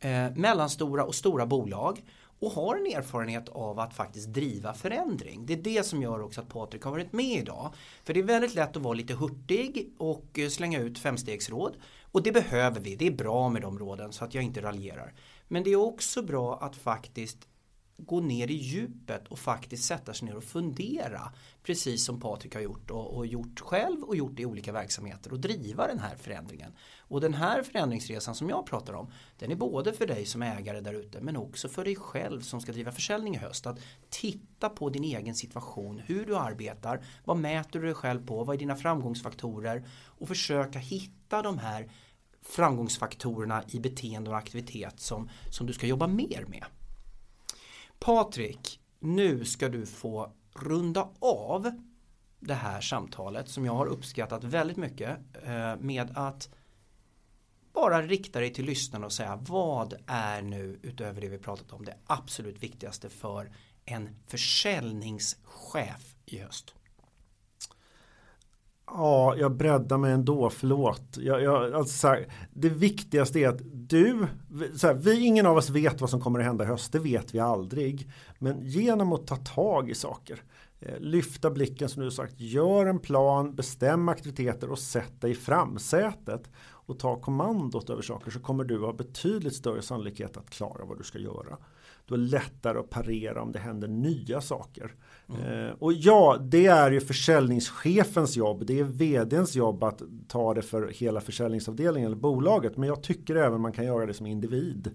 eh, 0.00 0.30
mellanstora 0.36 1.04
och 1.04 1.14
stora 1.14 1.46
bolag 1.46 2.02
och 2.38 2.50
har 2.50 2.76
en 2.76 2.86
erfarenhet 2.86 3.48
av 3.48 3.80
att 3.80 3.94
faktiskt 3.94 4.28
driva 4.28 4.74
förändring. 4.74 5.46
Det 5.46 5.52
är 5.52 5.62
det 5.62 5.86
som 5.86 6.02
gör 6.02 6.22
också 6.22 6.40
att 6.40 6.48
Patrik 6.48 6.82
har 6.82 6.90
varit 6.90 7.12
med 7.12 7.38
idag. 7.38 7.74
För 8.04 8.14
det 8.14 8.20
är 8.20 8.24
väldigt 8.24 8.54
lätt 8.54 8.76
att 8.76 8.82
vara 8.82 8.94
lite 8.94 9.14
hurtig 9.14 9.94
och 9.98 10.38
eh, 10.38 10.48
slänga 10.48 10.80
ut 10.80 10.98
femstegsråd. 10.98 11.76
Och 12.12 12.22
det 12.22 12.32
behöver 12.32 12.80
vi, 12.80 12.96
det 12.96 13.06
är 13.06 13.10
bra 13.10 13.48
med 13.48 13.62
de 13.62 13.78
råden 13.78 14.12
så 14.12 14.24
att 14.24 14.34
jag 14.34 14.44
inte 14.44 14.62
raljerar. 14.62 15.14
Men 15.48 15.62
det 15.62 15.70
är 15.70 15.76
också 15.76 16.22
bra 16.22 16.58
att 16.58 16.76
faktiskt 16.76 17.48
gå 17.98 18.20
ner 18.20 18.50
i 18.50 18.54
djupet 18.54 19.28
och 19.28 19.38
faktiskt 19.38 19.84
sätta 19.84 20.14
sig 20.14 20.28
ner 20.28 20.36
och 20.36 20.44
fundera. 20.44 21.32
Precis 21.62 22.04
som 22.04 22.20
Patrik 22.20 22.54
har 22.54 22.62
gjort 22.62 22.90
och, 22.90 23.16
och, 23.16 23.26
gjort 23.26 23.60
själv 23.60 24.02
och 24.02 24.16
gjort 24.16 24.40
i 24.40 24.46
olika 24.46 24.72
verksamheter 24.72 25.32
och 25.32 25.40
driva 25.40 25.86
den 25.86 25.98
här 25.98 26.16
förändringen. 26.16 26.72
Och 26.98 27.20
den 27.20 27.34
här 27.34 27.62
förändringsresan 27.62 28.34
som 28.34 28.48
jag 28.48 28.66
pratar 28.66 28.92
om 28.92 29.12
den 29.38 29.50
är 29.52 29.56
både 29.56 29.92
för 29.92 30.06
dig 30.06 30.26
som 30.26 30.42
ägare 30.42 30.80
där 30.80 30.94
ute 30.94 31.20
men 31.20 31.36
också 31.36 31.68
för 31.68 31.84
dig 31.84 31.96
själv 31.96 32.40
som 32.40 32.60
ska 32.60 32.72
driva 32.72 32.92
försäljning 32.92 33.34
i 33.34 33.38
höst. 33.38 33.66
Att 33.66 33.78
titta 34.08 34.68
på 34.68 34.90
din 34.90 35.04
egen 35.04 35.34
situation, 35.34 36.02
hur 36.06 36.26
du 36.26 36.36
arbetar, 36.36 37.04
vad 37.24 37.36
mäter 37.36 37.80
du 37.80 37.86
dig 37.86 37.94
själv 37.94 38.26
på, 38.26 38.44
vad 38.44 38.54
är 38.54 38.58
dina 38.58 38.76
framgångsfaktorer 38.76 39.88
och 40.04 40.28
försöka 40.28 40.78
hitta 40.78 41.42
de 41.42 41.58
här 41.58 41.90
framgångsfaktorerna 42.48 43.64
i 43.68 43.80
beteende 43.80 44.30
och 44.30 44.36
aktivitet 44.36 45.00
som, 45.00 45.30
som 45.50 45.66
du 45.66 45.72
ska 45.72 45.86
jobba 45.86 46.06
mer 46.06 46.44
med. 46.48 46.64
Patrik, 47.98 48.80
nu 49.00 49.44
ska 49.44 49.68
du 49.68 49.86
få 49.86 50.32
runda 50.54 51.08
av 51.20 51.70
det 52.40 52.54
här 52.54 52.80
samtalet 52.80 53.48
som 53.48 53.64
jag 53.64 53.74
har 53.74 53.86
uppskattat 53.86 54.44
väldigt 54.44 54.76
mycket 54.76 55.18
eh, 55.42 55.76
med 55.76 56.10
att 56.14 56.48
bara 57.72 58.02
rikta 58.02 58.40
dig 58.40 58.52
till 58.52 58.64
lyssnarna 58.64 59.06
och 59.06 59.12
säga 59.12 59.36
vad 59.36 59.94
är 60.06 60.42
nu 60.42 60.80
utöver 60.82 61.20
det 61.20 61.28
vi 61.28 61.38
pratat 61.38 61.72
om 61.72 61.84
det 61.84 61.96
absolut 62.06 62.62
viktigaste 62.62 63.08
för 63.08 63.52
en 63.84 64.08
försäljningschef 64.26 66.16
i 66.26 66.38
höst? 66.38 66.74
Ja, 68.86 69.36
jag 69.36 69.56
breddar 69.56 69.98
mig 69.98 70.12
ändå, 70.12 70.50
förlåt. 70.50 71.16
Jag, 71.16 71.42
jag, 71.42 71.74
alltså 71.74 72.06
här, 72.06 72.26
det 72.50 72.68
viktigaste 72.68 73.38
är 73.38 73.48
att 73.48 73.60
du, 73.72 74.26
här, 74.82 74.94
vi, 74.94 75.26
ingen 75.26 75.46
av 75.46 75.56
oss 75.56 75.70
vet 75.70 76.00
vad 76.00 76.10
som 76.10 76.20
kommer 76.20 76.38
att 76.38 76.44
hända 76.46 76.64
i 76.64 76.66
höst, 76.66 76.92
det 76.92 76.98
vet 76.98 77.34
vi 77.34 77.38
aldrig. 77.38 78.10
Men 78.38 78.60
genom 78.62 79.12
att 79.12 79.26
ta 79.26 79.36
tag 79.36 79.90
i 79.90 79.94
saker, 79.94 80.42
eh, 80.80 80.98
lyfta 80.98 81.50
blicken 81.50 81.88
som 81.88 82.02
du 82.02 82.10
sagt, 82.10 82.34
gör 82.36 82.86
en 82.86 82.98
plan, 82.98 83.54
bestäm 83.54 84.08
aktiviteter 84.08 84.70
och 84.70 84.78
sätt 84.78 85.20
dig 85.20 85.30
i 85.30 85.34
framsätet 85.34 86.50
och 86.86 86.98
ta 86.98 87.20
kommandot 87.20 87.90
över 87.90 88.02
saker 88.02 88.30
så 88.30 88.40
kommer 88.40 88.64
du 88.64 88.78
ha 88.78 88.92
betydligt 88.92 89.54
större 89.54 89.82
sannolikhet 89.82 90.36
att 90.36 90.50
klara 90.50 90.84
vad 90.84 90.98
du 90.98 91.04
ska 91.04 91.18
göra. 91.18 91.58
Då 92.06 92.14
är 92.14 92.18
det 92.18 92.24
lättare 92.24 92.78
att 92.78 92.90
parera 92.90 93.42
om 93.42 93.52
det 93.52 93.58
händer 93.58 93.88
nya 93.88 94.40
saker. 94.40 94.94
Mm. 95.28 95.66
Eh, 95.66 95.74
och 95.78 95.92
ja, 95.92 96.38
det 96.40 96.66
är 96.66 96.90
ju 96.90 97.00
försäljningschefens 97.00 98.36
jobb. 98.36 98.66
Det 98.66 98.80
är 98.80 98.84
vdns 98.84 99.56
jobb 99.56 99.84
att 99.84 100.02
ta 100.28 100.54
det 100.54 100.62
för 100.62 100.88
hela 100.88 101.20
försäljningsavdelningen 101.20 102.06
eller 102.06 102.20
bolaget. 102.20 102.76
Men 102.76 102.88
jag 102.88 103.02
tycker 103.02 103.36
även 103.36 103.60
man 103.60 103.72
kan 103.72 103.84
göra 103.84 104.06
det 104.06 104.14
som 104.14 104.26
individ. 104.26 104.90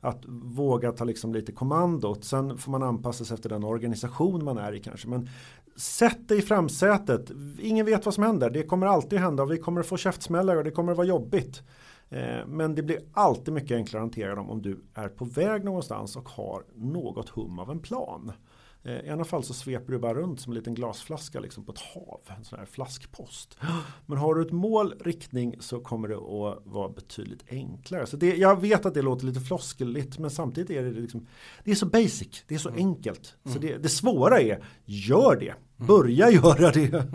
Att 0.00 0.22
våga 0.26 0.92
ta 0.92 1.04
liksom 1.04 1.34
lite 1.34 1.52
kommandot. 1.52 2.24
Sen 2.24 2.58
får 2.58 2.72
man 2.72 2.82
anpassa 2.82 3.24
sig 3.24 3.34
efter 3.34 3.48
den 3.48 3.64
organisation 3.64 4.44
man 4.44 4.58
är 4.58 4.72
i 4.72 4.80
kanske. 4.80 5.08
Men 5.08 5.28
sätt 5.76 6.28
dig 6.28 6.38
i 6.38 6.42
framsätet. 6.42 7.30
Ingen 7.58 7.86
vet 7.86 8.04
vad 8.04 8.14
som 8.14 8.24
händer. 8.24 8.50
Det 8.50 8.62
kommer 8.62 8.86
alltid 8.86 9.18
hända. 9.18 9.44
Vi 9.44 9.58
kommer 9.58 9.82
få 9.82 9.96
käftsmällar 9.96 10.56
och 10.56 10.64
det 10.64 10.70
kommer 10.70 10.94
vara 10.94 11.06
jobbigt. 11.06 11.62
Eh, 12.08 12.46
men 12.46 12.74
det 12.74 12.82
blir 12.82 12.98
alltid 13.12 13.54
mycket 13.54 13.76
enklare 13.76 14.02
att 14.02 14.04
hantera 14.04 14.34
dem 14.34 14.50
om 14.50 14.62
du 14.62 14.80
är 14.94 15.08
på 15.08 15.24
väg 15.24 15.64
någonstans 15.64 16.16
och 16.16 16.28
har 16.28 16.62
något 16.74 17.28
hum 17.28 17.58
av 17.58 17.70
en 17.70 17.80
plan. 17.80 18.32
Eh, 18.86 19.06
I 19.06 19.10
alla 19.10 19.24
fall 19.24 19.44
så 19.44 19.54
sveper 19.54 19.92
du 19.92 19.98
bara 19.98 20.14
runt 20.14 20.40
som 20.40 20.52
en 20.52 20.54
liten 20.54 20.74
glasflaska 20.74 21.40
liksom 21.40 21.64
på 21.64 21.72
ett 21.72 21.78
hav. 21.78 22.20
En 22.38 22.44
sån 22.44 22.58
här 22.58 22.66
flaskpost. 22.66 23.58
Men 24.06 24.18
har 24.18 24.34
du 24.34 24.42
ett 24.42 24.52
mål, 24.52 24.94
riktning 25.00 25.54
så 25.60 25.80
kommer 25.80 26.08
det 26.08 26.16
att 26.16 26.62
vara 26.64 26.88
betydligt 26.88 27.44
enklare. 27.50 28.06
Så 28.06 28.16
det, 28.16 28.36
jag 28.36 28.60
vet 28.60 28.86
att 28.86 28.94
det 28.94 29.02
låter 29.02 29.26
lite 29.26 29.40
floskeligt 29.40 30.18
men 30.18 30.30
samtidigt 30.30 30.70
är 30.70 30.82
det 30.82 30.90
liksom 30.90 31.26
Det 31.64 31.70
är 31.70 31.74
så 31.74 31.86
basic, 31.86 32.44
det 32.46 32.54
är 32.54 32.58
så 32.58 32.68
mm. 32.68 32.86
enkelt. 32.86 33.36
Så 33.44 33.50
mm. 33.50 33.60
det, 33.60 33.76
det 33.76 33.88
svåra 33.88 34.40
är, 34.40 34.64
gör 34.84 35.36
det. 35.36 35.54
Mm. 35.78 35.86
Börja 35.86 36.30
göra 36.30 36.70
det. 36.70 37.06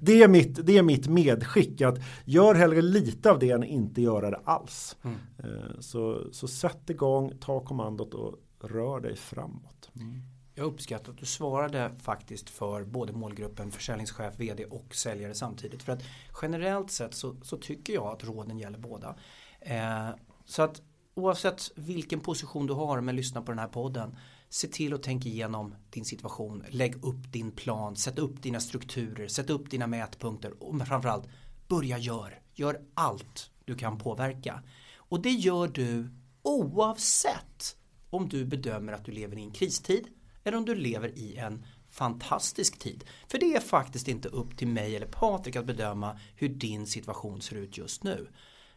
Det, 0.00 0.22
är 0.22 0.28
mitt, 0.28 0.66
det 0.66 0.78
är 0.78 0.82
mitt 0.82 1.08
medskick. 1.08 1.80
att 1.80 1.98
Gör 2.24 2.54
hellre 2.54 2.82
lite 2.82 3.30
av 3.30 3.38
det 3.38 3.50
än 3.50 3.64
inte 3.64 4.02
göra 4.02 4.30
det 4.30 4.40
alls. 4.44 4.96
Eh, 5.38 5.80
så, 5.80 6.32
så 6.32 6.48
sätt 6.48 6.90
igång, 6.90 7.32
ta 7.40 7.60
kommandot 7.60 8.14
och 8.14 8.34
rör 8.60 9.00
dig 9.00 9.16
framåt. 9.16 9.90
Mm. 9.96 10.22
Jag 10.60 10.66
uppskattar 10.66 11.12
att 11.12 11.18
du 11.18 11.26
svarade 11.26 11.90
faktiskt 12.02 12.50
för 12.50 12.84
både 12.84 13.12
målgruppen 13.12 13.70
försäljningschef, 13.70 14.34
vd 14.36 14.64
och 14.64 14.94
säljare 14.94 15.34
samtidigt. 15.34 15.82
För 15.82 15.92
att 15.92 16.02
generellt 16.42 16.90
sett 16.90 17.14
så, 17.14 17.36
så 17.42 17.56
tycker 17.56 17.92
jag 17.92 18.06
att 18.06 18.24
råden 18.24 18.58
gäller 18.58 18.78
båda. 18.78 19.16
Eh, 19.60 20.08
så 20.44 20.62
att 20.62 20.82
oavsett 21.14 21.70
vilken 21.74 22.20
position 22.20 22.66
du 22.66 22.72
har 22.72 23.00
med 23.00 23.12
att 23.12 23.16
lyssna 23.16 23.42
på 23.42 23.52
den 23.52 23.58
här 23.58 23.68
podden 23.68 24.16
se 24.48 24.68
till 24.68 24.94
att 24.94 25.02
tänka 25.02 25.28
igenom 25.28 25.74
din 25.90 26.04
situation, 26.04 26.64
lägg 26.68 27.04
upp 27.04 27.32
din 27.32 27.50
plan, 27.50 27.96
sätt 27.96 28.18
upp 28.18 28.42
dina 28.42 28.60
strukturer, 28.60 29.28
sätt 29.28 29.50
upp 29.50 29.70
dina 29.70 29.86
mätpunkter 29.86 30.62
och 30.62 30.86
framförallt 30.86 31.28
börja 31.68 31.98
gör. 31.98 32.40
Gör 32.54 32.80
allt 32.94 33.50
du 33.64 33.76
kan 33.76 33.98
påverka. 33.98 34.62
Och 34.96 35.22
det 35.22 35.30
gör 35.30 35.68
du 35.68 36.10
oavsett 36.42 37.76
om 38.10 38.28
du 38.28 38.44
bedömer 38.44 38.92
att 38.92 39.04
du 39.04 39.12
lever 39.12 39.38
i 39.38 39.42
en 39.42 39.50
kristid 39.50 40.08
eller 40.44 40.58
om 40.58 40.64
du 40.64 40.74
lever 40.74 41.18
i 41.18 41.36
en 41.36 41.64
fantastisk 41.90 42.78
tid. 42.78 43.04
För 43.28 43.38
det 43.38 43.54
är 43.54 43.60
faktiskt 43.60 44.08
inte 44.08 44.28
upp 44.28 44.56
till 44.56 44.68
mig 44.68 44.96
eller 44.96 45.06
Patrik 45.06 45.56
att 45.56 45.64
bedöma 45.64 46.18
hur 46.36 46.48
din 46.48 46.86
situation 46.86 47.40
ser 47.40 47.56
ut 47.56 47.78
just 47.78 48.04
nu. 48.04 48.28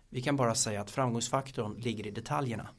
Vi 0.09 0.21
kan 0.21 0.35
bara 0.35 0.55
säga 0.55 0.81
att 0.81 0.91
framgångsfaktorn 0.91 1.75
ligger 1.77 2.07
i 2.07 2.11
detaljerna. 2.11 2.69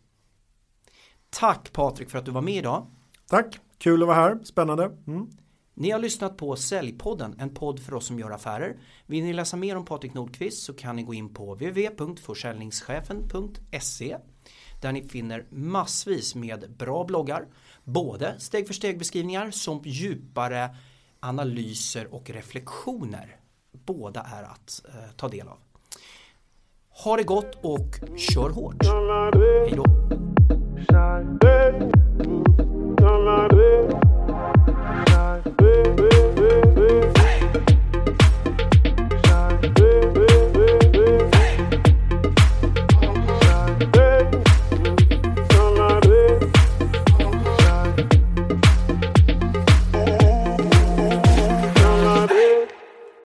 Tack 1.30 1.72
Patrik 1.72 2.10
för 2.10 2.18
att 2.18 2.24
du 2.24 2.30
var 2.30 2.42
med 2.42 2.56
idag. 2.56 2.86
Tack, 3.26 3.58
kul 3.78 4.02
att 4.02 4.08
vara 4.08 4.16
här, 4.16 4.38
spännande. 4.44 4.84
Mm. 5.06 5.28
Ni 5.74 5.90
har 5.90 5.98
lyssnat 5.98 6.36
på 6.36 6.56
Säljpodden, 6.56 7.36
en 7.38 7.54
podd 7.54 7.80
för 7.80 7.94
oss 7.94 8.06
som 8.06 8.18
gör 8.18 8.30
affärer. 8.30 8.76
Vill 9.06 9.24
ni 9.24 9.32
läsa 9.32 9.56
mer 9.56 9.76
om 9.76 9.84
Patrik 9.84 10.14
Nordqvist 10.14 10.62
så 10.62 10.74
kan 10.74 10.96
ni 10.96 11.02
gå 11.02 11.14
in 11.14 11.34
på 11.34 11.54
www.försäljningschefen.se 11.54 14.18
där 14.82 14.92
ni 14.92 15.08
finner 15.08 15.46
massvis 15.50 16.34
med 16.34 16.76
bra 16.76 17.04
bloggar, 17.04 17.46
både 17.84 18.40
steg 18.40 18.66
för 18.66 18.74
steg 18.74 18.98
beskrivningar 18.98 19.50
som 19.50 19.80
djupare 19.84 20.76
analyser 21.20 22.14
och 22.14 22.30
reflektioner. 22.30 23.36
Båda 23.72 24.20
är 24.20 24.42
att 24.42 24.82
eh, 24.88 25.10
ta 25.16 25.28
del 25.28 25.48
av. 25.48 25.58
Ha 27.04 27.16
det 27.16 27.22
gott 27.22 27.58
och 27.62 28.18
kör 28.18 28.50
hårt. 28.50 28.84
Hej. 35.94 36.13